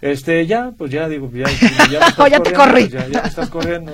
Este, 0.00 0.46
ya, 0.46 0.72
pues 0.76 0.92
ya 0.92 1.08
digo, 1.08 1.30
ya, 1.32 1.46
ya, 1.90 2.40
te 2.42 2.52
corrí. 2.52 2.88
ya, 2.88 3.08
ya, 3.08 3.20
estás 3.20 3.48
corriendo. 3.48 3.92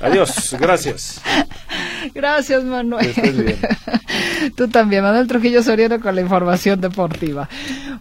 Adiós, 0.00 0.54
gracias. 0.60 1.22
Gracias, 2.14 2.62
Manuel. 2.64 3.14
Tú 4.56 4.68
también, 4.68 5.02
Manuel 5.02 5.26
Trujillo 5.26 5.62
Soriano 5.62 6.00
con 6.00 6.14
la 6.14 6.20
información 6.20 6.80
deportiva. 6.80 7.48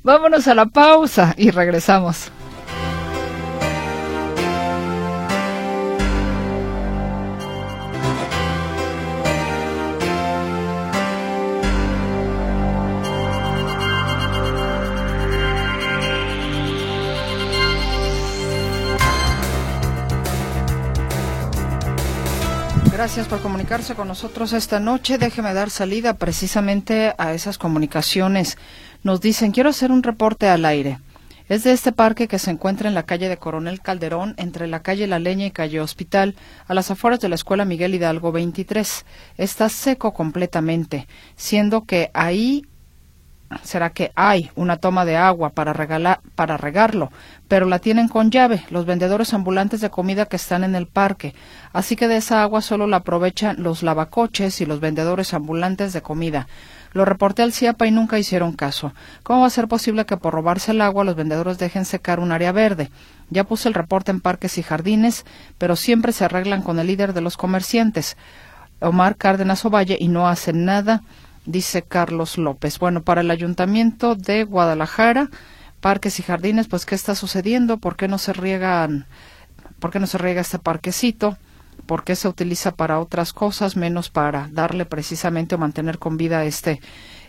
Vámonos 0.03 0.47
a 0.47 0.55
la 0.55 0.65
pausa 0.65 1.33
y 1.37 1.51
regresamos. 1.51 2.31
Gracias 22.95 23.27
por 23.27 23.41
comunicarse 23.41 23.93
con 23.93 24.07
nosotros 24.07 24.53
esta 24.53 24.79
noche. 24.79 25.17
Déjeme 25.17 25.53
dar 25.53 25.69
salida 25.69 26.13
precisamente 26.13 27.13
a 27.17 27.33
esas 27.33 27.57
comunicaciones. 27.57 28.57
Nos 29.03 29.19
dicen, 29.19 29.51
quiero 29.51 29.71
hacer 29.71 29.91
un 29.91 30.01
reporte 30.01 30.47
al 30.47 30.63
aire. 30.63 30.99
Es 31.49 31.65
de 31.65 31.73
este 31.73 31.91
parque 31.91 32.29
que 32.29 32.39
se 32.39 32.51
encuentra 32.51 32.87
en 32.87 32.95
la 32.95 33.03
calle 33.03 33.27
de 33.27 33.35
Coronel 33.35 33.81
Calderón, 33.81 34.33
entre 34.37 34.67
la 34.67 34.81
calle 34.81 35.07
La 35.07 35.19
Leña 35.19 35.45
y 35.45 35.51
calle 35.51 35.81
Hospital, 35.81 36.37
a 36.67 36.73
las 36.73 36.89
afueras 36.89 37.19
de 37.19 37.27
la 37.27 37.35
Escuela 37.35 37.65
Miguel 37.65 37.93
Hidalgo 37.93 38.31
23. 38.31 39.05
Está 39.35 39.67
seco 39.67 40.13
completamente, 40.13 41.05
siendo 41.35 41.83
que 41.83 42.11
ahí 42.13 42.63
será 43.63 43.91
que 43.91 44.11
hay 44.15 44.51
una 44.55 44.77
toma 44.77 45.05
de 45.05 45.17
agua 45.17 45.51
para, 45.51 45.73
regalar, 45.73 46.19
para 46.35 46.57
regarlo, 46.57 47.11
pero 47.47 47.65
la 47.65 47.79
tienen 47.79 48.07
con 48.07 48.31
llave 48.31 48.65
los 48.69 48.85
vendedores 48.85 49.33
ambulantes 49.33 49.81
de 49.81 49.89
comida 49.89 50.25
que 50.25 50.35
están 50.35 50.63
en 50.63 50.75
el 50.75 50.87
parque. 50.87 51.35
Así 51.73 51.95
que 51.95 52.07
de 52.07 52.17
esa 52.17 52.41
agua 52.41 52.61
solo 52.61 52.87
la 52.87 52.97
aprovechan 52.97 53.61
los 53.61 53.83
lavacoches 53.83 54.61
y 54.61 54.65
los 54.65 54.79
vendedores 54.79 55.33
ambulantes 55.33 55.93
de 55.93 56.01
comida. 56.01 56.47
Lo 56.93 57.03
reporté 57.03 57.43
al 57.43 57.51
CIAPA 57.51 57.87
y 57.87 57.91
nunca 57.91 58.17
hicieron 58.17 58.53
caso. 58.53 58.93
¿Cómo 59.23 59.41
va 59.41 59.47
a 59.47 59.51
ser 59.51 59.67
posible 59.67 60.05
que 60.05 60.17
por 60.17 60.33
robarse 60.33 60.71
el 60.71 60.81
agua 60.81 61.03
los 61.03 61.15
vendedores 61.15 61.57
dejen 61.57 61.85
secar 61.85 62.19
un 62.19 62.31
área 62.31 62.51
verde? 62.51 62.89
Ya 63.29 63.43
puse 63.43 63.67
el 63.67 63.73
reporte 63.73 64.11
en 64.11 64.21
parques 64.21 64.57
y 64.57 64.63
jardines, 64.63 65.25
pero 65.57 65.75
siempre 65.75 66.13
se 66.13 66.23
arreglan 66.23 66.61
con 66.61 66.79
el 66.79 66.87
líder 66.87 67.13
de 67.13 67.21
los 67.21 67.35
comerciantes, 67.35 68.15
Omar 68.79 69.17
Cárdenas 69.17 69.65
Ovalle, 69.65 69.97
y 69.99 70.07
no 70.07 70.27
hacen 70.27 70.63
nada 70.63 71.01
dice 71.45 71.83
Carlos 71.83 72.37
López. 72.37 72.79
Bueno, 72.79 73.01
para 73.03 73.21
el 73.21 73.31
Ayuntamiento 73.31 74.15
de 74.15 74.43
Guadalajara, 74.43 75.29
Parques 75.79 76.19
y 76.19 76.23
Jardines, 76.23 76.67
pues 76.67 76.85
¿qué 76.85 76.95
está 76.95 77.15
sucediendo? 77.15 77.77
¿Por 77.77 77.95
qué 77.95 78.07
no 78.07 78.17
se 78.17 78.33
riegan, 78.33 79.05
por 79.79 79.91
qué 79.91 79.99
no 79.99 80.07
se 80.07 80.17
riega 80.17 80.41
este 80.41 80.59
parquecito? 80.59 81.37
¿Por 81.85 82.03
qué 82.03 82.15
se 82.15 82.27
utiliza 82.27 82.71
para 82.71 82.99
otras 82.99 83.33
cosas 83.33 83.75
menos 83.75 84.09
para 84.09 84.49
darle 84.51 84.85
precisamente 84.85 85.55
o 85.55 85.57
mantener 85.57 85.99
con 85.99 86.17
vida 86.17 86.45
este 86.45 86.81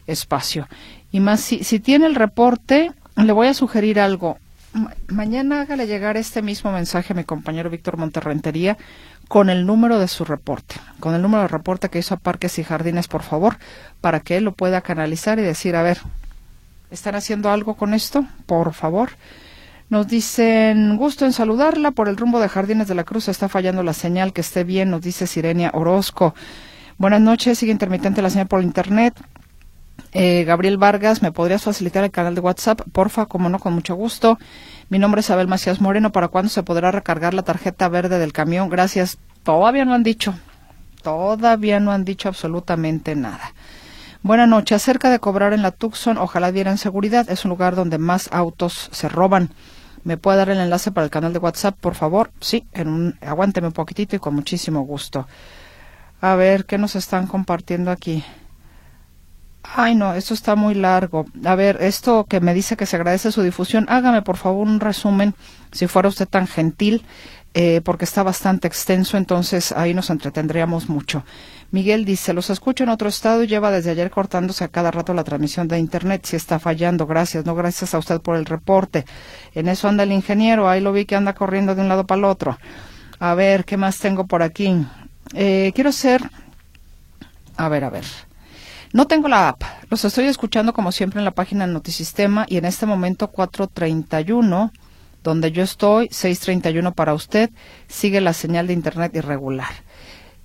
espacio? 0.07 0.69
Y 1.13 1.21
más, 1.21 1.41
si, 1.41 1.65
si 1.65 1.81
tiene 1.81 2.07
el 2.07 2.15
reporte, 2.15 2.93
le 3.17 3.33
voy 3.33 3.49
a 3.49 3.55
sugerir 3.55 4.01
algo. 4.01 4.39
Mañana 5.09 5.63
hágale 5.63 5.87
llegar 5.87 6.17
este 6.17 6.43
mismo 6.43 6.73
mensaje 6.73 7.13
a 7.13 7.17
mi 7.17 7.25
compañero 7.25 7.71
Víctor 7.71 7.97
Monterrentería 7.97 8.77
con 9.29 9.51
el 9.51 9.67
número 9.67 9.99
de 9.99 10.09
su 10.09 10.25
reporte, 10.25 10.77
con 11.01 11.15
el 11.15 11.23
número 11.23 11.43
de 11.43 11.49
reporte 11.49 11.89
que 11.89 11.99
hizo 11.99 12.15
a 12.15 12.19
Parques 12.19 12.59
y 12.59 12.65
Jardines, 12.65 13.09
por 13.09 13.23
favor, 13.23 13.59
para 14.01 14.21
que 14.21 14.37
él 14.37 14.45
lo 14.45 14.53
pueda 14.53 14.81
canalizar 14.81 15.39
y 15.39 15.43
decir, 15.43 15.77
a 15.77 15.83
ver, 15.83 15.99
¿están 16.91 17.15
haciendo 17.15 17.51
algo 17.51 17.75
con 17.75 17.95
esto? 17.95 18.27
Por 18.47 18.73
favor. 18.73 19.11
Nos 19.89 20.09
dicen, 20.09 20.97
gusto 20.97 21.25
en 21.25 21.33
saludarla, 21.33 21.93
por 21.93 22.09
el 22.09 22.17
rumbo 22.17 22.41
de 22.41 22.49
Jardines 22.49 22.89
de 22.89 22.95
la 22.95 23.05
Cruz 23.05 23.29
está 23.29 23.49
fallando 23.49 23.83
la 23.83 23.93
señal, 23.93 24.33
que 24.33 24.41
esté 24.41 24.65
bien, 24.65 24.91
nos 24.91 25.01
dice 25.01 25.27
Sirenia 25.27 25.71
Orozco. 25.75 26.35
Buenas 26.99 27.21
noches, 27.21 27.59
sigue 27.59 27.73
intermitente 27.73 28.23
la 28.23 28.31
señal 28.31 28.49
por 28.49 28.63
internet. 28.63 29.15
Eh, 30.13 30.45
Gabriel 30.45 30.79
Vargas, 30.79 31.23
¿me 31.23 31.33
podrías 31.33 31.63
facilitar 31.63 32.05
el 32.05 32.11
canal 32.11 32.35
de 32.35 32.41
WhatsApp? 32.41 32.81
Porfa, 32.93 33.27
como 33.27 33.49
no, 33.49 33.59
con 33.59 33.75
mucho 33.75 33.95
gusto. 33.95 34.39
Mi 34.89 34.99
nombre 34.99 35.21
es 35.21 35.31
Abel 35.31 35.49
Macías 35.49 35.81
Moreno. 35.81 36.13
¿Para 36.13 36.29
cuándo 36.29 36.49
se 36.49 36.63
podrá 36.63 36.91
recargar 36.91 37.35
la 37.35 37.43
tarjeta 37.43 37.89
verde 37.89 38.19
del 38.19 38.33
camión? 38.33 38.69
Gracias. 38.69 39.19
Todavía 39.43 39.85
no 39.85 39.95
han 39.95 40.03
dicho. 40.03 40.35
Todavía 41.03 41.81
no 41.81 41.93
han 41.93 42.05
dicho 42.05 42.29
absolutamente 42.29 43.15
nada. 43.15 43.53
Buenas 44.23 44.49
noches. 44.49 44.83
Acerca 44.83 45.11
de 45.11 45.19
cobrar 45.19 45.53
en 45.53 45.63
la 45.63 45.71
Tucson, 45.71 46.19
ojalá 46.19 46.51
dieran 46.51 46.79
seguridad. 46.79 47.31
Es 47.31 47.45
un 47.45 47.51
lugar 47.51 47.77
donde 47.77 47.99
más 47.99 48.29
autos 48.33 48.89
se 48.93 49.09
roban. 49.09 49.51
¿Me 50.03 50.17
puede 50.17 50.39
dar 50.39 50.51
el 50.51 50.59
enlace 50.59 50.93
para 50.93 51.05
el 51.05 51.11
canal 51.11 51.33
de 51.33 51.41
WhatsApp, 51.41 51.77
por 51.81 51.95
favor? 51.95 52.31
Sí, 52.41 52.65
en 52.73 52.89
un, 52.89 53.19
aguánteme 53.21 53.67
un 53.67 53.73
poquitito 53.73 54.17
y 54.17 54.19
con 54.19 54.35
muchísimo 54.35 54.81
gusto. 54.83 55.27
A 56.21 56.35
ver, 56.37 56.65
¿qué 56.65 56.79
nos 56.79 56.97
están 56.97 57.27
compartiendo 57.27 57.91
aquí? 57.91 58.25
Ay, 59.75 59.95
no, 59.95 60.15
esto 60.15 60.35
está 60.35 60.55
muy 60.55 60.75
largo. 60.75 61.27
A 61.45 61.55
ver, 61.55 61.79
esto 61.81 62.25
que 62.25 62.41
me 62.41 62.55
dice 62.55 62.77
que 62.77 62.87
se 62.87 62.97
agradece 62.97 63.33
su 63.33 63.43
difusión, 63.43 63.87
hágame 63.89 64.23
por 64.23 64.37
favor 64.37 64.67
un 64.67 64.81
resumen, 64.81 65.35
si 65.73 65.87
fuera 65.87 66.09
usted 66.09 66.29
tan 66.29 66.47
gentil, 66.47 67.05
eh, 67.53 67.81
porque 67.83 68.05
está 68.05 68.23
bastante 68.23 68.69
extenso, 68.69 69.17
entonces 69.17 69.73
ahí 69.73 69.95
nos 69.95 70.11
entretendríamos 70.11 70.89
mucho. 70.89 71.25
Miguel 71.71 72.05
dice, 72.05 72.33
los 72.33 72.51
escucho 72.51 72.85
en 72.85 72.91
otro 72.91 73.09
estado 73.09 73.43
y 73.43 73.49
lleva 73.49 73.71
desde 73.71 73.91
ayer 73.91 74.11
cortándose 74.11 74.63
a 74.63 74.69
cada 74.69 74.91
rato 74.91 75.15
la 75.15 75.25
transmisión 75.25 75.67
de 75.67 75.79
Internet. 75.79 76.25
Si 76.25 76.37
está 76.37 76.59
fallando, 76.59 77.07
gracias. 77.07 77.45
No, 77.45 77.55
gracias 77.55 77.95
a 77.95 77.99
usted 77.99 78.21
por 78.21 78.37
el 78.37 78.45
reporte. 78.45 79.05
En 79.55 79.69
eso 79.69 79.89
anda 79.89 80.05
el 80.05 80.13
ingeniero, 80.13 80.69
ahí 80.69 80.81
lo 80.81 80.93
vi 80.93 81.07
que 81.07 81.17
anda 81.17 81.35
corriendo 81.35 81.75
de 81.75 81.83
un 81.83 81.89
lado 81.89 82.07
para 82.07 82.19
el 82.19 82.25
otro. 82.25 82.59
A 83.19 83.35
ver, 83.35 83.65
¿qué 83.65 83.77
más 83.77 83.99
tengo 83.99 84.27
por 84.27 84.43
aquí? 84.43 84.87
Eh, 85.35 85.73
quiero 85.75 85.93
ser... 85.93 86.23
A 87.57 87.69
ver, 87.69 87.85
a 87.85 87.91
ver. 87.91 88.05
No 88.93 89.07
tengo 89.07 89.29
la 89.29 89.49
app. 89.49 89.63
Los 89.91 90.05
estoy 90.05 90.27
escuchando 90.27 90.73
como 90.73 90.93
siempre 90.93 91.21
en 91.21 91.25
la 91.25 91.33
página 91.33 91.67
Notisistema 91.67 92.47
y 92.49 92.57
en 92.57 92.65
este 92.65 92.87
momento 92.87 93.29
431, 93.29 94.73
donde 95.23 95.53
yo 95.53 95.63
estoy, 95.63 96.09
631 96.11 96.93
para 96.93 97.15
usted, 97.15 97.51
sigue 97.89 98.21
la 98.21 98.33
señal 98.33 98.67
de 98.69 98.73
Internet 98.73 99.15
irregular. 99.15 99.69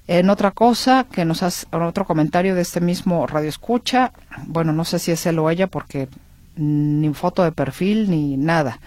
En 0.08 0.30
otra 0.30 0.52
cosa, 0.52 1.06
que 1.10 1.24
nos 1.24 1.44
hace 1.44 1.68
otro 1.72 2.06
comentario 2.06 2.56
de 2.56 2.62
este 2.62 2.82
mismo 2.82 3.28
radio 3.28 3.48
escucha, 3.48 4.12
bueno, 4.48 4.74
no 4.74 4.84
sé 4.84 5.00
si 5.00 5.12
es 5.12 5.26
él 5.26 5.40
o 5.40 5.50
ella 5.50 5.68
porque 5.68 6.10
ni 6.56 7.14
foto 7.14 7.44
de 7.44 7.52
perfil 7.52 8.10
ni 8.10 8.38
nada. 8.38 8.80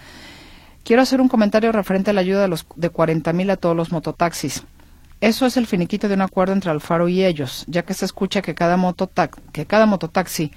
Quiero 0.83 1.01
hacer 1.01 1.19
un 1.19 1.29
comentario 1.29 1.71
referente 1.71 2.11
a 2.11 2.13
la 2.13 2.21
ayuda 2.21 2.41
de 2.43 2.47
los 2.47 2.67
de 2.75 2.89
40 2.89 3.33
mil 3.33 3.49
a 3.49 3.57
todos 3.57 3.75
los 3.75 3.91
mototaxis. 3.91 4.65
Eso 5.21 5.45
es 5.45 5.57
el 5.57 5.65
finiquito 5.65 6.07
de 6.07 6.15
un 6.15 6.21
acuerdo 6.21 6.53
entre 6.53 6.71
Alfaro 6.71 7.07
y 7.07 7.23
ellos, 7.23 7.65
ya 7.67 7.83
que 7.83 7.93
se 7.93 8.05
escucha 8.05 8.41
que 8.41 8.53
cada, 8.53 8.77
que 9.53 9.65
cada 9.65 9.85
mototaxi 9.85 10.51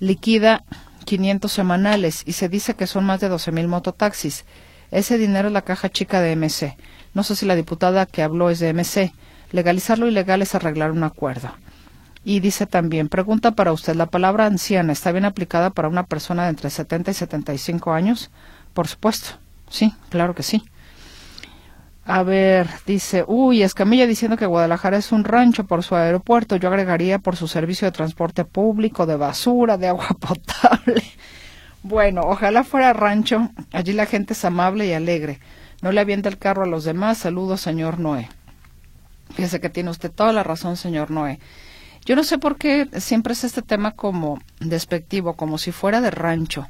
liquida 0.00 0.64
500 1.04 1.52
semanales 1.52 2.22
y 2.26 2.32
se 2.32 2.48
dice 2.48 2.74
que 2.74 2.86
son 2.86 3.04
más 3.04 3.20
de 3.20 3.28
12 3.28 3.52
mil 3.52 3.68
mototaxis. 3.68 4.44
Ese 4.90 5.18
dinero 5.18 5.48
es 5.48 5.54
la 5.54 5.62
caja 5.62 5.88
chica 5.90 6.20
de 6.20 6.36
MC. 6.36 6.76
No 7.14 7.22
sé 7.22 7.36
si 7.36 7.46
la 7.46 7.56
diputada 7.56 8.06
que 8.06 8.22
habló 8.22 8.50
es 8.50 8.58
de 8.58 8.72
MC. 8.72 9.12
Legalizar 9.50 9.98
lo 9.98 10.08
ilegal 10.08 10.42
es 10.42 10.54
arreglar 10.54 10.90
un 10.92 11.04
acuerdo. 11.04 11.50
Y 12.24 12.40
dice 12.40 12.66
también, 12.66 13.08
pregunta 13.08 13.52
para 13.52 13.72
usted, 13.72 13.96
¿la 13.96 14.06
palabra 14.06 14.46
anciana 14.46 14.92
está 14.92 15.10
bien 15.12 15.24
aplicada 15.24 15.70
para 15.70 15.88
una 15.88 16.04
persona 16.04 16.44
de 16.44 16.50
entre 16.50 16.70
70 16.70 17.10
y 17.10 17.14
75 17.14 17.92
años? 17.92 18.30
Por 18.74 18.86
supuesto, 18.86 19.38
sí, 19.68 19.92
claro 20.08 20.34
que 20.34 20.42
sí. 20.42 20.62
A 22.04 22.24
ver, 22.24 22.68
dice, 22.84 23.24
uy, 23.26 23.62
Escamilla 23.62 24.06
diciendo 24.06 24.36
que 24.36 24.46
Guadalajara 24.46 24.96
es 24.96 25.12
un 25.12 25.22
rancho 25.22 25.64
por 25.64 25.84
su 25.84 25.94
aeropuerto. 25.94 26.56
Yo 26.56 26.68
agregaría 26.68 27.20
por 27.20 27.36
su 27.36 27.46
servicio 27.46 27.86
de 27.86 27.92
transporte 27.92 28.44
público, 28.44 29.06
de 29.06 29.16
basura, 29.16 29.78
de 29.78 29.88
agua 29.88 30.08
potable. 30.20 31.02
Bueno, 31.84 32.22
ojalá 32.24 32.64
fuera 32.64 32.92
rancho. 32.92 33.50
Allí 33.72 33.92
la 33.92 34.06
gente 34.06 34.32
es 34.32 34.44
amable 34.44 34.86
y 34.86 34.92
alegre. 34.92 35.38
No 35.80 35.92
le 35.92 36.00
avienta 36.00 36.28
el 36.28 36.38
carro 36.38 36.64
a 36.64 36.68
los 36.68 36.84
demás. 36.84 37.18
Saludos, 37.18 37.60
señor 37.60 38.00
Noé. 38.00 38.28
Fíjese 39.34 39.60
que 39.60 39.70
tiene 39.70 39.90
usted 39.90 40.10
toda 40.10 40.32
la 40.32 40.42
razón, 40.42 40.76
señor 40.76 41.10
Noé. 41.10 41.38
Yo 42.04 42.16
no 42.16 42.24
sé 42.24 42.38
por 42.38 42.56
qué 42.56 42.88
siempre 42.98 43.32
es 43.32 43.44
este 43.44 43.62
tema 43.62 43.92
como 43.92 44.40
despectivo, 44.58 45.34
como 45.34 45.56
si 45.56 45.70
fuera 45.70 46.00
de 46.00 46.10
rancho. 46.10 46.68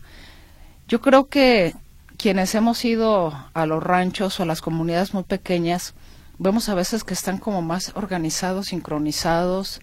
Yo 0.89 1.01
creo 1.01 1.29
que 1.29 1.75
quienes 2.23 2.55
hemos 2.55 2.85
ido 2.85 3.35
a 3.53 3.67
los 3.67 3.83
ranchos 3.83 4.39
o 4.39 4.45
a 4.45 4.47
las 4.47 4.61
comunidades 4.61 5.13
muy 5.13 5.25
pequeñas, 5.25 5.93
vemos 6.39 6.69
a 6.69 6.75
veces 6.77 7.03
que 7.03 7.15
están 7.15 7.39
como 7.39 7.63
más 7.63 7.91
organizados, 7.97 8.69
sincronizados, 8.69 9.81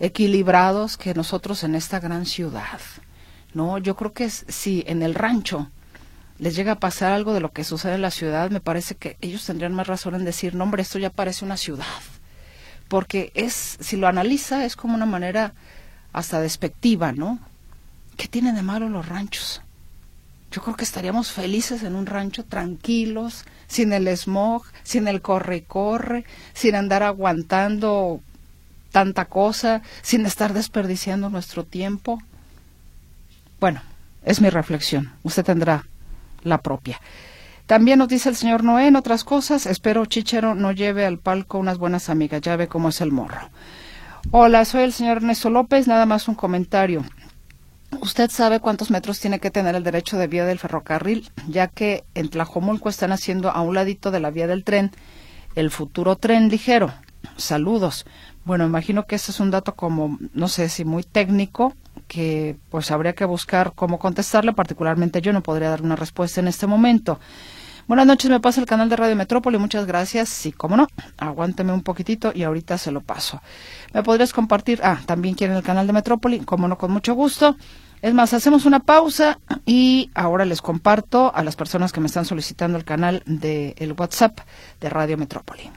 equilibrados 0.00 0.96
que 0.96 1.12
nosotros 1.12 1.64
en 1.64 1.74
esta 1.74 2.00
gran 2.00 2.24
ciudad. 2.24 2.80
No, 3.52 3.76
yo 3.76 3.94
creo 3.94 4.14
que 4.14 4.30
si 4.30 4.84
en 4.86 5.02
el 5.02 5.14
rancho 5.14 5.68
les 6.38 6.56
llega 6.56 6.72
a 6.72 6.80
pasar 6.80 7.12
algo 7.12 7.34
de 7.34 7.40
lo 7.40 7.52
que 7.52 7.62
sucede 7.62 7.96
en 7.96 8.02
la 8.02 8.10
ciudad, 8.10 8.50
me 8.50 8.60
parece 8.60 8.94
que 8.94 9.18
ellos 9.20 9.44
tendrían 9.44 9.74
más 9.74 9.86
razón 9.86 10.14
en 10.14 10.24
decir, 10.24 10.54
no, 10.54 10.64
hombre, 10.64 10.80
esto 10.80 10.98
ya 10.98 11.10
parece 11.10 11.44
una 11.44 11.58
ciudad 11.58 11.84
porque 12.88 13.32
es, 13.34 13.76
si 13.80 13.98
lo 13.98 14.06
analiza, 14.06 14.64
es 14.64 14.76
como 14.76 14.94
una 14.94 15.06
manera 15.06 15.52
hasta 16.14 16.40
despectiva, 16.40 17.12
¿no? 17.12 17.38
¿Qué 18.16 18.28
tienen 18.28 18.54
de 18.54 18.62
malo 18.62 18.88
los 18.88 19.06
ranchos? 19.06 19.60
Yo 20.52 20.60
creo 20.60 20.76
que 20.76 20.84
estaríamos 20.84 21.32
felices 21.32 21.82
en 21.82 21.96
un 21.96 22.04
rancho, 22.04 22.44
tranquilos, 22.44 23.44
sin 23.68 23.94
el 23.94 24.06
smog, 24.16 24.64
sin 24.82 25.08
el 25.08 25.22
corre 25.22 25.64
corre, 25.64 26.26
sin 26.52 26.74
andar 26.74 27.02
aguantando 27.02 28.20
tanta 28.90 29.24
cosa, 29.24 29.80
sin 30.02 30.26
estar 30.26 30.52
desperdiciando 30.52 31.30
nuestro 31.30 31.64
tiempo. 31.64 32.22
Bueno, 33.60 33.80
es 34.24 34.42
mi 34.42 34.50
reflexión. 34.50 35.12
Usted 35.22 35.42
tendrá 35.42 35.86
la 36.44 36.58
propia. 36.58 37.00
También 37.64 37.98
nos 37.98 38.08
dice 38.08 38.28
el 38.28 38.36
señor 38.36 38.62
Noé 38.62 38.88
en 38.88 38.96
otras 38.96 39.24
cosas, 39.24 39.64
espero 39.64 40.04
Chichero 40.04 40.54
no 40.54 40.72
lleve 40.72 41.06
al 41.06 41.18
palco 41.18 41.58
unas 41.58 41.78
buenas 41.78 42.10
amigas, 42.10 42.42
ya 42.42 42.56
ve 42.56 42.68
cómo 42.68 42.90
es 42.90 43.00
el 43.00 43.10
morro. 43.10 43.48
Hola, 44.30 44.66
soy 44.66 44.82
el 44.82 44.92
señor 44.92 45.18
Ernesto 45.18 45.48
López, 45.48 45.88
nada 45.88 46.04
más 46.04 46.28
un 46.28 46.34
comentario. 46.34 47.04
¿Usted 48.00 48.30
sabe 48.30 48.60
cuántos 48.60 48.90
metros 48.90 49.20
tiene 49.20 49.38
que 49.38 49.50
tener 49.50 49.74
el 49.74 49.84
derecho 49.84 50.18
de 50.18 50.26
vía 50.26 50.44
del 50.44 50.58
ferrocarril? 50.58 51.30
Ya 51.48 51.68
que 51.68 52.04
en 52.14 52.28
Tlajomulco 52.28 52.88
están 52.88 53.12
haciendo 53.12 53.50
a 53.50 53.60
un 53.60 53.74
ladito 53.74 54.10
de 54.10 54.20
la 54.20 54.30
vía 54.30 54.46
del 54.46 54.64
tren 54.64 54.90
el 55.54 55.70
futuro 55.70 56.16
tren 56.16 56.48
ligero. 56.48 56.92
Saludos. 57.36 58.06
Bueno, 58.44 58.64
imagino 58.64 59.04
que 59.04 59.16
ese 59.16 59.30
es 59.30 59.40
un 59.40 59.50
dato 59.50 59.74
como, 59.74 60.18
no 60.32 60.48
sé 60.48 60.68
si 60.68 60.84
muy 60.84 61.04
técnico, 61.04 61.74
que 62.08 62.56
pues 62.70 62.90
habría 62.90 63.14
que 63.14 63.24
buscar 63.24 63.72
cómo 63.74 63.98
contestarle. 63.98 64.52
Particularmente 64.52 65.20
yo 65.20 65.32
no 65.32 65.42
podría 65.42 65.70
dar 65.70 65.82
una 65.82 65.96
respuesta 65.96 66.40
en 66.40 66.48
este 66.48 66.66
momento. 66.66 67.20
Buenas 67.92 68.06
noches, 68.06 68.30
me 68.30 68.40
pasa 68.40 68.58
el 68.58 68.66
canal 68.66 68.88
de 68.88 68.96
Radio 68.96 69.14
Metrópoli, 69.16 69.58
muchas 69.58 69.84
gracias. 69.84 70.30
Sí, 70.30 70.50
cómo 70.50 70.78
no, 70.78 70.86
aguánteme 71.18 71.74
un 71.74 71.82
poquitito 71.82 72.32
y 72.34 72.42
ahorita 72.42 72.78
se 72.78 72.90
lo 72.90 73.02
paso. 73.02 73.42
¿Me 73.92 74.02
podrías 74.02 74.32
compartir? 74.32 74.80
Ah, 74.82 75.00
también 75.04 75.34
quieren 75.34 75.58
el 75.58 75.62
canal 75.62 75.86
de 75.86 75.92
Metrópoli, 75.92 76.40
como 76.40 76.68
no, 76.68 76.78
con 76.78 76.90
mucho 76.90 77.12
gusto. 77.12 77.54
Es 78.00 78.14
más, 78.14 78.32
hacemos 78.32 78.64
una 78.64 78.80
pausa 78.80 79.40
y 79.66 80.10
ahora 80.14 80.46
les 80.46 80.62
comparto 80.62 81.34
a 81.34 81.44
las 81.44 81.54
personas 81.54 81.92
que 81.92 82.00
me 82.00 82.06
están 82.06 82.24
solicitando 82.24 82.78
el 82.78 82.86
canal 82.86 83.22
de 83.26 83.74
el 83.76 83.92
WhatsApp 83.92 84.38
de 84.80 84.88
Radio 84.88 85.18
Metrópoli. 85.18 85.70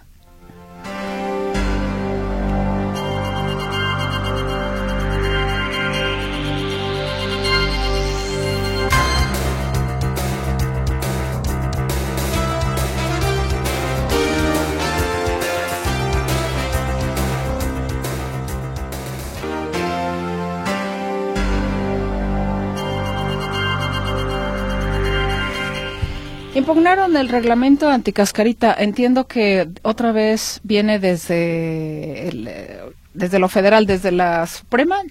Impugnaron 26.67 27.15
el 27.15 27.29
reglamento 27.29 27.87
anticascarita. 27.87 28.73
Entiendo 28.73 29.27
que 29.27 29.69
otra 29.83 30.11
vez 30.11 30.61
viene 30.63 30.97
desde 30.97 32.29
eh, 32.29 32.81
desde 33.13 33.37
lo 33.37 33.49
federal, 33.49 33.85
desde 33.85 34.11
la 34.11 34.47
Suprema. 34.47 35.03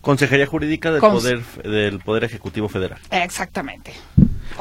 Consejería 0.00 0.46
Jurídica 0.46 0.90
del 0.90 1.02
Poder 1.02 1.42
del 1.64 1.98
Poder 1.98 2.24
Ejecutivo 2.24 2.70
Federal. 2.70 2.98
Exactamente. 3.10 3.92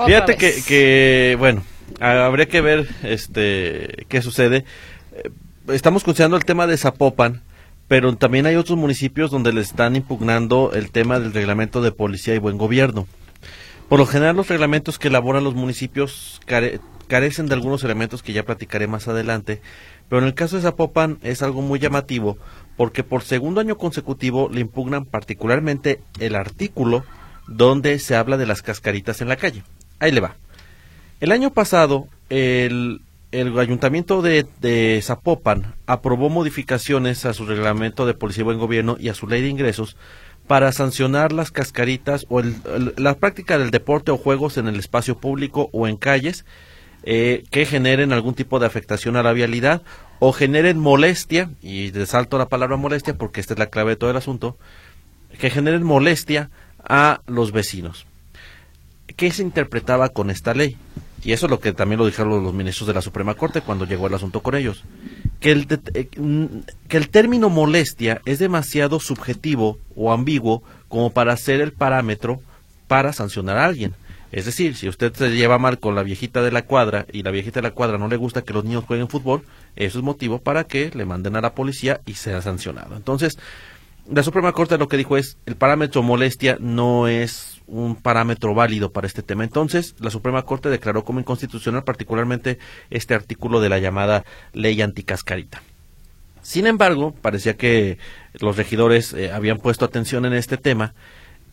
Fíjate 0.05 0.35
que, 0.35 0.61
que, 0.67 1.37
bueno, 1.39 1.63
habría 2.01 2.47
que 2.47 2.59
ver 2.59 2.85
este 3.01 4.05
qué 4.09 4.21
sucede. 4.21 4.65
Eh, 5.13 5.31
estamos 5.69 6.03
considerando 6.03 6.35
el 6.35 6.43
tema 6.43 6.67
de 6.67 6.75
Zapopan, 6.75 7.43
pero 7.87 8.13
también 8.17 8.45
hay 8.45 8.57
otros 8.57 8.77
municipios 8.77 9.31
donde 9.31 9.53
le 9.53 9.61
están 9.61 9.95
impugnando 9.95 10.73
el 10.73 10.91
tema 10.91 11.17
del 11.17 11.31
reglamento 11.31 11.81
de 11.81 11.93
policía 11.93 12.35
y 12.35 12.39
buen 12.39 12.57
gobierno. 12.57 13.07
Por 13.91 13.99
lo 13.99 14.05
general, 14.05 14.37
los 14.37 14.47
reglamentos 14.47 14.97
que 14.97 15.09
elaboran 15.09 15.43
los 15.43 15.53
municipios 15.53 16.39
carecen 17.07 17.47
de 17.47 17.53
algunos 17.55 17.83
elementos 17.83 18.23
que 18.23 18.31
ya 18.31 18.43
platicaré 18.43 18.87
más 18.87 19.09
adelante, 19.09 19.59
pero 20.07 20.21
en 20.21 20.29
el 20.29 20.33
caso 20.33 20.55
de 20.55 20.61
Zapopan 20.61 21.17
es 21.23 21.41
algo 21.41 21.61
muy 21.61 21.77
llamativo 21.77 22.37
porque 22.77 23.03
por 23.03 23.21
segundo 23.21 23.59
año 23.59 23.77
consecutivo 23.77 24.47
le 24.49 24.61
impugnan 24.61 25.03
particularmente 25.03 25.99
el 26.21 26.35
artículo 26.35 27.03
donde 27.49 27.99
se 27.99 28.15
habla 28.15 28.37
de 28.37 28.45
las 28.45 28.61
cascaritas 28.61 29.19
en 29.19 29.27
la 29.27 29.35
calle. 29.35 29.61
Ahí 29.99 30.13
le 30.13 30.21
va. 30.21 30.35
El 31.19 31.33
año 31.33 31.51
pasado, 31.51 32.07
el, 32.29 33.01
el 33.33 33.59
ayuntamiento 33.59 34.21
de, 34.21 34.45
de, 34.61 35.01
Zapopan 35.03 35.75
aprobó 35.85 36.29
modificaciones 36.29 37.25
a 37.25 37.33
su 37.33 37.45
reglamento 37.45 38.05
de 38.05 38.13
policía 38.13 38.43
y 38.43 38.45
buen 38.45 38.57
gobierno 38.57 38.95
y 38.97 39.09
a 39.09 39.15
su 39.15 39.27
ley 39.27 39.41
de 39.41 39.49
ingresos 39.49 39.97
para 40.47 40.71
sancionar 40.71 41.31
las 41.31 41.51
cascaritas 41.51 42.25
o 42.29 42.41
la 42.97 43.15
práctica 43.15 43.57
del 43.57 43.71
deporte 43.71 44.11
o 44.11 44.17
juegos 44.17 44.57
en 44.57 44.67
el 44.67 44.77
espacio 44.77 45.17
público 45.17 45.69
o 45.71 45.87
en 45.87 45.97
calles 45.97 46.45
eh, 47.03 47.43
que 47.49 47.65
generen 47.65 48.13
algún 48.13 48.35
tipo 48.35 48.59
de 48.59 48.67
afectación 48.67 49.15
a 49.15 49.23
la 49.23 49.33
vialidad 49.33 49.81
o 50.19 50.33
generen 50.33 50.77
molestia, 50.77 51.49
y 51.59 51.89
desalto 51.89 52.37
la 52.37 52.47
palabra 52.47 52.77
molestia 52.77 53.15
porque 53.15 53.41
esta 53.41 53.53
es 53.55 53.59
la 53.59 53.71
clave 53.71 53.91
de 53.91 53.95
todo 53.95 54.11
el 54.11 54.17
asunto, 54.17 54.57
que 55.39 55.49
generen 55.49 55.81
molestia 55.81 56.51
a 56.83 57.21
los 57.25 57.51
vecinos. 57.51 58.05
¿Qué 59.15 59.31
se 59.31 59.41
interpretaba 59.41 60.09
con 60.09 60.29
esta 60.29 60.53
ley? 60.53 60.77
Y 61.23 61.31
eso 61.31 61.47
es 61.47 61.49
lo 61.49 61.59
que 61.59 61.73
también 61.73 61.97
lo 61.97 62.05
dijeron 62.05 62.43
los 62.43 62.53
ministros 62.53 62.87
de 62.87 62.93
la 62.93 63.01
Suprema 63.01 63.33
Corte 63.33 63.61
cuando 63.61 63.85
llegó 63.85 64.05
el 64.07 64.13
asunto 64.13 64.41
con 64.41 64.53
ellos. 64.53 64.83
Que 65.41 65.51
el, 65.51 65.67
eh, 65.93 66.07
que 66.87 66.97
el 66.97 67.09
término 67.09 67.49
molestia 67.49 68.21
es 68.25 68.39
demasiado 68.39 69.01
subjetivo 69.01 69.77
o 69.95 70.13
ambiguo 70.13 70.63
como 70.87 71.11
para 71.11 71.35
ser 71.35 71.59
el 71.59 71.73
parámetro 71.73 72.41
para 72.87 73.11
sancionar 73.11 73.57
a 73.57 73.65
alguien. 73.65 73.93
Es 74.31 74.45
decir, 74.45 74.77
si 74.77 74.87
usted 74.87 75.13
se 75.13 75.29
lleva 75.31 75.57
mal 75.57 75.79
con 75.79 75.93
la 75.93 76.03
viejita 76.03 76.41
de 76.41 76.51
la 76.51 76.61
cuadra 76.61 77.05
y 77.11 77.23
la 77.23 77.31
viejita 77.31 77.59
de 77.59 77.67
la 77.67 77.73
cuadra 77.73 77.97
no 77.97 78.07
le 78.07 78.15
gusta 78.15 78.43
que 78.43 78.53
los 78.53 78.63
niños 78.63 78.85
jueguen 78.85 79.09
fútbol, 79.09 79.43
eso 79.75 79.99
es 79.99 80.05
motivo 80.05 80.39
para 80.39 80.63
que 80.63 80.89
le 80.93 81.05
manden 81.05 81.35
a 81.35 81.41
la 81.41 81.53
policía 81.53 81.99
y 82.05 82.13
sea 82.13 82.41
sancionado. 82.41 82.95
Entonces, 82.95 83.37
la 84.09 84.23
Suprema 84.23 84.53
Corte 84.53 84.77
lo 84.77 84.87
que 84.87 84.97
dijo 84.97 85.17
es, 85.17 85.37
el 85.45 85.55
parámetro 85.55 86.01
molestia 86.01 86.57
no 86.61 87.09
es 87.09 87.50
un 87.71 87.95
parámetro 87.95 88.53
válido 88.53 88.91
para 88.91 89.07
este 89.07 89.23
tema. 89.23 89.43
Entonces, 89.43 89.95
la 89.99 90.11
Suprema 90.11 90.43
Corte 90.43 90.69
declaró 90.69 91.03
como 91.03 91.19
inconstitucional 91.19 91.83
particularmente 91.83 92.59
este 92.89 93.15
artículo 93.15 93.61
de 93.61 93.69
la 93.69 93.79
llamada 93.79 94.25
ley 94.53 94.81
anticascarita. 94.81 95.63
Sin 96.41 96.67
embargo, 96.67 97.13
parecía 97.21 97.55
que 97.55 97.97
los 98.39 98.57
regidores 98.57 99.13
eh, 99.13 99.31
habían 99.31 99.57
puesto 99.57 99.85
atención 99.85 100.25
en 100.25 100.33
este 100.33 100.57
tema 100.57 100.93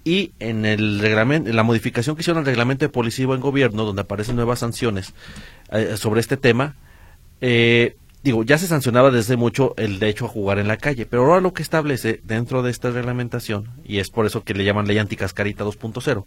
y 0.05 0.33
en 0.41 0.65
el 0.65 0.99
reglamento, 0.99 1.51
en 1.51 1.57
la 1.57 1.63
modificación 1.63 2.17
que 2.17 2.23
hicieron 2.23 2.41
al 2.41 2.47
reglamento 2.47 2.85
de 2.85 2.89
policía 2.89 3.25
y 3.25 3.39
gobierno, 3.39 3.85
donde 3.85 4.03
aparecen 4.03 4.37
nuevas 4.37 4.59
sanciones 4.61 5.15
eh, 5.71 5.97
sobre 5.97 6.21
este 6.21 6.37
tema, 6.37 6.77
eh, 7.41 7.97
digo, 8.23 8.43
ya 8.43 8.59
se 8.59 8.67
sancionaba 8.67 9.11
desde 9.11 9.37
mucho 9.37 9.75
el 9.77 9.99
derecho 9.99 10.27
a 10.27 10.29
jugar 10.29 10.59
en 10.59 10.69
la 10.69 10.77
calle, 10.77 11.07
pero 11.07 11.25
ahora 11.25 11.41
lo 11.41 11.53
que 11.53 11.63
establece 11.63 12.21
dentro 12.25 12.63
de 12.63 12.71
esta 12.71 12.91
reglamentación, 12.91 13.71
y 13.85 13.99
es 13.99 14.11
por 14.11 14.27
eso 14.27 14.45
que 14.45 14.55
le 14.55 14.65
llaman 14.65 14.87
ley 14.87 14.99
anticascarita 14.99 15.65
2.0, 15.65 16.25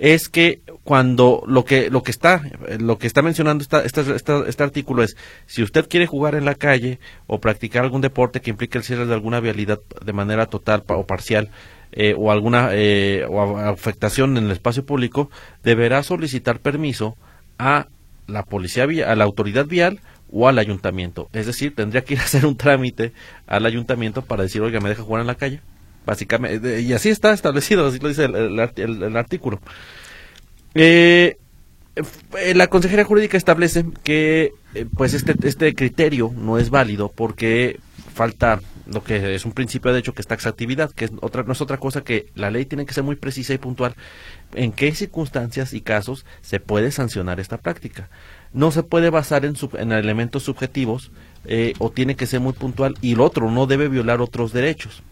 es 0.00 0.30
que 0.30 0.62
cuando 0.82 1.42
lo 1.46 1.66
que 1.66 1.90
lo 1.90 2.02
que 2.02 2.10
está 2.10 2.42
lo 2.78 2.96
que 2.96 3.06
está 3.06 3.20
mencionando 3.20 3.62
esta, 3.62 3.84
este 3.84 4.62
artículo 4.62 5.02
es 5.02 5.14
si 5.44 5.62
usted 5.62 5.88
quiere 5.88 6.06
jugar 6.06 6.34
en 6.34 6.46
la 6.46 6.54
calle 6.54 6.98
o 7.26 7.38
practicar 7.38 7.84
algún 7.84 8.00
deporte 8.00 8.40
que 8.40 8.48
implique 8.48 8.78
el 8.78 8.84
cierre 8.84 9.04
de 9.04 9.12
alguna 9.12 9.40
vialidad 9.40 9.78
de 10.02 10.12
manera 10.14 10.46
total 10.46 10.84
o 10.86 11.04
parcial 11.04 11.50
eh, 11.92 12.14
o 12.16 12.32
alguna 12.32 12.70
eh, 12.72 13.26
o 13.28 13.58
afectación 13.58 14.38
en 14.38 14.44
el 14.46 14.52
espacio 14.52 14.86
público 14.86 15.30
deberá 15.62 16.02
solicitar 16.02 16.60
permiso 16.60 17.18
a 17.58 17.88
la 18.26 18.44
policía 18.44 18.84
a 18.84 19.14
la 19.16 19.24
autoridad 19.24 19.66
vial 19.66 20.00
o 20.32 20.48
al 20.48 20.58
ayuntamiento. 20.58 21.28
Es 21.32 21.46
decir, 21.46 21.74
tendría 21.74 22.02
que 22.02 22.14
ir 22.14 22.20
a 22.20 22.24
hacer 22.24 22.46
un 22.46 22.56
trámite 22.56 23.12
al 23.46 23.66
ayuntamiento 23.66 24.22
para 24.22 24.44
decir, 24.44 24.62
oiga, 24.62 24.80
me 24.80 24.88
deja 24.88 25.02
jugar 25.02 25.20
en 25.20 25.26
la 25.26 25.34
calle. 25.34 25.60
Básicamente, 26.06 26.80
y 26.80 26.92
así 26.92 27.10
está 27.10 27.32
establecido, 27.32 27.86
así 27.86 27.98
lo 27.98 28.08
dice 28.08 28.24
el, 28.24 29.16
artículo. 29.16 29.60
Eh, 30.74 31.36
eh, 32.38 32.54
la 32.54 32.68
Consejería 32.68 33.04
Jurídica 33.04 33.36
establece 33.36 33.84
que 34.02 34.52
eh, 34.74 34.86
pues 34.96 35.14
este, 35.14 35.34
este 35.46 35.74
criterio 35.74 36.32
no 36.34 36.58
es 36.58 36.70
válido 36.70 37.12
porque 37.14 37.80
falta 38.14 38.60
lo 38.86 39.04
que 39.04 39.34
es 39.34 39.44
un 39.44 39.52
principio 39.52 39.92
de 39.92 40.00
hecho 40.00 40.14
que 40.14 40.22
es 40.22 40.26
taxatividad, 40.26 40.90
que 40.90 41.06
es 41.06 41.12
otra, 41.20 41.42
no 41.42 41.52
es 41.52 41.60
otra 41.60 41.76
cosa 41.76 42.02
que 42.02 42.26
la 42.34 42.50
ley 42.50 42.64
tiene 42.64 42.86
que 42.86 42.94
ser 42.94 43.04
muy 43.04 43.16
precisa 43.16 43.54
y 43.54 43.58
puntual 43.58 43.94
en 44.54 44.72
qué 44.72 44.92
circunstancias 44.94 45.74
y 45.74 45.80
casos 45.80 46.24
se 46.40 46.60
puede 46.60 46.90
sancionar 46.90 47.40
esta 47.40 47.58
práctica 47.58 48.08
no 48.52 48.70
se 48.70 48.82
puede 48.82 49.10
basar 49.10 49.44
en, 49.44 49.54
en 49.78 49.92
elementos 49.92 50.42
subjetivos 50.44 51.10
eh, 51.44 51.74
o 51.78 51.90
tiene 51.90 52.16
que 52.16 52.26
ser 52.26 52.40
muy 52.40 52.52
puntual 52.52 52.96
y 53.00 53.12
el 53.12 53.20
otro 53.20 53.50
no 53.50 53.66
debe 53.66 53.88
violar 53.88 54.20
otros 54.20 54.52
derechos. 54.52 55.02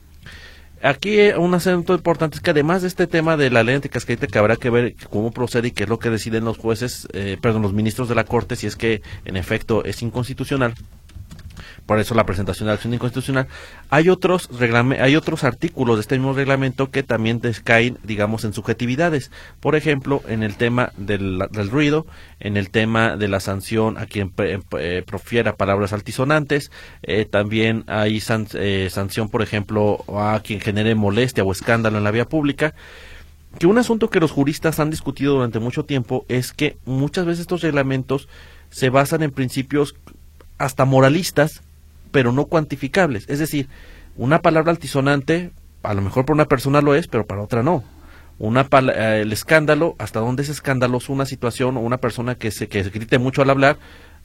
Aquí 0.82 1.18
eh, 1.18 1.36
un 1.36 1.54
asunto 1.54 1.94
importante 1.94 2.36
es 2.36 2.40
que 2.40 2.50
además 2.50 2.82
de 2.82 2.88
este 2.88 3.08
tema 3.08 3.36
de 3.36 3.50
la 3.50 3.64
ley 3.64 3.74
anticascarita 3.74 4.28
que 4.28 4.38
habrá 4.38 4.56
que 4.56 4.70
ver 4.70 4.94
cómo 5.10 5.32
procede 5.32 5.68
y 5.68 5.70
qué 5.72 5.84
es 5.84 5.88
lo 5.88 5.98
que 5.98 6.10
deciden 6.10 6.44
los 6.44 6.58
jueces, 6.58 7.08
eh, 7.12 7.36
perdón, 7.40 7.62
los 7.62 7.72
ministros 7.72 8.08
de 8.08 8.14
la 8.14 8.24
Corte 8.24 8.54
si 8.54 8.68
es 8.68 8.76
que 8.76 9.02
en 9.24 9.36
efecto 9.36 9.84
es 9.84 10.02
inconstitucional, 10.02 10.74
por 11.86 11.98
eso 11.98 12.14
la 12.14 12.26
presentación 12.26 12.66
de 12.66 12.70
la 12.70 12.74
acción 12.74 12.94
inconstitucional. 12.94 13.48
Hay 13.90 14.08
otros, 14.08 14.48
hay 14.98 15.16
otros 15.16 15.44
artículos 15.44 15.96
de 15.96 16.02
este 16.02 16.16
mismo 16.16 16.32
reglamento 16.32 16.90
que 16.90 17.02
también 17.02 17.40
descaen, 17.40 17.98
digamos, 18.02 18.44
en 18.44 18.52
subjetividades. 18.52 19.30
Por 19.60 19.76
ejemplo, 19.76 20.22
en 20.28 20.42
el 20.42 20.56
tema 20.56 20.92
del, 20.96 21.40
ruido, 21.70 22.06
en 22.40 22.56
el 22.56 22.70
tema 22.70 23.16
de 23.16 23.28
la 23.28 23.40
sanción 23.40 23.98
a 23.98 24.06
quien 24.06 24.32
eh, 24.38 25.02
profiera 25.06 25.56
palabras 25.56 25.92
altisonantes, 25.92 26.70
eh, 27.02 27.24
también 27.24 27.84
hay 27.86 28.22
eh, 28.54 28.88
sanción, 28.90 29.28
por 29.28 29.42
ejemplo, 29.42 30.04
a 30.08 30.40
quien 30.44 30.60
genere 30.60 30.94
molestia 30.94 31.44
o 31.44 31.52
escándalo 31.52 31.98
en 31.98 32.04
la 32.04 32.10
vía 32.10 32.26
pública 32.26 32.74
que 33.58 33.66
un 33.66 33.78
asunto 33.78 34.10
que 34.10 34.20
los 34.20 34.30
juristas 34.30 34.78
han 34.78 34.90
discutido 34.90 35.34
durante 35.34 35.58
mucho 35.58 35.84
tiempo 35.84 36.24
es 36.28 36.52
que 36.52 36.76
muchas 36.84 37.24
veces 37.24 37.40
estos 37.40 37.62
reglamentos 37.62 38.28
se 38.70 38.90
basan 38.90 39.22
en 39.22 39.30
principios 39.30 39.94
hasta 40.58 40.84
moralistas 40.84 41.62
pero 42.10 42.32
no 42.32 42.46
cuantificables. 42.46 43.24
Es 43.28 43.38
decir, 43.38 43.68
una 44.16 44.40
palabra 44.40 44.72
altisonante, 44.72 45.50
a 45.82 45.94
lo 45.94 46.02
mejor 46.02 46.24
para 46.24 46.34
una 46.34 46.44
persona 46.46 46.80
lo 46.80 46.94
es, 46.94 47.06
pero 47.08 47.26
para 47.26 47.42
otra 47.42 47.62
no. 47.62 47.84
Una 48.38 48.68
eh, 48.70 49.20
el 49.22 49.32
escándalo, 49.32 49.96
hasta 49.98 50.20
dónde 50.20 50.42
es 50.42 50.48
escandaloso 50.48 51.12
una 51.12 51.26
situación 51.26 51.76
o 51.76 51.80
una 51.80 51.98
persona 51.98 52.36
que 52.36 52.50
se, 52.50 52.68
que 52.68 52.84
se 52.84 52.90
grite 52.90 53.18
mucho 53.18 53.42
al 53.42 53.50
hablar 53.50 53.78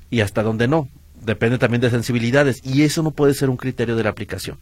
y 0.10 0.22
hasta 0.22 0.44
dónde 0.44 0.68
no. 0.68 0.88
Depende 1.22 1.58
también 1.58 1.82
de 1.82 1.90
sensibilidades 1.90 2.62
y 2.66 2.84
eso 2.84 3.02
no 3.02 3.12
puede 3.12 3.34
ser 3.34 3.50
un 3.50 3.58
criterio 3.58 3.96
de 3.96 4.04
la 4.04 4.10
aplicación. 4.10 4.58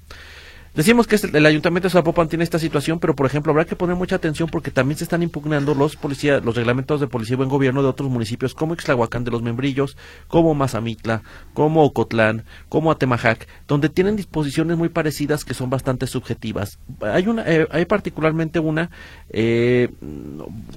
Decimos 0.74 1.06
que 1.06 1.18
el 1.18 1.46
Ayuntamiento 1.46 1.90
de 1.90 1.92
Zapopan 1.92 2.30
tiene 2.30 2.46
esta 2.46 2.58
situación, 2.58 3.00
pero 3.00 3.14
por 3.14 3.26
ejemplo 3.26 3.52
habrá 3.52 3.66
que 3.66 3.76
poner 3.76 3.98
mucha 3.98 4.16
atención 4.16 4.48
porque 4.48 4.72
también 4.72 4.98
se 4.98 5.04
están 5.04 5.22
impugnando 5.22 5.76
los 5.76 5.98
policía, 5.98 6.40
los 6.40 6.56
reglamentos 6.56 7.02
de 7.02 7.08
policía 7.08 7.34
y 7.34 7.38
buen 7.38 7.50
gobierno 7.50 7.82
de 7.84 7.90
otros 7.90 8.10
municipios 8.10 8.56
como 8.56 8.74
Ixtlahuacán 8.74 9.26
de 9.26 9.32
los 9.32 9.42
Membrillos, 9.42 9.98
como 10.30 10.54
Mazamitla, 10.54 11.24
como 11.54 11.84
Ocotlán, 11.84 12.46
como 12.70 12.90
Atemajac, 12.90 13.50
donde 13.68 13.90
tienen 13.90 14.16
disposiciones 14.16 14.78
muy 14.78 14.88
parecidas 14.88 15.44
que 15.44 15.54
son 15.54 15.70
bastante 15.70 16.08
subjetivas. 16.08 16.80
Hay 17.02 17.28
una, 17.28 17.44
eh, 17.46 17.68
hay 17.70 17.84
particularmente 17.84 18.60
una, 18.60 18.92
eh, 19.30 19.90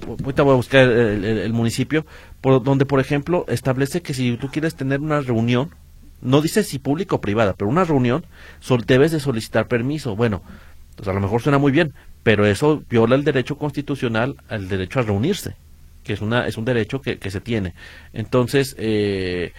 ahorita 0.05 0.43
voy 0.43 0.53
a 0.53 0.57
buscar 0.57 0.89
el, 0.89 1.53
municipio, 1.53 2.05
por, 2.41 2.61
donde 2.61 2.85
por 2.85 2.99
ejemplo 2.99 3.45
establece 3.47 4.01
que 4.01 4.13
si 4.13 4.35
tú 4.35 4.49
quieres 4.49 4.75
tener 4.75 4.99
una 4.99 5.21
reunión 5.21 5.69
no 6.25 6.41
dice 6.41 6.63
si 6.63 6.79
pública 6.79 7.15
o 7.15 7.21
privada, 7.21 7.53
pero 7.53 7.69
una 7.69 7.83
reunión 7.83 8.25
debes 8.85 9.11
de 9.11 9.19
solicitar 9.19 9.67
permiso. 9.67 10.15
Bueno, 10.15 10.41
pues 10.95 11.07
a 11.07 11.13
lo 11.13 11.19
mejor 11.19 11.41
suena 11.41 11.57
muy 11.57 11.71
bien, 11.71 11.93
pero 12.23 12.45
eso 12.45 12.83
viola 12.89 13.15
el 13.15 13.23
derecho 13.23 13.57
constitucional 13.57 14.35
al 14.49 14.67
derecho 14.67 14.99
a 14.99 15.03
reunirse, 15.03 15.55
que 16.03 16.13
es, 16.13 16.21
una, 16.21 16.47
es 16.47 16.57
un 16.57 16.65
derecho 16.65 17.01
que, 17.01 17.17
que 17.17 17.31
se 17.31 17.41
tiene. 17.41 17.73
Entonces, 18.13 18.75
eh, 18.79 19.53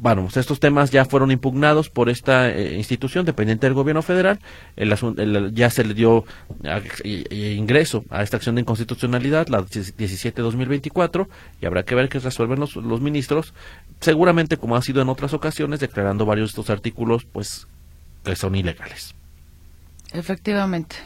bueno, 0.00 0.26
estos 0.34 0.60
temas 0.60 0.90
ya 0.90 1.04
fueron 1.04 1.30
impugnados 1.30 1.90
por 1.90 2.08
esta 2.08 2.48
eh, 2.48 2.76
institución 2.76 3.26
dependiente 3.26 3.66
del 3.66 3.74
gobierno 3.74 4.00
federal. 4.00 4.40
El, 4.76 5.52
ya 5.54 5.68
se 5.68 5.84
le 5.84 5.92
dio 5.92 6.24
ingreso 7.30 8.04
a 8.08 8.22
esta 8.22 8.38
acción 8.38 8.54
de 8.54 8.62
inconstitucionalidad, 8.62 9.48
la 9.48 9.60
17-2024, 9.60 11.28
y 11.60 11.66
habrá 11.66 11.82
que 11.82 11.94
ver 11.94 12.08
qué 12.08 12.18
resuelven 12.18 12.58
los, 12.58 12.76
los 12.76 13.00
ministros, 13.02 13.52
seguramente 14.00 14.56
como 14.56 14.74
ha 14.74 14.82
sido 14.82 15.02
en 15.02 15.10
otras 15.10 15.34
ocasiones, 15.34 15.80
declarando 15.80 16.24
varios 16.24 16.48
de 16.48 16.50
estos 16.52 16.70
artículos, 16.70 17.26
pues, 17.26 17.66
que 18.24 18.34
son 18.36 18.54
ilegales. 18.54 19.14
Efectivamente 20.12 20.96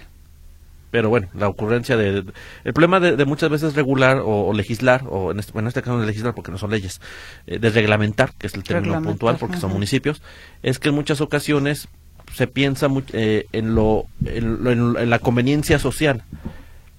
pero 0.95 1.09
bueno, 1.09 1.27
la 1.35 1.49
ocurrencia 1.49 1.97
de... 1.97 2.23
el 2.63 2.73
problema 2.73 3.01
de, 3.01 3.25
muchas 3.25 3.51
veces 3.51 3.75
regular 3.75 4.23
o, 4.25 4.53
legislar, 4.53 5.03
o 5.09 5.33
en 5.33 5.41
este, 5.41 5.59
en 5.59 5.67
este, 5.67 5.83
caso 5.83 5.99
de 5.99 6.07
legislar 6.07 6.37
porque 6.37 6.53
no 6.53 6.57
son 6.57 6.71
leyes, 6.71 7.01
eh, 7.49 7.59
de 7.59 7.71
reglamentar, 7.71 8.33
que 8.39 8.47
es 8.47 8.55
el 8.55 8.63
término 8.63 9.03
puntual 9.03 9.37
porque 9.37 9.57
son 9.57 9.73
municipios, 9.73 10.23
es 10.63 10.79
que 10.79 10.91
en 10.91 10.95
muchas 10.95 11.21
ocasiones 11.21 11.89
se 12.33 12.47
piensa 12.47 12.87
eh, 13.13 13.47
en, 13.51 13.75
lo, 13.75 14.07
en, 14.25 15.11
la 15.11 15.19
conveniencia 15.19 15.81
social, 15.81 16.23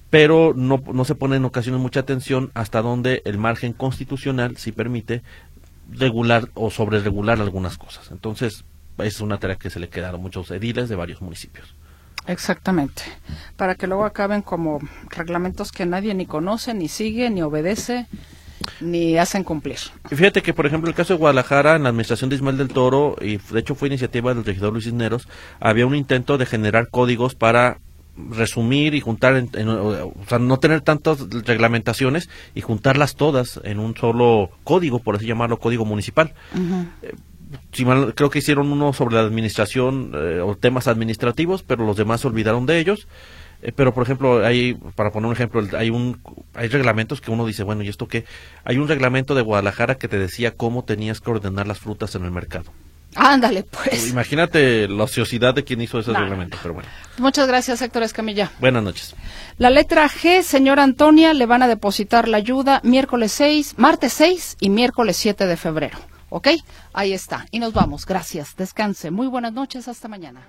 pero 0.10 0.54
no, 0.54 0.84
no 0.94 1.06
se 1.06 1.16
pone 1.16 1.38
en 1.38 1.46
ocasiones 1.46 1.80
mucha 1.80 2.02
atención 2.02 2.52
hasta 2.54 2.82
donde 2.82 3.22
el 3.24 3.38
margen 3.38 3.72
constitucional 3.72 4.58
sí 4.58 4.74
permite 4.74 5.22
regular 5.90 6.50
o 6.54 6.70
sobre 6.70 7.00
regular 7.00 7.40
algunas 7.40 7.78
cosas. 7.78 8.12
Entonces, 8.12 8.66
esa 8.98 9.08
es 9.08 9.22
una 9.22 9.40
tarea 9.40 9.56
que 9.56 9.70
se 9.70 9.80
le 9.80 9.88
quedaron 9.88 10.22
muchos 10.22 10.52
ediles 10.52 10.90
de 10.90 10.98
varios 10.98 11.22
municipios. 11.22 11.74
Exactamente. 12.28 13.04
Para 13.58 13.76
que 13.76 13.88
luego 13.88 14.06
acaben 14.06 14.42
como 14.42 14.80
reglamentos 15.10 15.72
que 15.72 15.86
nadie 15.86 16.14
ni 16.14 16.26
conoce, 16.26 16.74
ni 16.74 16.88
sigue, 16.88 17.30
ni 17.30 17.42
obedece, 17.42 18.08
ni 18.82 19.18
hacen 19.18 19.44
cumplir. 19.44 19.78
Fíjate 20.10 20.42
que, 20.42 20.54
por 20.54 20.66
ejemplo, 20.66 20.90
el 20.90 20.96
caso 20.96 21.14
de 21.14 21.20
Guadalajara, 21.20 21.76
en 21.76 21.84
la 21.84 21.90
administración 21.90 22.30
de 22.30 22.38
Ismael 22.38 22.58
del 22.58 22.70
Toro, 22.70 23.16
y 23.22 23.38
de 23.38 23.60
hecho 23.60 23.76
fue 23.76 23.88
iniciativa 23.88 24.34
del 24.34 24.46
regidor 24.46 24.74
Luis 24.74 24.86
Cisneros, 24.86 25.28
había 25.60 25.86
un 25.86 25.96
intento 25.96 26.38
de 26.38 26.46
generar 26.46 26.90
códigos 26.90 27.36
para 27.36 27.80
resumir 28.30 28.96
y 28.96 29.02
juntar, 29.02 29.36
o 29.36 30.14
sea, 30.28 30.40
no 30.40 30.58
tener 30.58 30.82
tantas 30.82 31.30
reglamentaciones 31.30 32.30
y 32.54 32.62
juntarlas 32.62 33.16
todas 33.16 33.60
en 33.64 33.78
un 33.78 33.96
solo 33.96 34.52
código, 34.64 35.00
por 35.00 35.18
así 35.18 35.26
llamarlo, 35.26 35.60
código 35.60 35.84
municipal 35.84 36.34
creo 38.16 38.30
que 38.30 38.40
hicieron 38.40 38.72
uno 38.72 38.94
sobre 38.94 39.16
la 39.16 39.22
administración 39.22 40.12
eh, 40.14 40.40
o 40.42 40.56
temas 40.56 40.88
administrativos, 40.88 41.64
pero 41.64 41.86
los 41.86 41.98
demás 41.98 42.22
se 42.22 42.28
olvidaron 42.28 42.66
de 42.66 42.80
ellos. 42.80 43.08
Eh, 43.62 43.72
pero, 43.76 43.94
por 43.94 44.04
ejemplo, 44.04 44.46
hay, 44.46 44.76
para 44.96 45.12
poner 45.12 45.28
un 45.28 45.34
ejemplo, 45.34 45.64
hay, 45.78 45.90
un, 45.90 46.22
hay 46.54 46.68
reglamentos 46.68 47.22
que 47.22 47.32
uno 47.32 47.46
dice, 47.46 47.64
bueno, 47.64 47.84
¿y 47.84 47.90
esto 47.90 48.08
qué? 48.08 48.26
Hay 48.64 48.78
un 48.78 48.88
reglamento 48.88 49.36
de 49.36 49.42
Guadalajara 49.42 49.96
que 49.96 50.08
te 50.08 50.20
decía 50.20 50.52
cómo 50.52 50.84
tenías 50.84 51.22
que 51.22 51.32
ordenar 51.32 51.68
las 51.68 51.80
frutas 51.80 52.16
en 52.16 52.26
el 52.26 52.32
mercado. 52.32 52.72
Ándale, 53.16 53.64
pues. 53.64 54.10
Imagínate 54.10 54.90
la 54.90 55.04
ociosidad 55.04 55.54
de 55.54 55.64
quien 55.64 55.82
hizo 55.82 56.00
ese 56.00 56.12
reglamento, 56.12 56.58
pero 56.62 56.74
bueno. 56.74 56.90
Muchas 57.18 57.48
gracias, 57.48 57.82
Héctor 57.82 58.04
Escamilla. 58.04 58.52
Buenas 58.60 58.84
noches. 58.84 59.16
La 59.58 59.70
letra 59.70 60.10
G, 60.10 60.42
señora 60.42 60.84
Antonia, 60.84 61.34
le 61.34 61.46
van 61.46 61.64
a 61.64 61.68
depositar 61.68 62.28
la 62.28 62.38
ayuda 62.38 62.82
miércoles 62.84 63.32
6, 63.32 63.76
martes 63.78 64.12
6 64.14 64.58
y 64.60 64.70
miércoles 64.70 65.16
7 65.16 65.48
de 65.48 65.56
febrero. 65.56 65.98
¿Ok? 66.36 66.50
Ahí 66.92 67.14
está. 67.14 67.46
Y 67.52 67.60
nos 67.60 67.72
vamos. 67.72 68.06
Gracias. 68.06 68.58
Descanse. 68.58 69.10
Muy 69.10 69.28
buenas 69.28 69.54
noches. 69.54 69.88
Hasta 69.88 70.10
mañana. 70.10 70.46